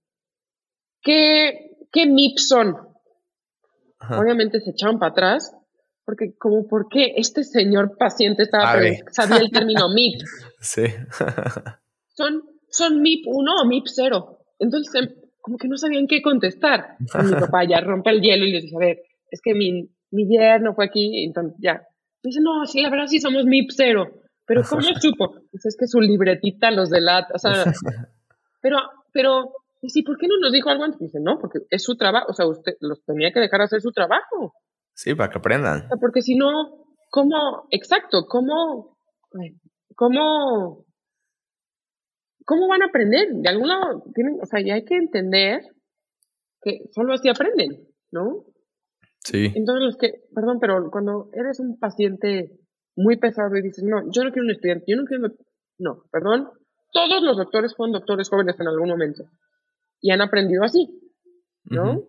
¿Qué, 1.01 1.75
qué 1.91 2.05
MIP 2.07 2.37
son? 2.37 2.92
Obviamente 4.09 4.59
se 4.59 4.71
echaron 4.71 4.99
para 4.99 5.11
atrás, 5.11 5.55
porque 6.05 6.35
como, 6.37 6.67
¿por 6.67 6.87
qué 6.89 7.13
este 7.15 7.43
señor 7.43 7.97
paciente 7.97 8.43
estaba, 8.43 8.73
sabía 9.11 9.37
el 9.37 9.51
término 9.51 9.89
MIP? 9.93 10.21
Sí. 10.59 10.83
son, 12.15 12.41
son 12.69 13.01
MIP 13.01 13.25
1 13.27 13.51
o 13.61 13.65
MIP 13.65 13.85
0. 13.87 14.37
Entonces, 14.59 14.93
em, 14.95 15.09
como 15.41 15.57
que 15.57 15.67
no 15.67 15.77
sabían 15.77 16.07
qué 16.07 16.21
contestar. 16.21 16.97
Y 16.99 17.25
mi 17.25 17.33
papá 17.33 17.63
ya 17.67 17.81
rompe 17.81 18.11
el 18.11 18.21
hielo 18.21 18.45
y 18.45 18.51
les 18.51 18.63
dice, 18.63 18.75
a 18.75 18.79
ver, 18.79 18.97
es 19.29 19.41
que 19.41 19.53
mi, 19.53 19.89
mi 20.11 20.27
yerno 20.27 20.73
fue 20.73 20.85
aquí, 20.85 21.23
entonces 21.23 21.57
ya. 21.59 21.81
Dice, 22.21 22.39
no, 22.41 22.65
sí, 22.65 22.81
la 22.81 22.89
verdad 22.89 23.07
sí 23.07 23.19
somos 23.19 23.45
MIP 23.45 23.69
0. 23.71 24.11
Pero 24.45 24.61
¿cómo 24.69 24.81
supo? 25.01 25.35
Dice, 25.51 25.69
es 25.69 25.77
que 25.77 25.87
su 25.87 25.99
libretita 25.99 26.71
los 26.71 26.89
delata, 26.89 27.33
o 27.33 27.37
sea, 27.37 27.73
pero, 28.61 28.77
pero, 29.11 29.51
y 29.83 29.89
sí, 29.89 30.01
¿por 30.01 30.17
qué 30.17 30.27
no 30.29 30.37
nos 30.39 30.53
dijo 30.53 30.69
algo 30.69 30.85
antes? 30.85 30.99
Dice, 31.01 31.19
no, 31.21 31.37
porque 31.39 31.59
es 31.69 31.83
su 31.83 31.97
trabajo, 31.97 32.27
o 32.29 32.33
sea, 32.33 32.47
usted 32.47 32.71
los 32.79 33.03
tenía 33.03 33.33
que 33.33 33.41
dejar 33.41 33.61
hacer 33.61 33.81
su 33.81 33.91
trabajo. 33.91 34.53
Sí, 34.93 35.13
para 35.13 35.29
que 35.29 35.39
aprendan. 35.39 35.89
porque 35.99 36.21
si 36.21 36.35
no, 36.35 36.85
¿cómo, 37.09 37.67
exacto, 37.69 38.25
cómo, 38.29 38.97
cómo, 39.93 40.85
cómo 42.45 42.67
van 42.69 42.81
a 42.81 42.85
aprender? 42.85 43.27
De 43.33 43.49
algún 43.49 43.67
lado, 43.67 44.03
tienen, 44.15 44.39
o 44.41 44.45
sea, 44.45 44.61
ya 44.65 44.75
hay 44.75 44.85
que 44.85 44.95
entender 44.95 45.63
que 46.61 46.85
solo 46.91 47.13
así 47.13 47.27
aprenden, 47.27 47.85
¿no? 48.09 48.45
Sí. 49.19 49.51
Entonces, 49.53 49.83
los 49.83 49.97
que, 49.97 50.13
perdón, 50.33 50.59
pero 50.61 50.89
cuando 50.91 51.29
eres 51.33 51.59
un 51.59 51.77
paciente 51.77 52.57
muy 52.95 53.17
pesado 53.17 53.53
y 53.57 53.61
dices, 53.61 53.83
no, 53.83 54.01
yo 54.13 54.23
no 54.23 54.31
quiero 54.31 54.45
un 54.45 54.51
estudiante, 54.51 54.85
yo 54.87 54.95
no 54.95 55.03
quiero, 55.03 55.27
no, 55.77 56.03
perdón, 56.09 56.51
todos 56.93 57.21
los 57.21 57.35
doctores 57.35 57.75
fueron 57.75 57.91
doctores 57.91 58.29
jóvenes 58.29 58.57
en 58.57 58.67
algún 58.69 58.87
momento 58.87 59.25
y 60.03 60.11
han 60.11 60.21
aprendido 60.21 60.63
así, 60.63 60.87
¿no? 61.63 62.03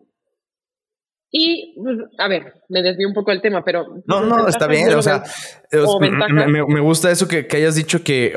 Y, 1.31 1.75
pues, 1.83 1.99
a 2.19 2.29
ver, 2.29 2.55
me 2.69 2.83
desvío 2.83 3.09
un 3.09 3.15
poco 3.15 3.31
del 3.31 3.41
tema, 3.41 3.65
pero... 3.65 4.03
No, 4.07 4.21
no, 4.21 4.47
está 4.47 4.67
bien, 4.67 4.93
o 4.95 5.03
sea, 5.03 5.23
me, 5.73 6.81
gusta 6.81 7.11
eso 7.11 7.27
que, 7.27 7.49
hayas 7.53 7.77
dicho 7.77 8.05
que 8.05 8.35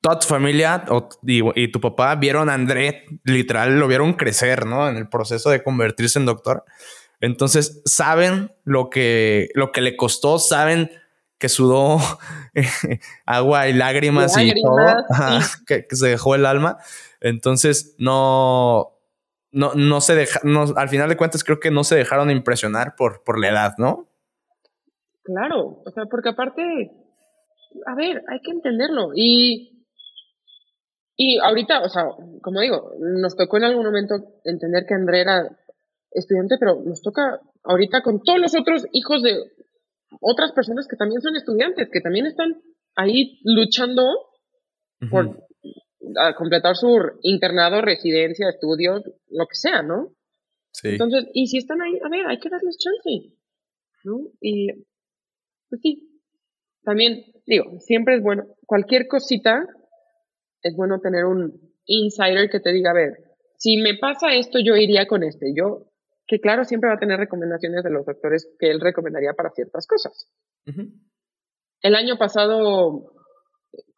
toda 0.00 0.18
tu 0.18 0.26
familia 0.26 0.84
y, 1.22 1.72
tu 1.72 1.80
papá 1.80 2.14
vieron 2.14 2.48
a 2.48 2.54
André, 2.54 3.04
literal, 3.24 3.78
lo 3.78 3.88
vieron 3.88 4.14
crecer, 4.14 4.64
¿no? 4.64 4.88
En 4.88 4.96
el 4.96 5.08
proceso 5.08 5.50
de 5.50 5.62
convertirse 5.62 6.18
en 6.18 6.26
doctor. 6.26 6.64
Entonces, 7.20 7.82
saben 7.84 8.52
lo 8.64 8.90
que, 8.90 9.48
lo 9.54 9.72
que 9.72 9.80
le 9.80 9.96
costó, 9.96 10.38
saben 10.38 10.90
que 11.38 11.48
sudó 11.48 11.98
agua 13.26 13.68
y 13.68 13.72
lágrimas, 13.72 14.36
y 14.38 14.52
todo, 14.54 14.76
que, 15.66 15.84
se 15.90 16.08
dejó 16.08 16.36
el 16.36 16.46
alma. 16.46 16.78
Entonces, 17.20 17.94
no, 17.98 18.99
no, 19.52 19.74
no 19.74 20.00
se 20.00 20.14
deja, 20.14 20.40
no, 20.44 20.64
al 20.76 20.88
final 20.88 21.08
de 21.08 21.16
cuentas 21.16 21.44
creo 21.44 21.60
que 21.60 21.70
no 21.70 21.84
se 21.84 21.96
dejaron 21.96 22.30
impresionar 22.30 22.94
por, 22.96 23.24
por 23.24 23.38
la 23.38 23.48
edad, 23.48 23.74
¿no? 23.78 24.08
Claro, 25.22 25.82
o 25.84 25.90
sea, 25.90 26.04
porque 26.06 26.30
aparte, 26.30 26.62
a 27.86 27.94
ver, 27.94 28.22
hay 28.28 28.40
que 28.40 28.50
entenderlo. 28.50 29.10
Y, 29.14 29.86
y 31.16 31.38
ahorita, 31.38 31.82
o 31.82 31.88
sea, 31.88 32.04
como 32.42 32.60
digo, 32.60 32.92
nos 32.98 33.36
tocó 33.36 33.58
en 33.58 33.64
algún 33.64 33.84
momento 33.84 34.14
entender 34.44 34.86
que 34.86 34.94
André 34.94 35.20
era 35.22 35.50
estudiante, 36.12 36.56
pero 36.58 36.80
nos 36.84 37.02
toca 37.02 37.40
ahorita 37.64 38.02
con 38.02 38.22
todos 38.22 38.40
los 38.40 38.54
otros 38.54 38.86
hijos 38.92 39.22
de 39.22 39.36
otras 40.20 40.52
personas 40.52 40.88
que 40.88 40.96
también 40.96 41.20
son 41.20 41.36
estudiantes, 41.36 41.88
que 41.92 42.00
también 42.00 42.26
están 42.26 42.60
ahí 42.96 43.40
luchando 43.44 44.02
por 45.10 45.46
completar 46.36 46.76
su 46.76 46.88
internado, 47.22 47.80
residencia, 47.80 48.48
estudios, 48.48 49.02
lo 49.28 49.46
que 49.46 49.54
sea, 49.54 49.82
¿no? 49.82 50.14
Sí. 50.72 50.88
Entonces, 50.88 51.26
y 51.32 51.46
si 51.48 51.58
están 51.58 51.82
ahí, 51.82 51.98
a 52.04 52.08
ver, 52.08 52.26
hay 52.26 52.38
que 52.38 52.48
darles 52.48 52.78
chance, 52.78 53.34
¿no? 54.04 54.18
Y, 54.40 54.68
pues 55.68 55.80
sí, 55.82 56.20
también, 56.82 57.24
digo, 57.46 57.78
siempre 57.80 58.16
es 58.16 58.22
bueno, 58.22 58.44
cualquier 58.66 59.06
cosita, 59.08 59.66
es 60.62 60.74
bueno 60.76 61.00
tener 61.00 61.24
un 61.24 61.74
insider 61.86 62.50
que 62.50 62.60
te 62.60 62.72
diga, 62.72 62.90
a 62.90 62.94
ver, 62.94 63.12
si 63.56 63.76
me 63.76 63.98
pasa 63.98 64.34
esto, 64.34 64.58
yo 64.58 64.76
iría 64.76 65.06
con 65.06 65.22
este, 65.22 65.52
yo 65.54 65.90
que 66.30 66.40
claro, 66.40 66.64
siempre 66.64 66.88
va 66.88 66.94
a 66.94 67.00
tener 67.00 67.18
recomendaciones 67.18 67.82
de 67.82 67.90
los 67.90 68.06
doctores 68.06 68.48
que 68.56 68.70
él 68.70 68.80
recomendaría 68.80 69.32
para 69.32 69.50
ciertas 69.50 69.84
cosas. 69.88 70.30
El 71.82 71.96
año 71.96 72.18
pasado, 72.18 73.12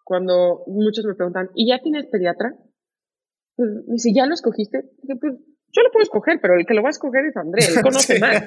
cuando 0.04 0.62
muchos 0.66 1.04
me 1.04 1.14
preguntan, 1.14 1.50
¿y 1.54 1.68
ya 1.68 1.80
tienes 1.80 2.06
pediatra? 2.06 2.54
Pues, 3.56 3.70
y 3.88 3.98
si 3.98 4.14
ya 4.14 4.26
lo 4.26 4.34
escogiste, 4.34 4.82
pues 5.20 5.34
yo 5.74 5.82
lo 5.82 5.90
puedo 5.90 6.02
escoger, 6.02 6.38
pero 6.40 6.54
el 6.54 6.66
que 6.66 6.74
lo 6.74 6.82
va 6.82 6.88
a 6.88 6.90
escoger 6.90 7.24
es 7.24 7.36
André, 7.36 7.64
él 7.64 7.82
conoce 7.82 8.18
más. 8.20 8.44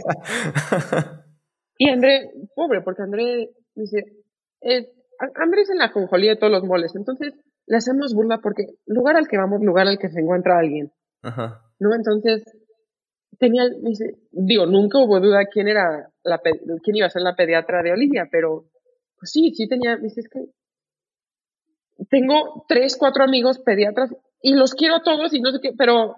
y 1.78 1.90
André, 1.90 2.32
pobre, 2.56 2.82
porque 2.82 3.04
André 3.04 3.50
dice, 3.74 4.04
André 5.36 5.62
es 5.62 5.70
en 5.70 5.78
la 5.78 5.92
conjolía 5.92 6.32
de 6.32 6.38
todos 6.38 6.52
los 6.52 6.64
moles, 6.64 6.96
entonces 6.96 7.34
le 7.68 7.78
hacemos 7.78 8.14
burla 8.14 8.40
porque 8.42 8.66
lugar 8.86 9.16
al 9.16 9.28
que 9.28 9.38
vamos, 9.38 9.62
lugar 9.62 9.88
al 9.88 9.98
que 9.98 10.10
se 10.10 10.20
encuentra 10.20 10.60
alguien. 10.60 10.92
¿No? 11.80 11.96
Entonces, 11.96 12.44
tenía, 13.40 13.64
digo, 14.32 14.68
nunca 14.68 15.00
hubo 15.00 15.20
duda 15.20 15.46
quién 15.52 15.68
era 15.68 16.10
la, 16.24 16.40
quién 16.84 16.96
iba 16.96 17.08
a 17.08 17.10
ser 17.10 17.24
la 17.24 17.36
pediatra 17.36 17.82
de 17.82 17.92
Olivia, 17.92 18.28
pero 18.32 18.66
pues 19.18 19.32
sí, 19.32 19.52
sí 19.56 19.68
tenía, 19.68 19.98
dice, 19.98 20.22
es 20.22 20.30
que 20.30 20.40
tengo 22.10 22.66
tres, 22.68 22.98
cuatro 22.98 23.24
amigos 23.24 23.60
pediatras 23.60 24.14
y 24.42 24.54
los 24.54 24.74
quiero 24.74 24.96
a 24.96 25.04
todos 25.04 25.34
y 25.34 25.42
no 25.42 25.52
sé 25.52 25.60
qué, 25.62 25.72
pero 25.78 26.16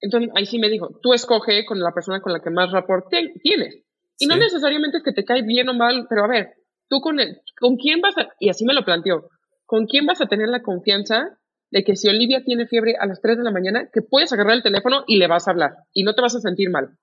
entonces 0.00 0.30
ahí 0.34 0.46
sí 0.46 0.58
me 0.58 0.68
dijo, 0.68 0.98
tú 1.02 1.12
escoge 1.12 1.64
con 1.64 1.78
la 1.80 1.92
persona 1.92 2.20
con 2.20 2.32
la 2.32 2.40
que 2.40 2.50
más 2.50 2.70
rapport 2.70 3.06
tienes. 3.42 3.82
Y 4.18 4.26
no 4.26 4.36
necesariamente 4.36 4.98
es 4.98 5.02
que 5.02 5.12
te 5.12 5.24
cae 5.24 5.42
bien 5.42 5.68
o 5.68 5.74
mal, 5.74 6.06
pero 6.08 6.24
a 6.24 6.28
ver, 6.28 6.54
tú 6.88 7.00
con 7.00 7.20
el, 7.20 7.40
con 7.58 7.76
quién 7.76 8.00
vas 8.00 8.16
a, 8.18 8.28
y 8.38 8.50
así 8.50 8.64
me 8.66 8.74
lo 8.74 8.84
planteó, 8.84 9.28
con 9.64 9.86
quién 9.86 10.04
vas 10.04 10.20
a 10.20 10.26
tener 10.26 10.48
la 10.48 10.62
confianza 10.62 11.38
de 11.70 11.84
que 11.84 11.96
si 11.96 12.08
Olivia 12.08 12.42
tiene 12.44 12.66
fiebre 12.66 12.96
a 12.98 13.06
las 13.06 13.20
3 13.22 13.38
de 13.38 13.44
la 13.44 13.52
mañana, 13.52 13.88
que 13.92 14.02
puedes 14.02 14.32
agarrar 14.32 14.54
el 14.54 14.62
teléfono 14.62 15.04
y 15.06 15.16
le 15.16 15.28
vas 15.28 15.46
a 15.46 15.52
hablar 15.52 15.70
y 15.92 16.02
no 16.02 16.14
te 16.14 16.22
vas 16.22 16.34
a 16.34 16.40
sentir 16.40 16.68
mal. 16.70 16.98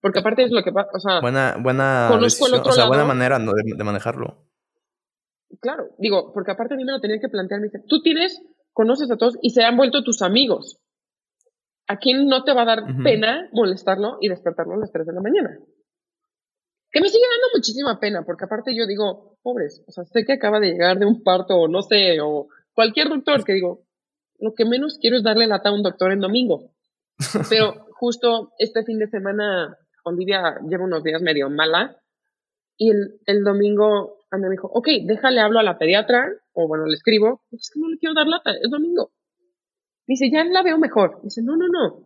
Porque 0.00 0.20
aparte 0.20 0.44
es 0.44 0.50
lo 0.50 0.62
que 0.62 0.72
pasa, 0.72 0.88
o 0.94 1.00
sea, 1.00 1.20
buena, 1.20 1.56
buena, 1.60 2.10
o 2.10 2.72
sea, 2.72 2.86
buena 2.86 3.04
manera 3.04 3.38
de, 3.38 3.84
manejarlo. 3.84 4.46
Claro, 5.60 5.90
digo, 5.98 6.32
porque 6.32 6.52
aparte 6.52 6.74
a 6.74 6.76
mí 6.76 6.84
me 6.84 6.92
lo 6.92 7.00
tenía 7.00 7.18
que 7.18 7.28
plantear, 7.28 7.60
me 7.60 7.68
tú 7.88 8.02
tienes, 8.02 8.40
conoces 8.72 9.10
a 9.10 9.16
todos 9.16 9.36
y 9.42 9.50
se 9.50 9.64
han 9.64 9.76
vuelto 9.76 10.04
tus 10.04 10.22
amigos. 10.22 10.78
¿A 11.88 11.96
quién 11.96 12.28
no 12.28 12.44
te 12.44 12.52
va 12.52 12.62
a 12.62 12.66
dar 12.66 12.84
pena 13.02 13.48
molestarlo 13.52 14.18
y 14.20 14.28
despertarlo 14.28 14.74
a 14.74 14.78
las 14.78 14.92
3 14.92 15.06
de 15.06 15.12
la 15.12 15.20
mañana? 15.20 15.58
Que 16.92 17.00
me 17.00 17.08
sigue 17.08 17.24
dando 17.24 17.56
muchísima 17.56 17.98
pena, 17.98 18.22
porque 18.24 18.44
aparte 18.44 18.76
yo 18.76 18.86
digo, 18.86 19.38
pobres, 19.42 19.82
o 19.88 19.90
sea, 19.90 20.04
sé 20.04 20.24
que 20.24 20.34
acaba 20.34 20.60
de 20.60 20.68
llegar 20.68 20.98
de 20.98 21.06
un 21.06 21.24
parto 21.24 21.56
o 21.56 21.68
no 21.68 21.82
sé, 21.82 22.20
o 22.20 22.46
cualquier 22.74 23.08
doctor 23.08 23.44
que 23.44 23.54
digo, 23.54 23.84
lo 24.38 24.54
que 24.54 24.64
menos 24.64 24.98
quiero 25.00 25.16
es 25.16 25.24
darle 25.24 25.48
lata 25.48 25.70
a 25.70 25.74
un 25.74 25.82
doctor 25.82 26.12
en 26.12 26.20
domingo. 26.20 26.70
Pero 27.50 27.86
justo 27.94 28.52
este 28.58 28.84
fin 28.84 28.98
de 28.98 29.08
semana, 29.08 29.76
Olivia 30.04 30.60
lleva 30.68 30.84
unos 30.84 31.02
días 31.02 31.20
medio 31.22 31.50
mala 31.50 31.96
y 32.76 32.90
el, 32.90 33.20
el 33.26 33.42
domingo 33.42 34.19
me 34.38 34.48
dijo, 34.50 34.68
ok, 34.72 34.88
déjale, 35.04 35.40
hablo 35.40 35.58
a 35.58 35.62
la 35.62 35.78
pediatra, 35.78 36.28
o 36.52 36.68
bueno, 36.68 36.86
le 36.86 36.94
escribo, 36.94 37.42
es 37.50 37.70
que 37.72 37.80
no 37.80 37.88
le 37.88 37.98
quiero 37.98 38.14
dar 38.14 38.26
lata, 38.26 38.52
es 38.52 38.70
domingo. 38.70 39.12
Dice, 40.06 40.30
ya 40.30 40.44
la 40.44 40.62
veo 40.62 40.78
mejor. 40.78 41.20
Dice, 41.22 41.42
no, 41.42 41.56
no, 41.56 41.68
no. 41.68 42.04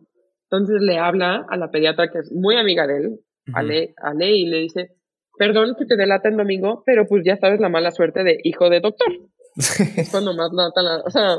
Entonces 0.49 0.81
le 0.81 0.99
habla 0.99 1.45
a 1.49 1.57
la 1.57 1.71
pediatra 1.71 2.09
que 2.11 2.19
es 2.19 2.31
muy 2.31 2.55
amiga 2.57 2.85
de 2.87 2.97
él, 2.97 3.19
Ale, 3.53 3.93
Ale, 3.97 4.31
y 4.31 4.45
le 4.45 4.57
dice, 4.57 4.95
perdón 5.37 5.75
que 5.77 5.85
te 5.85 5.95
delata 5.95 6.29
en 6.29 6.37
domingo, 6.37 6.83
pero 6.85 7.05
pues 7.07 7.23
ya 7.25 7.37
sabes 7.37 7.59
la 7.59 7.69
mala 7.69 7.91
suerte 7.91 8.23
de 8.23 8.39
hijo 8.43 8.69
de 8.69 8.79
doctor. 8.79 9.07
Es 9.97 10.11
cuando 10.11 10.33
más 10.33 10.51
nota 10.51 10.81
la. 10.81 10.97
O 10.97 11.09
sea, 11.09 11.37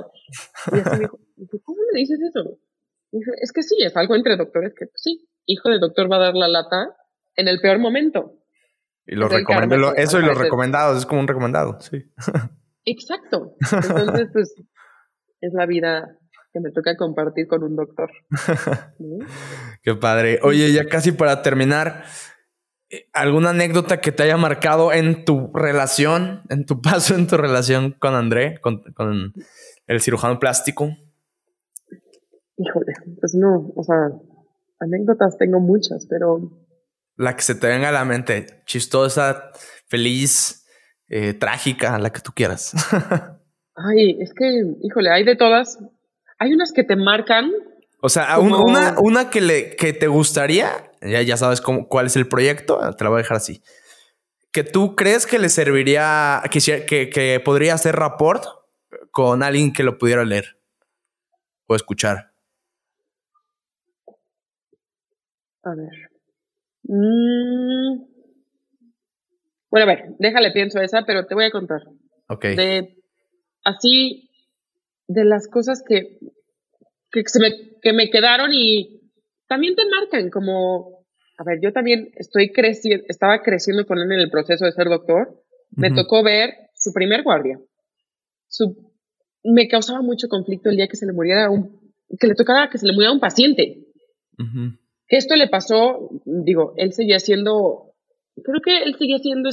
y 0.73 0.79
así 0.81 0.91
me 0.91 0.99
dijo, 1.01 1.19
¿cómo 1.65 1.79
le 1.93 2.01
dices 2.01 2.19
eso? 2.21 2.59
Dijo, 3.13 3.31
es 3.41 3.53
que 3.53 3.63
sí, 3.63 3.77
es 3.81 3.97
algo 3.97 4.15
entre 4.17 4.37
doctores 4.37 4.73
que 4.75 4.87
pues, 4.87 5.03
sí, 5.03 5.29
hijo 5.45 5.69
de 5.69 5.79
doctor 5.79 6.11
va 6.11 6.17
a 6.17 6.21
dar 6.21 6.35
la 6.35 6.49
lata 6.49 6.97
en 7.37 7.49
el 7.49 7.61
peor 7.61 7.79
momento. 7.79 8.33
Y 9.07 9.15
lo 9.15 9.29
recomendado, 9.29 9.95
eso 9.95 10.19
y 10.19 10.25
los 10.25 10.37
recomendados, 10.37 10.99
es 10.99 11.07
como 11.07 11.21
un 11.21 11.29
recomendado, 11.29 11.81
sí. 11.81 12.05
Exacto. 12.85 13.55
Entonces, 13.61 14.29
pues, 14.33 14.55
es 15.41 15.53
la 15.53 15.67
vida 15.67 16.19
que 16.53 16.61
me 16.61 16.71
toca 16.71 16.97
compartir 16.97 17.47
con 17.47 17.63
un 17.63 17.77
doctor. 17.77 18.11
Qué 19.83 19.95
padre. 19.95 20.41
Oye, 20.43 20.73
ya 20.73 20.87
casi 20.87 21.13
para 21.13 21.43
terminar, 21.43 22.05
eh, 22.89 23.09
¿Alguna 23.13 23.51
anécdota 23.51 24.01
que 24.01 24.13
te 24.13 24.23
haya 24.23 24.37
marcado 24.37 24.93
en 24.93 25.25
tu 25.25 25.51
relación, 25.53 26.43
en 26.49 26.67
tu 26.67 26.81
paso 26.83 27.15
en 27.15 27.27
tu 27.27 27.37
relación 27.37 27.93
con 27.99 28.15
André, 28.15 28.61
con, 28.61 28.83
el 29.87 30.01
cirujano 30.01 30.39
plástico? 30.39 30.91
Híjole, 32.57 32.93
pues 33.21 33.35
no, 33.35 33.73
o 33.75 33.83
sea, 33.83 34.11
anécdotas 34.81 35.37
tengo 35.37 35.61
muchas, 35.61 36.07
pero... 36.09 36.66
La 37.17 37.35
que 37.35 37.43
se 37.43 37.55
te 37.55 37.67
venga 37.67 37.89
a 37.89 37.93
la 37.93 38.05
mente, 38.05 38.63
chistosa, 38.67 39.51
feliz, 39.89 40.67
eh, 41.09 41.35
trágica, 41.35 41.99
la 41.99 42.13
que 42.13 42.21
tú 42.21 42.33
quieras. 42.33 42.73
Ay, 43.75 44.19
es 44.21 44.33
que, 44.35 44.65
híjole, 44.83 45.11
hay 45.11 45.25
de 45.25 45.37
todas. 45.37 45.79
hay 46.39 46.53
unas 46.53 46.73
que 46.73 46.83
te 46.85 46.97
marcan. 46.97 47.53
O 48.01 48.09
sea, 48.09 48.39
una, 48.39 48.95
una 48.99 49.31
que, 49.31 49.41
le, 49.41 49.77
que 49.77 49.93
te 49.93 50.07
gustaría, 50.07 50.71
ya, 51.01 51.23
ya 51.23 51.37
sabes 51.37 51.61
cómo, 51.61 51.89
cuál 51.89 52.07
es 52.07 52.17
el 52.17 52.29
proyecto, 52.29 52.79
te 52.97 53.05
la 53.05 53.11
voy 53.11 53.19
a 53.19 53.23
dejar 53.23 53.39
así. 53.39 53.63
Que 54.53 54.65
tú 54.65 54.97
crees 54.97 55.27
que 55.27 55.39
le 55.39 55.49
serviría, 55.49 56.43
que, 56.51 56.61
que, 56.87 57.11
que 57.11 57.41
podría 57.45 57.75
hacer 57.75 57.97
rapport 57.97 58.45
con 59.11 59.43
alguien 59.43 59.73
que 59.73 59.83
lo 59.83 59.99
pudiera 59.99 60.25
leer 60.25 60.59
o 61.67 61.75
escuchar. 61.75 62.33
A 65.65 65.75
ver. 65.75 66.06
Mm. 66.89 68.05
Bueno, 69.71 69.91
a 69.91 69.95
ver, 69.95 70.05
déjale 70.19 70.53
pienso 70.53 70.81
esa, 70.81 71.05
pero 71.05 71.27
te 71.27 71.35
voy 71.35 71.45
a 71.45 71.51
contar. 71.51 71.81
Ok. 72.29 72.45
De, 72.45 72.97
así, 73.65 74.31
de 75.09 75.25
las 75.25 75.49
cosas 75.49 75.83
que, 75.87 76.19
que, 77.11 77.23
se 77.27 77.41
me, 77.41 77.53
que 77.83 77.93
me 77.93 78.11
quedaron 78.11 78.53
y 78.53 79.11
también 79.49 79.75
te 79.75 79.83
marcan 79.89 80.31
como, 80.31 81.05
a 81.39 81.45
ver, 81.45 81.59
yo 81.63 81.73
también 81.73 82.11
estoy 82.17 82.53
creciendo, 82.53 83.05
estaba 83.09 83.43
creciendo 83.43 83.87
con 83.87 83.99
él 83.99 84.11
en 84.13 84.21
el 84.21 84.31
proceso 84.31 84.65
de 84.65 84.73
ser 84.73 84.89
doctor. 84.89 85.43
Me 85.73 85.91
tocó 85.91 86.23
ver 86.23 86.55
su 86.75 86.93
primer 86.93 87.23
guardia. 87.23 87.59
Su, 88.49 88.95
me 89.45 89.69
causaba 89.69 90.01
mucho 90.01 90.29
conflicto 90.29 90.71
el 90.71 90.77
día 90.77 90.89
que 90.89 90.97
se 90.97 91.07
le 91.07 91.13
muriera 91.13 91.51
un, 91.51 91.93
que 92.19 92.29
le 92.29 92.35
tocaba 92.35 92.71
que 92.71 92.79
se 92.79 92.87
le 92.87 92.93
muriera 92.93 93.13
un 93.13 93.21
paciente. 93.21 93.85
Esto 95.09 95.37
le 95.37 95.49
pasó, 95.49 96.11
digo, 96.25 96.75
él 96.77 96.93
seguía 96.93 97.19
siendo, 97.19 97.93
creo 98.43 98.61
que 98.65 98.83
él 98.83 98.97
seguía 98.99 99.19
siendo, 99.19 99.51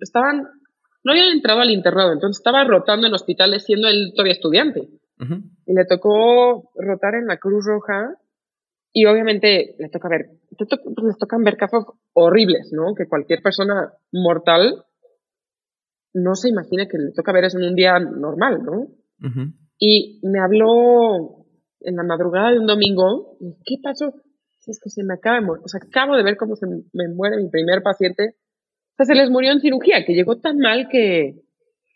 estaban, 0.00 0.48
no 1.02 1.12
había 1.12 1.32
entrado 1.32 1.60
al 1.60 1.70
internado, 1.70 2.12
entonces 2.12 2.40
estaba 2.40 2.64
rotando 2.64 3.06
en 3.06 3.14
hospitales 3.14 3.64
siendo 3.64 3.88
él 3.88 4.12
todavía 4.14 4.32
estudiante. 4.32 4.88
Y 5.66 5.72
le 5.72 5.84
tocó 5.86 6.70
rotar 6.74 7.14
en 7.14 7.26
la 7.26 7.38
Cruz 7.38 7.64
Roja 7.64 8.18
y 8.92 9.06
obviamente 9.06 9.74
le 9.78 9.88
toca 9.88 10.08
ver, 10.08 10.26
les 10.50 11.18
tocan 11.18 11.42
ver 11.42 11.56
casos 11.56 11.84
horribles, 12.12 12.70
¿no? 12.72 12.94
Que 12.94 13.08
cualquier 13.08 13.40
persona 13.40 13.92
mortal 14.12 14.84
no 16.12 16.34
se 16.34 16.48
imagina 16.48 16.86
que 16.86 16.98
le 16.98 17.12
toca 17.12 17.32
ver 17.32 17.44
eso 17.44 17.58
en 17.58 17.68
un 17.70 17.74
día 17.74 17.98
normal, 17.98 18.62
¿no? 18.64 18.86
Y 19.78 20.20
me 20.22 20.40
habló 20.40 21.46
en 21.80 21.96
la 21.96 22.04
madrugada 22.04 22.52
de 22.52 22.60
un 22.60 22.66
domingo, 22.66 23.36
¿qué 23.64 23.76
pasó? 23.82 24.14
Es 24.66 24.80
que 24.82 24.90
se 24.90 25.04
me 25.04 25.14
acaba 25.14 25.36
de 25.36 25.46
morir, 25.46 25.62
o 25.64 25.68
sea, 25.68 25.80
acabo 25.86 26.16
de 26.16 26.22
ver 26.22 26.36
cómo 26.36 26.56
se 26.56 26.66
me 26.66 27.08
muere 27.14 27.36
mi 27.36 27.48
primer 27.48 27.82
paciente. 27.82 28.36
O 28.92 28.96
sea, 28.96 29.06
se 29.06 29.14
les 29.14 29.30
murió 29.30 29.52
en 29.52 29.60
cirugía, 29.60 30.04
que 30.04 30.14
llegó 30.14 30.40
tan 30.40 30.58
mal 30.58 30.88
que... 30.90 31.42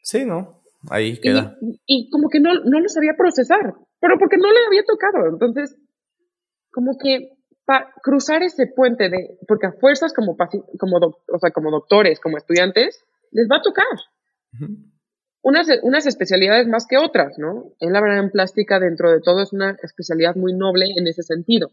Sí, 0.03 0.25
¿no? 0.25 0.63
Ahí 0.91 1.19
queda. 1.21 1.57
Y, 1.87 2.11
como 2.11 2.29
que 2.29 2.41
no, 2.41 2.55
no 2.65 2.81
lo 2.81 2.89
sabía 2.89 3.15
procesar, 3.17 3.75
pero 4.01 4.19
porque 4.19 4.37
no 4.37 4.51
le 4.51 4.67
había 4.67 4.85
tocado. 4.85 5.29
Entonces, 5.29 5.77
como 6.71 6.99
que 6.99 7.39
para 7.65 7.91
cruzar 8.03 8.43
ese 8.43 8.67
puente 8.67 9.11
de, 9.11 9.39
porque 9.47 9.67
a 9.67 9.73
fuerzas 9.73 10.13
como, 10.15 10.37
como, 10.79 10.97
o 10.97 11.39
sea, 11.39 11.51
como 11.51 11.71
doctores, 11.71 12.21
como 12.21 12.39
estudiantes, 12.39 13.05
les 13.31 13.49
va 13.51 13.57
a 13.57 13.63
tocar 13.63 13.87
unas, 15.43 15.69
unas 15.83 16.07
especialidades 16.07 16.67
más 16.67 16.87
que 16.87 16.97
otras, 16.97 17.39
¿no? 17.39 17.73
En 17.81 17.93
la 17.93 18.01
verdad, 18.01 18.25
en 18.25 18.31
plástica, 18.31 18.81
dentro 18.81 19.11
de 19.11 19.21
todo, 19.21 19.43
es 19.43 19.53
una 19.53 19.77
especialidad 19.83 20.37
muy 20.37 20.55
noble 20.55 20.87
en 20.97 21.07
ese 21.07 21.23
sentido. 21.23 21.71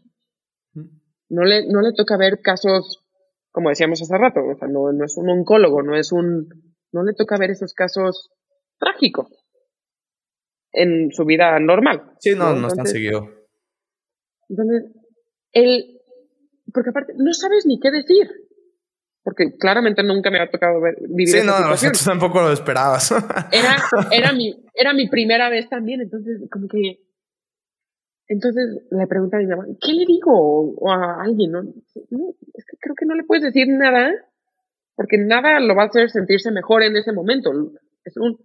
No 1.28 1.44
le, 1.44 1.66
no 1.66 1.80
le 1.80 1.92
toca 1.92 2.16
ver 2.16 2.40
casos, 2.40 3.04
como 3.50 3.70
decíamos 3.70 4.00
hace 4.02 4.16
rato, 4.16 4.40
o 4.40 4.56
sea, 4.56 4.68
no, 4.68 4.92
no 4.92 5.04
es 5.04 5.16
un 5.16 5.28
oncólogo, 5.30 5.82
no 5.82 5.96
es 5.96 6.12
un, 6.12 6.48
no 6.92 7.02
le 7.02 7.14
toca 7.14 7.36
ver 7.38 7.50
esos 7.50 7.74
casos 7.74 8.30
trágicos 8.78 9.28
en 10.72 11.10
su 11.10 11.24
vida 11.24 11.58
normal. 11.58 12.12
Sí, 12.20 12.34
no, 12.34 12.54
no, 12.54 12.68
están 12.68 12.86
seguidos. 12.86 13.28
Entonces, 14.48 14.92
él, 15.52 16.00
porque 16.72 16.90
aparte, 16.90 17.14
no 17.16 17.32
sabes 17.32 17.66
ni 17.66 17.80
qué 17.80 17.90
decir 17.90 18.30
porque 19.26 19.56
claramente 19.58 20.04
nunca 20.04 20.30
me 20.30 20.38
había 20.38 20.52
tocado 20.52 20.80
ver, 20.80 20.94
vivir 21.00 21.26
sí, 21.26 21.38
no, 21.44 21.52
tú 21.74 21.98
tampoco 22.04 22.42
lo 22.42 22.52
esperabas. 22.52 23.10
Era, 23.50 23.76
era, 24.12 24.32
mi, 24.32 24.54
era 24.72 24.94
mi 24.94 25.08
primera 25.08 25.50
vez 25.50 25.68
también, 25.68 26.00
entonces 26.00 26.48
como 26.48 26.68
que... 26.68 27.00
Entonces 28.28 28.82
le 28.90 29.06
pregunta 29.06 29.36
a 29.36 29.40
mi 29.40 29.46
mamá, 29.46 29.66
¿qué 29.80 29.92
le 29.92 30.04
digo? 30.04 30.32
O 30.76 30.90
a 30.90 31.22
alguien, 31.22 31.52
¿no? 31.52 31.60
es 31.62 32.64
que 32.66 32.76
creo 32.80 32.94
que 32.98 33.06
no 33.06 33.14
le 33.14 33.24
puedes 33.24 33.44
decir 33.44 33.68
nada, 33.68 34.12
porque 34.96 35.18
nada 35.18 35.60
lo 35.60 35.74
va 35.76 35.84
a 35.84 35.86
hacer 35.86 36.10
sentirse 36.10 36.50
mejor 36.50 36.82
en 36.82 36.96
ese 36.96 37.12
momento. 37.12 37.52
Es 38.04 38.16
un, 38.16 38.38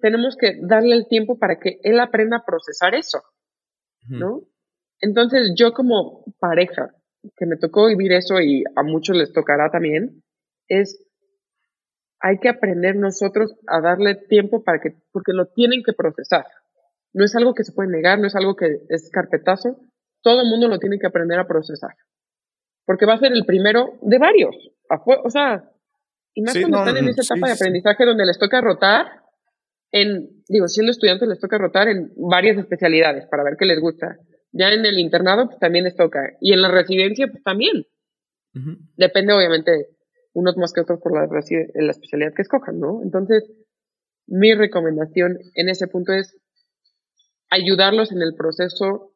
tenemos 0.00 0.36
que 0.36 0.58
darle 0.62 0.96
el 0.96 1.08
tiempo 1.08 1.38
para 1.38 1.58
que 1.58 1.78
él 1.82 2.00
aprenda 2.00 2.38
a 2.38 2.44
procesar 2.44 2.94
eso, 2.94 3.22
¿no? 4.08 4.42
Entonces 5.00 5.52
yo 5.56 5.72
como 5.72 6.24
pareja, 6.38 6.94
que 7.36 7.46
me 7.46 7.56
tocó 7.56 7.88
vivir 7.88 8.12
eso 8.12 8.40
y 8.40 8.64
a 8.76 8.82
muchos 8.82 9.16
les 9.16 9.32
tocará 9.32 9.70
también, 9.70 10.22
es 10.68 11.04
hay 12.20 12.38
que 12.38 12.48
aprender 12.48 12.96
nosotros 12.96 13.54
a 13.66 13.80
darle 13.80 14.14
tiempo 14.14 14.62
para 14.62 14.78
que, 14.80 14.94
porque 15.10 15.32
lo 15.32 15.46
tienen 15.46 15.82
que 15.82 15.94
procesar. 15.94 16.44
No 17.12 17.24
es 17.24 17.34
algo 17.34 17.54
que 17.54 17.64
se 17.64 17.72
puede 17.72 17.90
negar, 17.90 18.18
no 18.18 18.26
es 18.26 18.36
algo 18.36 18.54
que 18.56 18.66
es 18.88 19.10
carpetazo, 19.10 19.76
todo 20.22 20.42
el 20.42 20.48
mundo 20.48 20.68
lo 20.68 20.78
tiene 20.78 20.98
que 20.98 21.06
aprender 21.06 21.38
a 21.38 21.46
procesar. 21.46 21.94
Porque 22.84 23.06
va 23.06 23.14
a 23.14 23.18
ser 23.18 23.32
el 23.32 23.44
primero 23.44 23.98
de 24.02 24.18
varios. 24.18 24.54
O 25.24 25.30
sea, 25.30 25.70
y 26.34 26.42
más 26.42 26.58
cuando 26.58 26.78
están 26.78 26.96
en 26.96 27.08
esa 27.08 27.22
etapa 27.22 27.48
de 27.48 27.54
aprendizaje 27.54 28.04
donde 28.04 28.26
les 28.26 28.38
toca 28.38 28.60
rotar 28.60 29.06
en, 29.92 30.42
digo, 30.48 30.68
siendo 30.68 30.92
estudiantes 30.92 31.28
les 31.28 31.40
toca 31.40 31.58
rotar 31.58 31.88
en 31.88 32.12
varias 32.16 32.58
especialidades 32.58 33.26
para 33.26 33.42
ver 33.42 33.56
qué 33.58 33.66
les 33.66 33.80
gusta. 33.80 34.18
Ya 34.52 34.68
en 34.72 34.84
el 34.84 34.98
internado, 34.98 35.46
pues 35.46 35.58
también 35.58 35.84
les 35.84 35.96
toca. 35.96 36.20
Y 36.40 36.52
en 36.52 36.62
la 36.62 36.70
residencia, 36.70 37.28
pues 37.28 37.42
también. 37.42 37.86
Depende, 38.96 39.32
obviamente, 39.32 39.88
unos 40.32 40.56
más 40.56 40.72
que 40.72 40.80
otros 40.80 41.00
por 41.00 41.14
la, 41.14 41.26
la 41.26 41.90
especialidad 41.90 42.32
que 42.34 42.42
escojan, 42.42 42.80
¿no? 42.80 43.00
Entonces, 43.02 43.48
mi 44.26 44.54
recomendación 44.54 45.38
en 45.54 45.68
ese 45.68 45.86
punto 45.86 46.12
es 46.12 46.36
ayudarlos 47.50 48.12
en 48.12 48.22
el 48.22 48.34
proceso, 48.34 49.12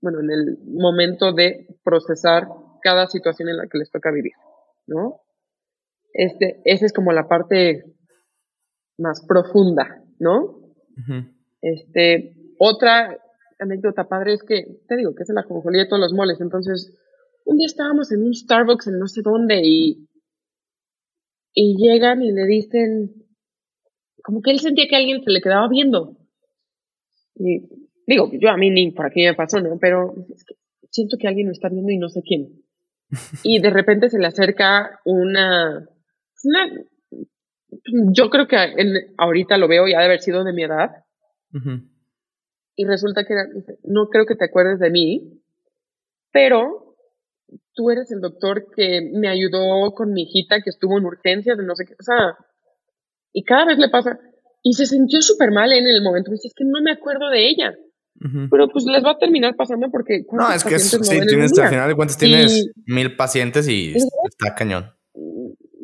bueno, 0.00 0.20
en 0.20 0.30
el 0.30 0.58
momento 0.66 1.32
de 1.32 1.66
procesar 1.84 2.48
cada 2.82 3.06
situación 3.06 3.48
en 3.48 3.58
la 3.58 3.66
que 3.66 3.78
les 3.78 3.90
toca 3.90 4.10
vivir, 4.10 4.32
¿no? 4.86 5.20
Este, 6.12 6.60
esa 6.64 6.86
es 6.86 6.92
como 6.92 7.12
la 7.12 7.28
parte 7.28 7.84
más 8.98 9.24
profunda, 9.26 10.02
¿no? 10.18 10.60
Este, 11.60 12.34
otra 12.58 13.18
anécdota 13.58 14.08
padre 14.08 14.34
es 14.34 14.42
que, 14.42 14.64
te 14.86 14.96
digo, 14.96 15.14
que 15.14 15.22
es 15.22 15.28
la 15.30 15.40
ajonjolí 15.40 15.78
de 15.78 15.86
todos 15.86 16.00
los 16.00 16.12
moles. 16.12 16.40
Entonces, 16.40 16.96
un 17.44 17.56
día 17.56 17.66
estábamos 17.66 18.12
en 18.12 18.22
un 18.22 18.34
Starbucks 18.34 18.86
en 18.86 18.98
no 18.98 19.06
sé 19.06 19.22
dónde 19.22 19.60
y, 19.64 20.08
y 21.52 21.76
llegan 21.76 22.22
y 22.22 22.32
le 22.32 22.46
dicen, 22.46 23.26
como 24.22 24.40
que 24.40 24.50
él 24.50 24.60
sentía 24.60 24.86
que 24.88 24.96
alguien 24.96 25.22
se 25.22 25.30
le 25.30 25.40
quedaba 25.40 25.68
viendo. 25.68 26.16
Y 27.36 27.68
digo, 28.06 28.30
yo 28.32 28.50
a 28.50 28.56
mí 28.56 28.70
ni 28.70 28.90
por 28.92 29.06
aquí 29.06 29.24
me 29.24 29.34
pasó, 29.34 29.60
¿no? 29.60 29.78
Pero 29.80 30.14
siento 30.90 31.16
que 31.18 31.28
alguien 31.28 31.48
me 31.48 31.52
está 31.52 31.68
viendo 31.68 31.90
y 31.90 31.98
no 31.98 32.08
sé 32.08 32.22
quién. 32.22 32.62
Y 33.42 33.60
de 33.60 33.70
repente 33.70 34.08
se 34.10 34.18
le 34.18 34.26
acerca 34.26 35.00
una, 35.04 35.88
una 36.44 36.72
yo 38.12 38.30
creo 38.30 38.46
que 38.46 38.56
en, 38.56 39.14
ahorita 39.18 39.58
lo 39.58 39.68
veo 39.68 39.86
y 39.88 39.94
ha 39.94 39.98
de 39.98 40.06
haber 40.06 40.20
sido 40.20 40.44
de 40.44 40.52
mi 40.52 40.64
edad 40.64 40.90
y 42.76 42.84
resulta 42.84 43.24
que 43.24 43.34
no 43.84 44.08
creo 44.08 44.26
que 44.26 44.34
te 44.34 44.44
acuerdes 44.46 44.80
de 44.80 44.90
mí, 44.90 45.40
pero 46.32 46.96
tú 47.74 47.90
eres 47.90 48.10
el 48.10 48.20
doctor 48.20 48.66
que 48.74 49.00
me 49.12 49.28
ayudó 49.28 49.92
con 49.94 50.12
mi 50.12 50.22
hijita 50.22 50.60
que 50.62 50.70
estuvo 50.70 50.98
en 50.98 51.04
urgencias, 51.04 51.56
de 51.56 51.64
no 51.64 51.76
sé 51.76 51.84
qué, 51.86 51.94
o 51.94 52.02
sea, 52.02 52.36
y 53.32 53.44
cada 53.44 53.66
vez 53.66 53.78
le 53.78 53.88
pasa, 53.88 54.18
y 54.64 54.72
se 54.72 54.86
sintió 54.86 55.22
súper 55.22 55.52
mal 55.52 55.72
en 55.72 55.86
el 55.86 56.02
momento, 56.02 56.32
dice, 56.32 56.48
es 56.48 56.54
que 56.56 56.64
no 56.64 56.80
me 56.82 56.90
acuerdo 56.90 57.30
de 57.30 57.48
ella. 57.48 57.72
Pero 58.50 58.68
pues 58.68 58.84
les 58.86 59.04
va 59.04 59.12
a 59.12 59.18
terminar 59.18 59.54
pasando 59.54 59.88
porque... 59.90 60.22
No, 60.32 60.50
es 60.50 60.64
que 60.64 60.78
sí, 60.78 60.98
tienes, 61.28 61.56
al 61.58 61.68
final 61.68 61.88
de 61.88 61.94
cuentas 61.94 62.16
tienes 62.16 62.70
mil 62.86 63.14
pacientes 63.16 63.68
y 63.68 63.92
está 63.94 64.54
cañón. 64.56 64.90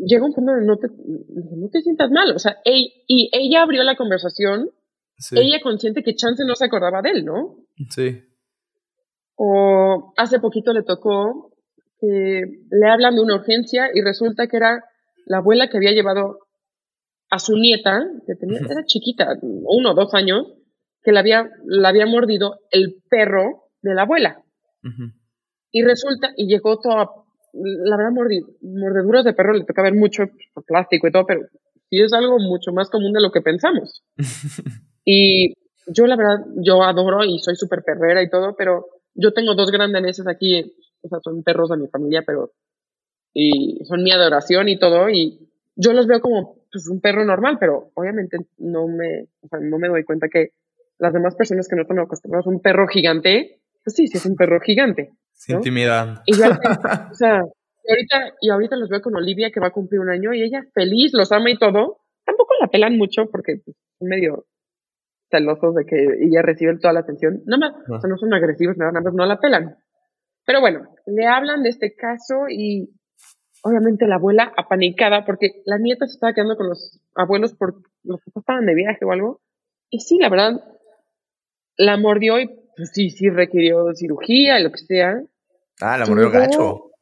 Llega 0.07 0.25
un 0.25 0.33
punto 0.33 0.53
donde 0.53 0.67
no 0.67 0.77
te, 0.79 0.89
no 0.89 1.69
te 1.71 1.83
sientas 1.83 2.11
mal, 2.11 2.35
o 2.35 2.39
sea, 2.39 2.57
y 2.65 3.31
ella 3.33 3.63
abrió 3.63 3.83
la 3.83 3.97
conversación 3.97 4.71
ella 5.33 5.61
consciente 5.63 6.03
que 6.03 6.15
Chance 6.15 6.45
no 6.47 6.55
se 6.55 6.65
acordaba 6.65 7.03
de 7.03 7.11
él, 7.11 7.25
¿no? 7.25 7.57
Sí. 7.91 8.23
O 9.37 10.13
hace 10.17 10.39
poquito 10.41 10.73
le 10.73 10.83
tocó 10.83 11.53
que 11.99 12.43
le 12.71 12.91
hablan 12.91 13.15
de 13.15 13.23
una 13.23 13.37
urgencia 13.37 13.89
y 13.93 14.01
resulta 14.01 14.47
que 14.47 14.57
era 14.57 14.85
la 15.27 15.39
abuela 15.39 15.69
que 15.69 15.77
había 15.77 15.93
llevado 15.93 16.39
a 17.31 17.39
su 17.39 17.57
nieta, 17.57 18.05
que 18.27 18.35
tenía, 18.35 18.59
era 18.59 18.85
chiquita, 18.85 19.39
uno 19.43 19.93
o 19.93 19.95
dos 19.95 20.13
años, 20.15 20.47
que 21.03 21.13
la 21.13 21.21
había, 21.21 21.49
la 21.65 21.89
había 21.89 22.07
mordido 22.07 22.59
el 22.71 23.03
perro 23.09 23.65
de 23.83 23.95
la 23.95 24.03
abuela. 24.03 24.43
Y 25.71 25.83
resulta, 25.83 26.33
y 26.37 26.47
llegó 26.47 26.81
toda, 26.81 27.09
la 27.53 27.97
verdad, 27.97 28.13
mordeduras 28.63 29.25
de 29.25 29.33
perro 29.33 29.53
le 29.55 29.65
toca 29.65 29.83
ver 29.83 29.95
mucho 29.95 30.25
pues, 30.55 30.67
plástico 30.67 31.07
y 31.07 31.13
todo, 31.13 31.25
pero 31.27 31.43
sí 31.89 32.01
es 32.01 32.13
algo 32.13 32.39
mucho 32.39 32.73
más 32.73 32.91
común 32.91 33.13
de 33.13 33.23
lo 33.23 33.31
que 33.31 33.41
pensamos. 33.41 34.03
Y 35.03 35.55
yo 35.87 36.07
la 36.07 36.15
verdad, 36.15 36.45
yo 36.57 36.83
adoro 36.85 37.25
y 37.25 37.39
soy 37.39 37.57
súper 37.57 37.83
perrera 37.83 38.23
y 38.23 38.29
todo, 38.29 38.55
pero 38.57 38.85
yo 39.15 39.33
tengo 39.33 39.55
dos 39.55 39.71
grandes 39.71 40.25
aquí, 40.27 40.77
o 41.03 41.09
sea, 41.09 41.19
son 41.25 41.43
perros 41.43 41.71
de 41.71 41.79
mi 41.79 41.89
familia, 41.89 42.23
pero 42.25 42.53
y 43.33 43.83
son 43.87 44.03
mi 44.03 44.13
adoración 44.13 44.69
y 44.69 44.79
todo, 44.79 45.09
y 45.09 45.51
yo 45.75 45.95
los 45.95 46.07
veo 46.07 46.21
como 46.21 46.60
pues, 46.71 46.89
un 46.89 47.01
perro 47.01 47.25
normal, 47.25 47.59
pero 47.59 47.91
obviamente 47.95 48.39
no 48.59 48.87
me, 48.89 49.29
o 49.43 49.49
sea, 49.49 49.61
no 49.61 49.79
me 49.79 49.89
doy 49.89 50.05
cuenta 50.05 50.29
que 50.29 50.51
las 50.99 51.13
demás 51.13 51.35
personas 51.35 51.67
que 51.69 51.77
no 51.77 51.83
están 51.83 51.99
acostumbradas 51.99 52.47
a 52.47 52.51
un 52.51 52.61
perro 52.61 52.87
gigante, 52.87 53.61
pues 53.83 53.97
sí, 53.97 54.07
sí 54.07 54.19
es 54.19 54.27
un 54.27 54.37
perro 54.37 54.61
gigante. 54.61 55.13
Sin 55.33 55.57
intimidad. 55.57 56.23
Y 56.27 56.33
o 57.13 57.15
sea, 57.15 57.43
y 57.83 57.91
ahorita, 57.91 58.37
y 58.41 58.51
ahorita 58.51 58.77
los 58.77 58.89
veo 58.89 59.01
con 59.01 59.17
Olivia, 59.17 59.51
que 59.51 59.61
va 59.61 59.69
a 59.69 59.73
cumplir 59.73 60.01
un 60.01 60.11
año, 60.11 60.35
y 60.35 60.43
ella 60.43 60.63
feliz, 60.75 61.13
los 61.15 61.33
ama 61.33 61.51
y 61.51 61.59
todo. 61.59 62.01
Tampoco 62.25 62.55
la 62.61 62.69
pelan 62.69 62.99
mucho 62.99 63.27
porque 63.31 63.57
pues, 63.65 63.77
son 63.99 64.09
medio 64.09 64.47
celosos 65.31 65.75
de 65.75 65.85
que 65.87 65.97
ella 65.97 66.43
recibe 66.43 66.77
toda 66.79 66.93
la 66.93 67.01
atención. 67.01 67.43
Nada 67.47 67.71
más, 67.71 67.89
o 67.89 68.01
sea, 68.01 68.11
no 68.11 68.19
son 68.19 68.35
agresivos, 68.35 68.77
nada, 68.77 68.93
nada 68.93 69.05
más 69.05 69.15
no 69.15 69.25
la 69.25 69.41
pelan. 69.41 69.77
Pero 70.45 70.61
bueno, 70.61 70.89
le 71.07 71.27
hablan 71.27 71.63
de 71.63 71.71
este 71.71 71.95
caso 71.95 72.49
y 72.49 72.91
obviamente 73.63 74.07
la 74.07 74.17
abuela 74.17 74.53
apanicada 74.57 75.25
porque 75.25 75.63
la 75.65 75.79
nieta 75.79 76.07
se 76.07 76.15
estaba 76.15 76.33
quedando 76.33 76.57
con 76.57 76.69
los 76.69 77.01
abuelos 77.15 77.55
porque 77.55 77.81
los 78.05 78.21
papás 78.21 78.43
estaban 78.43 78.67
de 78.67 78.75
viaje 78.75 79.05
o 79.05 79.13
algo. 79.13 79.41
Y 79.91 80.01
sí, 80.01 80.19
la 80.19 80.29
verdad, 80.29 80.63
la 81.77 81.97
mordió 81.97 82.39
y 82.41 82.49
pues 82.77 82.91
sí, 82.93 83.11
sí 83.11 83.29
requirió 83.29 83.93
cirugía 83.95 84.59
y 84.59 84.63
lo 84.63 84.71
que 84.71 84.79
sea. 84.79 85.23
Ah, 85.81 85.99
la 85.99 86.07
mordió 86.07 86.31
gacho. 86.31 86.93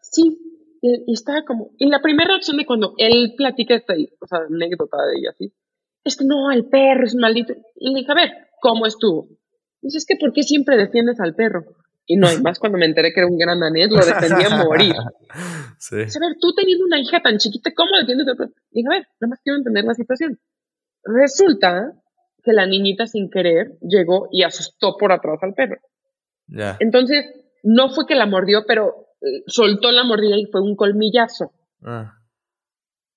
Sí, 0.00 0.38
y, 0.80 1.12
estaba 1.12 1.44
como, 1.44 1.70
y 1.78 1.88
la 1.88 2.00
primera 2.00 2.28
reacción 2.28 2.56
de 2.56 2.66
cuando 2.66 2.94
él 2.98 3.34
platica 3.36 3.74
esta 3.74 3.94
o 3.94 4.26
sea, 4.26 4.40
anécdota 4.48 4.98
de 5.06 5.18
ella, 5.18 5.30
así, 5.30 5.52
es 6.04 6.16
que 6.16 6.24
no, 6.24 6.50
el 6.52 6.66
perro 6.66 7.04
es 7.04 7.14
maldito. 7.14 7.54
Y 7.76 7.90
le 7.90 8.00
dije, 8.00 8.12
a 8.12 8.14
ver, 8.14 8.30
¿cómo 8.60 8.86
estuvo? 8.86 9.28
Dice, 9.80 9.98
es 9.98 10.06
que 10.06 10.16
¿por 10.16 10.32
qué 10.32 10.42
siempre 10.42 10.76
defiendes 10.76 11.20
al 11.20 11.34
perro? 11.34 11.64
Y 12.06 12.16
no, 12.16 12.30
y 12.30 12.40
más 12.42 12.58
cuando 12.58 12.78
me 12.78 12.84
enteré 12.84 13.12
que 13.12 13.20
era 13.20 13.28
un 13.28 13.38
gran 13.38 13.60
danés, 13.60 13.90
lo 13.90 14.04
defendía 14.04 14.48
a 14.48 14.64
morir. 14.64 14.94
Sí. 15.76 15.96
a 15.96 15.98
ver, 15.98 16.36
tú 16.40 16.54
teniendo 16.54 16.86
una 16.86 16.98
hija 16.98 17.20
tan 17.20 17.36
chiquita, 17.36 17.72
¿cómo 17.74 17.90
defiendes 17.98 18.26
perro? 18.38 18.52
Dije, 18.70 18.86
a 18.88 18.96
ver, 18.96 19.08
nada 19.20 19.30
más 19.30 19.40
quiero 19.42 19.58
entender 19.58 19.84
la 19.84 19.92
situación. 19.92 20.38
Resulta 21.02 21.92
que 22.42 22.52
la 22.52 22.64
niñita 22.64 23.06
sin 23.06 23.28
querer 23.28 23.76
llegó 23.82 24.28
y 24.30 24.44
asustó 24.44 24.96
por 24.96 25.12
atrás 25.12 25.40
al 25.42 25.52
perro. 25.52 25.76
Ya. 26.46 26.76
Entonces, 26.80 27.26
no 27.64 27.90
fue 27.90 28.06
que 28.06 28.14
la 28.14 28.24
mordió, 28.24 28.64
pero 28.66 29.08
eh, 29.20 29.42
soltó 29.46 29.90
la 29.90 30.04
mordida 30.04 30.36
y 30.36 30.46
fue 30.46 30.62
un 30.62 30.76
colmillazo. 30.76 31.52
Ah. 31.82 32.18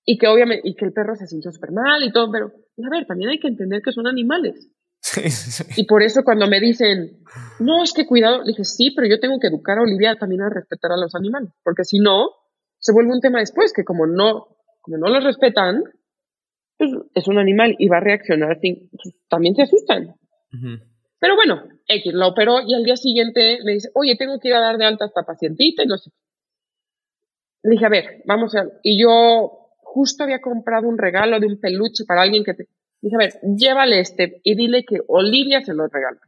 Y 0.04 0.18
que 0.18 0.26
obviamente, 0.26 0.68
y 0.68 0.74
que 0.74 0.86
el 0.86 0.92
perro 0.92 1.14
se 1.14 1.26
sintió 1.26 1.52
súper 1.52 1.72
mal 1.72 2.02
y 2.02 2.12
todo, 2.12 2.30
pero, 2.32 2.46
a 2.46 2.90
ver, 2.90 3.06
también 3.06 3.30
hay 3.30 3.38
que 3.38 3.48
entender 3.48 3.82
que 3.82 3.92
son 3.92 4.06
animales. 4.06 4.68
Y 5.76 5.86
por 5.86 6.02
eso 6.02 6.22
cuando 6.24 6.48
me 6.48 6.60
dicen, 6.60 7.22
no, 7.60 7.82
es 7.82 7.92
que 7.92 8.06
cuidado, 8.06 8.44
dije, 8.44 8.64
sí, 8.64 8.92
pero 8.94 9.08
yo 9.08 9.20
tengo 9.20 9.38
que 9.38 9.48
educar 9.48 9.78
a 9.78 9.82
Olivia 9.82 10.16
también 10.16 10.42
a 10.42 10.50
respetar 10.50 10.92
a 10.92 10.96
los 10.96 11.14
animales, 11.14 11.50
porque 11.62 11.84
si 11.84 11.98
no, 11.98 12.30
se 12.78 12.92
vuelve 12.92 13.12
un 13.12 13.20
tema 13.20 13.40
después, 13.40 13.72
que 13.72 13.84
como 13.84 14.06
no, 14.06 14.56
como 14.80 14.98
no 14.98 15.08
los 15.08 15.24
respetan, 15.24 15.82
pues 16.76 16.90
es 17.14 17.26
un 17.26 17.38
animal 17.38 17.74
y 17.78 17.88
va 17.88 17.98
a 17.98 18.00
reaccionar, 18.00 18.58
sin, 18.60 18.88
pues, 18.90 19.14
también 19.28 19.54
se 19.54 19.62
asustan. 19.62 20.14
Pero 21.20 21.34
bueno, 21.34 21.64
X 21.86 22.14
la 22.14 22.28
operó 22.28 22.60
y 22.64 22.74
al 22.74 22.84
día 22.84 22.96
siguiente 22.96 23.58
me 23.64 23.72
dice, 23.72 23.90
oye, 23.94 24.16
tengo 24.16 24.38
que 24.38 24.48
ir 24.48 24.54
a 24.54 24.60
dar 24.60 24.78
de 24.78 24.84
alta 24.84 25.04
a 25.04 25.08
esta 25.08 25.24
pacientita 25.24 25.82
y 25.82 25.86
no 25.86 25.98
sé. 25.98 26.10
Le 27.64 27.72
dije, 27.72 27.86
a 27.86 27.88
ver, 27.88 28.22
vamos 28.24 28.54
a... 28.54 28.64
Y 28.82 29.02
yo 29.02 29.72
justo 29.82 30.22
había 30.22 30.40
comprado 30.40 30.86
un 30.86 30.96
regalo 30.96 31.40
de 31.40 31.46
un 31.46 31.58
peluche 31.58 32.04
para 32.06 32.22
alguien 32.22 32.44
que 32.44 32.54
te... 32.54 32.68
Dije, 33.00 33.14
a 33.14 33.18
ver, 33.18 33.32
llévale 33.56 34.00
este 34.00 34.40
y 34.42 34.54
dile 34.56 34.84
que 34.84 35.00
Olivia 35.06 35.60
se 35.62 35.74
lo 35.74 35.86
regala. 35.86 36.20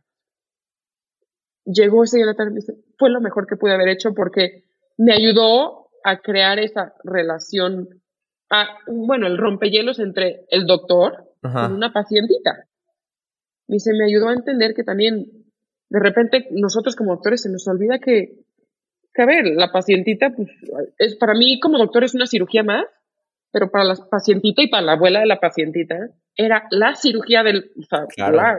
Llegó 1.65 2.05
ese 2.05 2.17
día 2.17 2.27
de 2.27 2.33
la 2.33 2.37
tarde 2.37 2.53
y 2.53 2.57
dice, 2.57 2.75
fue 2.99 3.11
lo 3.11 3.21
mejor 3.21 3.47
que 3.47 3.57
pude 3.57 3.75
haber 3.75 3.89
hecho 3.89 4.15
porque 4.15 4.65
me 4.97 5.13
ayudó 5.13 5.89
a 6.05 6.19
crear 6.19 6.59
esa 6.59 6.95
relación, 7.05 8.01
a, 8.51 8.67
bueno, 8.87 9.27
el 9.27 9.39
rompehielos 9.39 9.99
entre 9.99 10.47
el 10.49 10.67
doctor 10.67 11.29
y 11.43 11.73
una 11.73 11.93
pacientita. 11.93 12.67
Me 13.67 13.75
dice, 13.75 13.93
me 13.93 14.05
ayudó 14.05 14.29
a 14.29 14.35
entender 14.35 14.75
que 14.75 14.85
también, 14.85 15.27
de 15.89 16.01
repente, 16.01 16.49
nosotros 16.51 16.97
como 16.97 17.15
doctores 17.15 17.43
se 17.43 17.51
nos 17.51 17.67
olvida 17.69 17.99
que, 17.99 18.45
que 19.15 19.23
a 19.23 19.27
ver, 19.27 19.47
la 19.47 19.71
pacientita, 19.73 20.31
pues, 20.35 20.49
es, 20.99 21.17
para 21.17 21.35
mí 21.35 21.61
como 21.61 21.79
doctor 21.79 22.05
es 22.05 22.15
una 22.15 22.27
cirugía 22.27 22.63
más, 22.63 22.85
pero 23.53 23.71
para 23.71 23.85
la 23.85 23.97
pacientita 24.11 24.63
y 24.63 24.69
para 24.69 24.83
la 24.83 24.93
abuela 24.93 25.21
de 25.21 25.27
la 25.27 25.41
pacientita 25.41 26.11
era 26.45 26.67
la 26.71 26.95
cirugía 26.95 27.43
del 27.43 27.71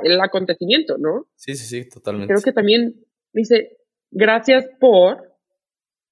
el 0.04 0.22
acontecimiento, 0.22 0.98
¿no? 0.98 1.28
Sí, 1.36 1.56
sí, 1.56 1.66
sí, 1.66 1.90
totalmente. 1.90 2.34
Creo 2.34 2.44
que 2.44 2.54
también 2.54 2.96
dice, 3.34 3.78
gracias 4.12 4.68
por 4.80 5.32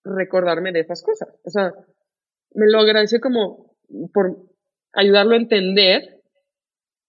recordarme 0.03 0.71
de 0.71 0.81
esas 0.81 1.03
cosas. 1.03 1.29
O 1.43 1.49
sea, 1.49 1.73
me 2.53 2.65
lo 2.67 2.79
agradeció 2.79 3.19
como 3.19 3.75
por 4.13 4.37
ayudarlo 4.93 5.33
a 5.33 5.37
entender 5.39 6.21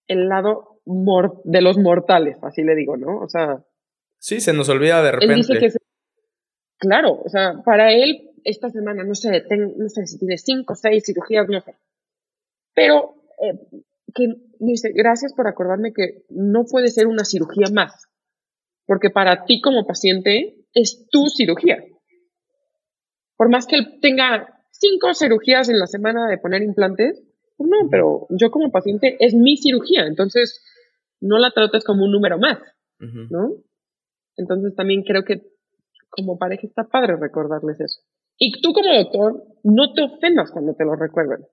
el 0.07 0.29
lado 0.29 0.81
de 1.45 1.63
los 1.63 1.79
mortales, 1.79 2.37
así 2.43 2.63
le 2.63 2.75
digo, 2.75 2.97
¿no? 2.97 3.21
O 3.21 3.29
sea... 3.29 3.65
Sí, 4.19 4.41
se 4.41 4.53
nos 4.53 4.69
olvida 4.69 5.03
de 5.03 5.13
repente. 5.13 5.35
dice 5.37 5.59
que 5.59 5.71
claro, 6.79 7.23
o 7.25 7.29
sea, 7.29 7.63
para 7.65 7.93
él 7.93 8.31
esta 8.45 8.69
semana, 8.71 9.05
no 9.05 9.15
sé, 9.15 9.45
no 9.77 9.89
sé 9.89 10.07
si 10.07 10.19
tiene 10.19 10.37
cinco 10.37 10.73
o 10.73 10.77
seis 10.77 11.05
cirugías, 11.07 11.49
no 11.49 11.61
sé. 11.61 11.75
Pero 12.75 13.15
eh, 13.41 13.83
que 14.15 14.27
dice, 14.59 14.93
gracias 14.95 15.33
por 15.35 15.47
acordarme 15.47 15.93
que 15.93 16.25
no 16.29 16.65
puede 16.65 16.89
ser 16.89 17.07
una 17.07 17.25
cirugía 17.25 17.69
más, 17.73 18.07
porque 18.87 19.11
para 19.11 19.45
ti 19.45 19.61
como 19.61 19.87
paciente 19.87 20.67
es 20.75 21.09
tu 21.11 21.29
cirugía. 21.29 21.83
Por 23.37 23.51
más 23.51 23.67
que 23.67 23.77
él 23.77 23.99
tenga 24.01 24.65
cinco 24.71 25.15
cirugías 25.15 25.69
en 25.69 25.79
la 25.79 25.87
semana 25.87 26.29
de 26.29 26.39
poner 26.39 26.63
implantes, 26.63 27.23
pues 27.57 27.69
no, 27.71 27.89
pero 27.91 28.27
yo 28.31 28.51
como 28.51 28.71
paciente 28.71 29.17
es 29.21 29.35
mi 29.35 29.57
cirugía, 29.57 30.07
entonces 30.07 30.63
no 31.21 31.39
la 31.39 31.51
tratas 31.51 31.85
como 31.85 32.05
un 32.05 32.13
número 32.13 32.39
más, 32.39 32.59
¿no? 32.99 33.55
Entonces 34.37 34.75
también 34.75 35.03
creo 35.03 35.25
que 35.25 35.43
como 36.09 36.39
pareja 36.39 36.67
está 36.67 36.85
padre 36.85 37.17
recordarles 37.17 37.81
eso. 37.81 38.01
Y 38.39 38.61
tú 38.63 38.73
como 38.73 38.95
doctor, 38.95 39.45
no 39.63 39.93
te 39.93 40.03
ofendas 40.03 40.51
cuando 40.51 40.75
te 40.75 40.85
lo 40.85 40.97
recuerden. 40.97 41.47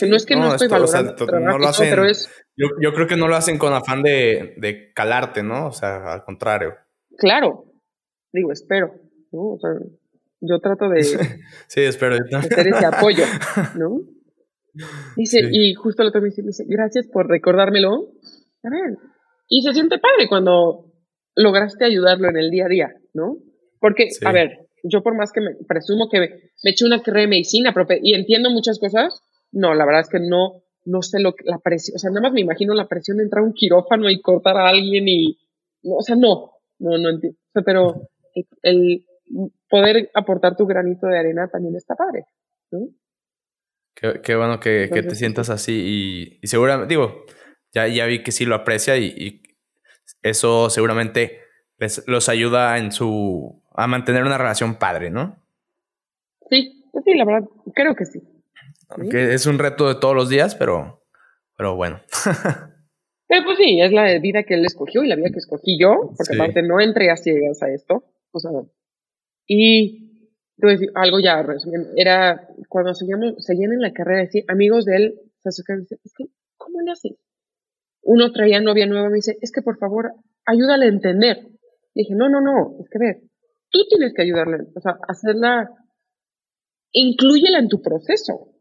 Porque 0.00 0.10
no 0.10 0.16
es 0.16 0.26
que 0.26 0.36
no, 0.36 0.52
estoy 0.52 0.68
valorando 0.68 1.14
no 1.40 1.58
lo 1.58 1.68
hacen, 1.68 1.90
pero 1.90 2.04
es... 2.04 2.28
Yo, 2.56 2.68
yo, 2.80 2.92
creo 2.92 3.06
que 3.06 3.16
no 3.16 3.28
lo 3.28 3.36
hacen 3.36 3.58
con 3.58 3.72
afán 3.72 4.02
de, 4.02 4.54
de, 4.56 4.92
calarte, 4.92 5.42
¿no? 5.42 5.68
O 5.68 5.72
sea, 5.72 6.12
al 6.12 6.24
contrario. 6.24 6.74
Cladigo, 7.16 7.72
espero, 8.52 8.94
¿no? 9.32 9.54
O 9.54 9.58
sea, 9.58 9.70
yo 10.40 10.58
trato 10.60 10.88
de... 10.88 11.02
sí, 11.68 11.80
espero. 11.80 12.16
De 12.16 12.36
hacer 12.36 12.68
ese 12.68 12.86
apoyo, 12.86 13.24
¿no? 13.76 14.00
Dice, 15.16 15.40
y 15.52 15.74
justo 15.74 16.02
el 16.02 16.08
otro 16.08 16.20
me 16.20 16.28
dice, 16.28 16.42
dice, 16.42 16.64
gracias 16.66 17.06
por 17.06 17.28
recordármelo. 17.28 18.08
A 18.64 18.70
ver, 18.70 18.98
y 19.48 19.62
se 19.62 19.72
siente 19.72 19.98
padre 19.98 20.28
cuando 20.28 20.92
lograste 21.36 21.84
ayudarlo 21.84 22.28
en 22.28 22.36
el 22.36 22.50
día 22.50 22.64
a 22.66 22.68
día, 22.68 22.88
¿no? 23.12 23.36
Porque, 23.78 24.08
a 24.24 24.32
ver, 24.32 24.68
yo 24.82 25.02
por 25.02 25.16
más 25.16 25.32
que 25.32 25.40
me 25.40 25.50
presumo 25.66 26.08
que 26.10 26.20
me 26.20 26.70
eché 26.70 26.84
una 26.84 27.02
carrera 27.02 27.22
de 27.22 27.28
medicina 27.28 27.74
y 28.02 28.14
entiendo 28.14 28.50
muchas 28.50 28.78
cosas, 28.78 29.20
no, 29.54 29.74
la 29.74 29.86
verdad 29.86 30.02
es 30.02 30.08
que 30.08 30.20
no, 30.20 30.62
no 30.84 31.02
sé 31.02 31.20
lo 31.20 31.34
que, 31.34 31.44
la 31.44 31.58
presión, 31.58 31.96
o 31.96 31.98
sea, 31.98 32.10
nada 32.10 32.22
más 32.22 32.32
me 32.32 32.40
imagino 32.40 32.74
la 32.74 32.88
presión 32.88 33.16
de 33.16 33.24
entrar 33.24 33.42
a 33.42 33.46
un 33.46 33.54
quirófano 33.54 34.10
y 34.10 34.20
cortar 34.20 34.56
a 34.56 34.68
alguien 34.68 35.08
y, 35.08 35.38
o 35.84 36.02
sea, 36.02 36.16
no, 36.16 36.52
no, 36.78 36.98
no 36.98 37.10
entiendo. 37.10 37.38
pero 37.64 38.08
el, 38.62 39.06
poder 39.70 40.10
aportar 40.14 40.56
tu 40.56 40.66
granito 40.66 41.06
de 41.06 41.18
arena 41.18 41.48
también 41.48 41.76
está 41.76 41.94
padre, 41.94 42.26
¿no? 42.70 42.88
Qué, 43.94 44.34
bueno 44.34 44.58
que, 44.58 44.90
que, 44.92 45.02
te 45.04 45.14
sientas 45.14 45.50
así 45.50 45.72
y, 45.72 46.38
y 46.42 46.46
seguramente, 46.48 46.92
digo, 46.92 47.24
ya, 47.72 47.86
ya 47.86 48.06
vi 48.06 48.22
que 48.22 48.32
sí 48.32 48.44
lo 48.44 48.56
aprecia 48.56 48.96
y, 48.96 49.06
y 49.06 49.42
eso 50.22 50.68
seguramente 50.68 51.38
les, 51.78 52.06
los 52.08 52.28
ayuda 52.28 52.76
en 52.78 52.90
su 52.90 53.62
a 53.72 53.86
mantener 53.86 54.24
una 54.24 54.36
relación 54.36 54.76
padre, 54.78 55.10
¿no? 55.10 55.36
Sí, 56.50 56.88
pues 56.92 57.04
sí, 57.04 57.14
la 57.14 57.24
verdad, 57.24 57.48
creo 57.74 57.94
que 57.94 58.04
sí. 58.04 58.20
Aunque 58.94 59.34
es 59.34 59.46
un 59.46 59.58
reto 59.58 59.88
de 59.88 59.96
todos 59.96 60.14
los 60.14 60.28
días, 60.28 60.54
pero, 60.54 61.04
pero 61.56 61.76
bueno. 61.76 62.00
pero 63.28 63.44
pues 63.44 63.58
sí, 63.58 63.80
es 63.80 63.92
la 63.92 64.18
vida 64.18 64.44
que 64.44 64.54
él 64.54 64.64
escogió 64.64 65.02
y 65.02 65.08
la 65.08 65.16
vida 65.16 65.30
que 65.30 65.38
escogí 65.38 65.78
yo, 65.78 66.12
porque 66.16 66.34
aparte 66.34 66.62
no 66.62 66.80
entré 66.80 67.10
a 67.10 67.16
ciegas 67.16 67.62
a 67.62 67.70
esto. 67.70 68.04
O 68.30 68.38
sea, 68.38 68.50
y 69.46 70.04
decir 70.56 70.90
algo 70.94 71.18
ya 71.20 71.44
era 71.96 72.48
cuando 72.68 72.94
seguíamos, 72.94 73.34
seguían 73.38 73.72
en 73.72 73.80
la 73.80 73.92
carrera, 73.92 74.22
decir, 74.22 74.44
amigos 74.48 74.84
de 74.84 74.96
él 74.96 75.20
se 75.42 75.48
acercan 75.48 75.78
y 75.78 75.80
dicen, 75.82 75.98
es 76.04 76.12
que, 76.16 76.24
¿cómo 76.56 76.80
le 76.80 76.92
haces? 76.92 77.12
Uno 78.02 78.32
traía 78.32 78.60
novia 78.60 78.86
nueva, 78.86 79.08
me 79.08 79.16
dice, 79.16 79.36
es 79.40 79.50
que 79.52 79.62
por 79.62 79.78
favor, 79.78 80.12
ayúdale 80.46 80.86
a 80.86 80.90
entender. 80.90 81.48
dije, 81.94 82.14
no, 82.14 82.28
no, 82.28 82.40
no, 82.40 82.76
es 82.80 82.88
que 82.90 82.98
ver, 82.98 83.22
tú 83.70 83.80
tienes 83.88 84.12
que 84.14 84.22
ayudarle, 84.22 84.58
o 84.74 84.80
sea, 84.80 84.98
hacerla, 85.08 85.70
incluyela 86.92 87.58
en 87.58 87.68
tu 87.68 87.80
proceso. 87.80 88.53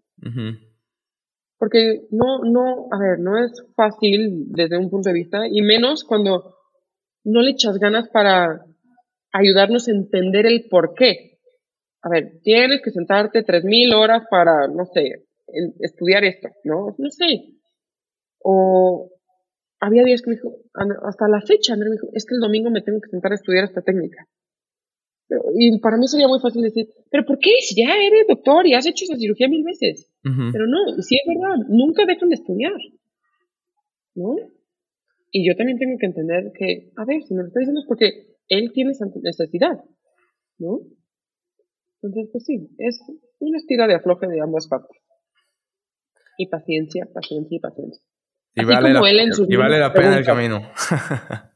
Porque 1.58 2.02
no, 2.12 2.40
no, 2.44 2.88
a 2.92 3.00
ver, 3.00 3.20
no 3.20 3.38
es 3.38 3.52
fácil 3.76 4.48
desde 4.52 4.78
un 4.78 4.90
punto 4.90 5.10
de 5.10 5.16
vista, 5.16 5.48
y 5.50 5.62
menos 5.62 6.04
cuando 6.04 6.56
no 7.24 7.42
le 7.42 7.52
echas 7.52 7.78
ganas 7.78 8.10
para 8.10 8.66
ayudarnos 9.32 9.88
a 9.88 9.92
entender 9.92 10.46
el 10.46 10.68
por 10.70 10.94
qué. 10.94 11.40
A 12.02 12.10
ver, 12.10 12.40
tienes 12.44 12.82
que 12.84 12.92
sentarte 12.92 13.44
tres 13.44 13.64
mil 13.64 13.94
horas 13.94 14.24
para, 14.30 14.68
no 14.68 14.86
sé, 14.86 15.26
estudiar 15.80 16.24
esto, 16.26 16.50
¿no? 16.66 16.96
No 16.98 17.10
sé. 17.10 17.54
O 18.40 19.10
había 19.80 20.04
días 20.04 20.22
que 20.22 20.32
me 20.32 20.36
dijo, 20.36 20.58
hasta 20.74 21.28
la 21.28 21.42
fecha, 21.42 21.76
me 21.76 21.86
dijo, 21.90 22.08
es 22.14 22.26
que 22.26 22.36
el 22.36 22.42
domingo 22.42 22.70
me 22.70 22.82
tengo 22.82 23.00
que 23.00 23.10
sentar 23.10 23.32
a 23.32 23.36
estudiar 23.36 23.64
esta 23.64 23.82
técnica. 23.82 24.28
Y 25.56 25.80
para 25.80 25.98
mí 25.98 26.08
sería 26.08 26.28
muy 26.28 26.40
fácil 26.40 26.62
decir, 26.62 26.88
pero 27.10 27.26
¿por 27.26 27.40
qué? 27.40 27.52
Si 27.62 27.76
ya 27.76 27.96
eres 27.96 28.28
doctor 28.28 28.66
y 28.68 28.74
has 28.74 28.86
hecho 28.86 29.06
esa 29.06 29.18
cirugía 29.18 29.48
mil 29.48 29.64
veces. 29.64 30.12
Pero 30.22 30.68
no, 30.68 31.02
si 31.02 31.16
es 31.16 31.22
verdad, 31.28 31.66
nunca 31.70 32.06
dejan 32.06 32.30
de 32.30 32.36
estudiar. 32.36 32.74
¿No? 34.16 34.36
Y 35.32 35.48
yo 35.48 35.56
también 35.56 35.80
tengo 35.80 35.98
que 35.98 36.06
entender 36.06 36.52
que, 36.58 36.92
a 36.96 37.06
ver, 37.06 37.24
si 37.24 37.34
me 37.34 37.42
lo 37.42 37.48
está 37.48 37.60
diciendo 37.60 37.82
es 37.82 37.88
porque 37.88 38.36
él 38.48 38.72
tiene 38.74 38.92
esa 38.92 39.06
necesidad. 39.22 39.84
¿No? 40.60 40.80
Entonces, 42.02 42.30
pues 42.32 42.44
sí, 42.46 42.70
es 42.78 43.00
una 43.40 43.58
estira 43.58 43.88
de 43.88 43.96
afloje 43.96 44.28
de 44.28 44.42
ambas 44.42 44.68
partes. 44.68 45.02
Y 46.38 46.48
paciencia, 46.48 47.08
paciencia 47.14 47.56
y 47.56 47.60
paciencia. 47.60 48.04
Y 48.56 48.66
vale, 48.66 48.94
la, 48.94 49.02
y 49.48 49.56
vale 49.56 49.80
la 49.80 49.94
pena 49.94 50.18
el 50.18 50.26
camino. 50.26 50.62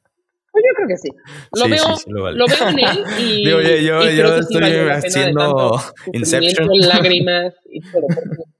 Creo 0.77 0.87
que 0.87 0.97
sí. 0.97 1.09
Lo, 1.53 1.67
veo, 1.67 2.33
lo, 2.35 2.45
veo 2.45 2.69
en 2.69 2.79
él 2.79 3.03
y. 3.19 3.45
Digo, 3.45 3.61
yo, 3.61 3.75
yo, 3.77 4.11
yo 4.11 4.35
estoy 4.35 4.63
haciendo 4.89 5.71
Inception. 6.13 6.69
lágrimas 6.87 7.55
y 7.69 7.81
todo. 7.81 8.07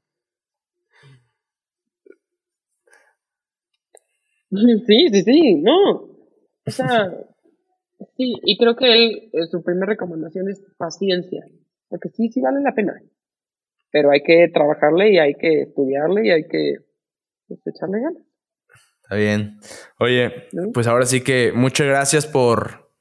Sí, 4.49 5.09
sí, 5.11 5.23
sí, 5.23 5.55
no. 5.55 5.91
O 6.65 6.71
sea, 6.71 7.13
sí, 8.15 8.33
y 8.45 8.57
creo 8.57 8.77
que 8.77 8.93
él, 8.93 9.29
eh, 9.33 9.45
su 9.51 9.61
primera 9.61 9.87
recomendación 9.87 10.49
es 10.49 10.63
paciencia, 10.77 11.43
porque 11.89 12.07
sí, 12.07 12.29
sí 12.29 12.39
vale 12.39 12.61
la 12.61 12.73
pena. 12.73 12.93
Pero 13.91 14.09
hay 14.09 14.23
que 14.23 14.47
trabajarle 14.53 15.11
y 15.11 15.17
hay 15.17 15.35
que 15.35 15.63
estudiarle 15.63 16.27
y 16.27 16.31
hay 16.31 16.47
que 16.47 16.75
pues, 17.49 17.59
echarle 17.67 17.99
ganas. 17.99 18.26
Está 19.07 19.15
bien. 19.15 19.61
Oye, 19.99 20.49
pues 20.73 20.85
ahora 20.85 21.05
sí 21.05 21.21
que 21.21 21.53
muchas 21.55 21.87
gracias 21.87 22.27
por, 22.27 22.91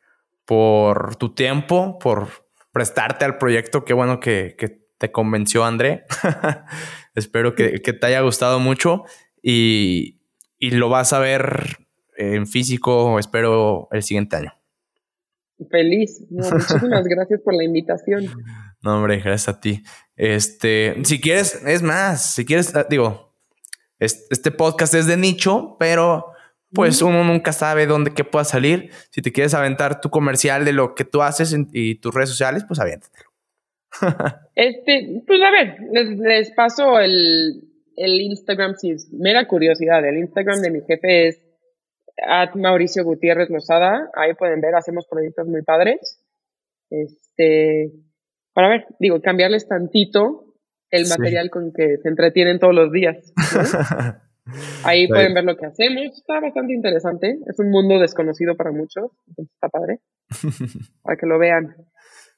por 0.44 1.16
tu 1.16 1.34
tiempo, 1.34 1.98
por 1.98 2.28
prestarte 2.70 3.24
al 3.24 3.38
proyecto. 3.38 3.84
Qué 3.84 3.92
bueno 3.92 4.20
que, 4.20 4.54
te 4.98 5.10
convenció, 5.10 5.64
André. 5.64 6.04
Espero 7.16 7.56
que, 7.56 7.80
te 7.80 8.06
haya 8.06 8.20
gustado 8.20 8.60
mucho 8.60 9.02
y, 9.42 10.20
lo 10.60 10.88
vas 10.88 11.12
a 11.12 11.18
ver 11.18 11.78
en 12.16 12.46
físico, 12.46 13.18
espero, 13.18 13.88
el 13.90 14.04
siguiente 14.04 14.36
año. 14.36 14.52
Feliz. 15.68 16.22
muchísimas 16.30 17.04
gracias 17.08 17.40
por 17.40 17.52
la 17.52 17.64
invitación. 17.64 18.26
No, 18.80 18.98
hombre, 18.98 19.16
gracias 19.16 19.48
a 19.48 19.60
ti. 19.60 19.82
Este, 20.14 20.94
si 21.02 21.20
quieres, 21.20 21.60
es 21.66 21.82
más, 21.82 22.32
si 22.32 22.44
quieres, 22.44 22.76
ah, 22.76 22.86
digo, 22.88 23.25
este 23.98 24.50
podcast 24.50 24.94
es 24.94 25.06
de 25.06 25.16
nicho, 25.16 25.76
pero 25.78 26.32
pues 26.72 27.00
uno 27.00 27.24
nunca 27.24 27.52
sabe 27.52 27.86
dónde 27.86 28.12
qué 28.12 28.24
pueda 28.24 28.44
salir. 28.44 28.90
Si 29.10 29.22
te 29.22 29.32
quieres 29.32 29.54
aventar 29.54 30.00
tu 30.00 30.10
comercial 30.10 30.64
de 30.64 30.72
lo 30.72 30.94
que 30.94 31.04
tú 31.04 31.22
haces 31.22 31.56
y 31.72 31.94
tus 31.96 32.14
redes 32.14 32.28
sociales, 32.28 32.64
pues 32.66 32.80
aviéntatelo. 32.80 33.30
este, 34.54 35.22
pues 35.26 35.40
a 35.42 35.50
ver, 35.50 35.76
les, 35.92 36.50
paso 36.52 36.98
el, 36.98 37.62
Instagram 37.96 38.74
si 38.74 38.90
es 38.90 39.10
mera 39.12 39.46
curiosidad. 39.46 40.06
El 40.06 40.18
Instagram 40.18 40.60
de 40.60 40.70
mi 40.70 40.80
jefe 40.82 41.28
es 41.28 41.42
at 42.26 42.54
Mauricio 42.54 43.04
Gutiérrez 43.04 43.48
Lozada. 43.48 44.10
Ahí 44.14 44.34
pueden 44.34 44.60
ver, 44.60 44.74
hacemos 44.74 45.06
proyectos 45.06 45.46
muy 45.46 45.62
padres. 45.62 46.22
Este, 46.90 47.92
para 48.52 48.68
ver, 48.68 48.86
digo, 48.98 49.20
cambiarles 49.22 49.66
tantito 49.66 50.45
el 50.90 51.08
material 51.08 51.50
con 51.50 51.72
que 51.72 51.98
se 52.02 52.08
entretienen 52.08 52.58
todos 52.58 52.74
los 52.74 52.92
días. 52.92 53.32
Ahí 54.84 55.08
pueden 55.08 55.34
ver 55.34 55.44
lo 55.44 55.56
que 55.56 55.66
hacemos. 55.66 56.16
Está 56.16 56.40
bastante 56.40 56.72
interesante. 56.72 57.38
Es 57.46 57.58
un 57.58 57.70
mundo 57.70 57.98
desconocido 57.98 58.56
para 58.56 58.70
muchos. 58.70 59.10
está 59.36 59.68
padre. 59.68 60.00
para 61.02 61.16
que 61.16 61.26
lo 61.26 61.38
vean. 61.38 61.74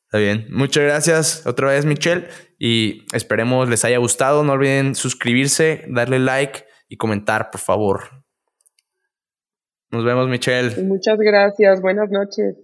Está 0.05 0.18
bien. 0.18 0.46
Muchas 0.51 0.84
gracias 0.84 1.46
otra 1.46 1.68
vez, 1.68 1.84
Michelle. 1.84 2.28
Y 2.59 3.05
esperemos 3.14 3.68
les 3.68 3.84
haya 3.84 3.99
gustado. 3.99 4.42
No 4.42 4.53
olviden 4.53 4.94
suscribirse, 4.94 5.84
darle 5.88 6.18
like 6.18 6.64
y 6.88 6.96
comentar, 6.96 7.51
por 7.51 7.61
favor. 7.61 8.01
Nos 9.90 10.05
vemos, 10.05 10.28
Michelle. 10.28 10.82
Muchas 10.82 11.18
gracias. 11.18 11.80
Buenas 11.80 12.11
noches. 12.11 12.57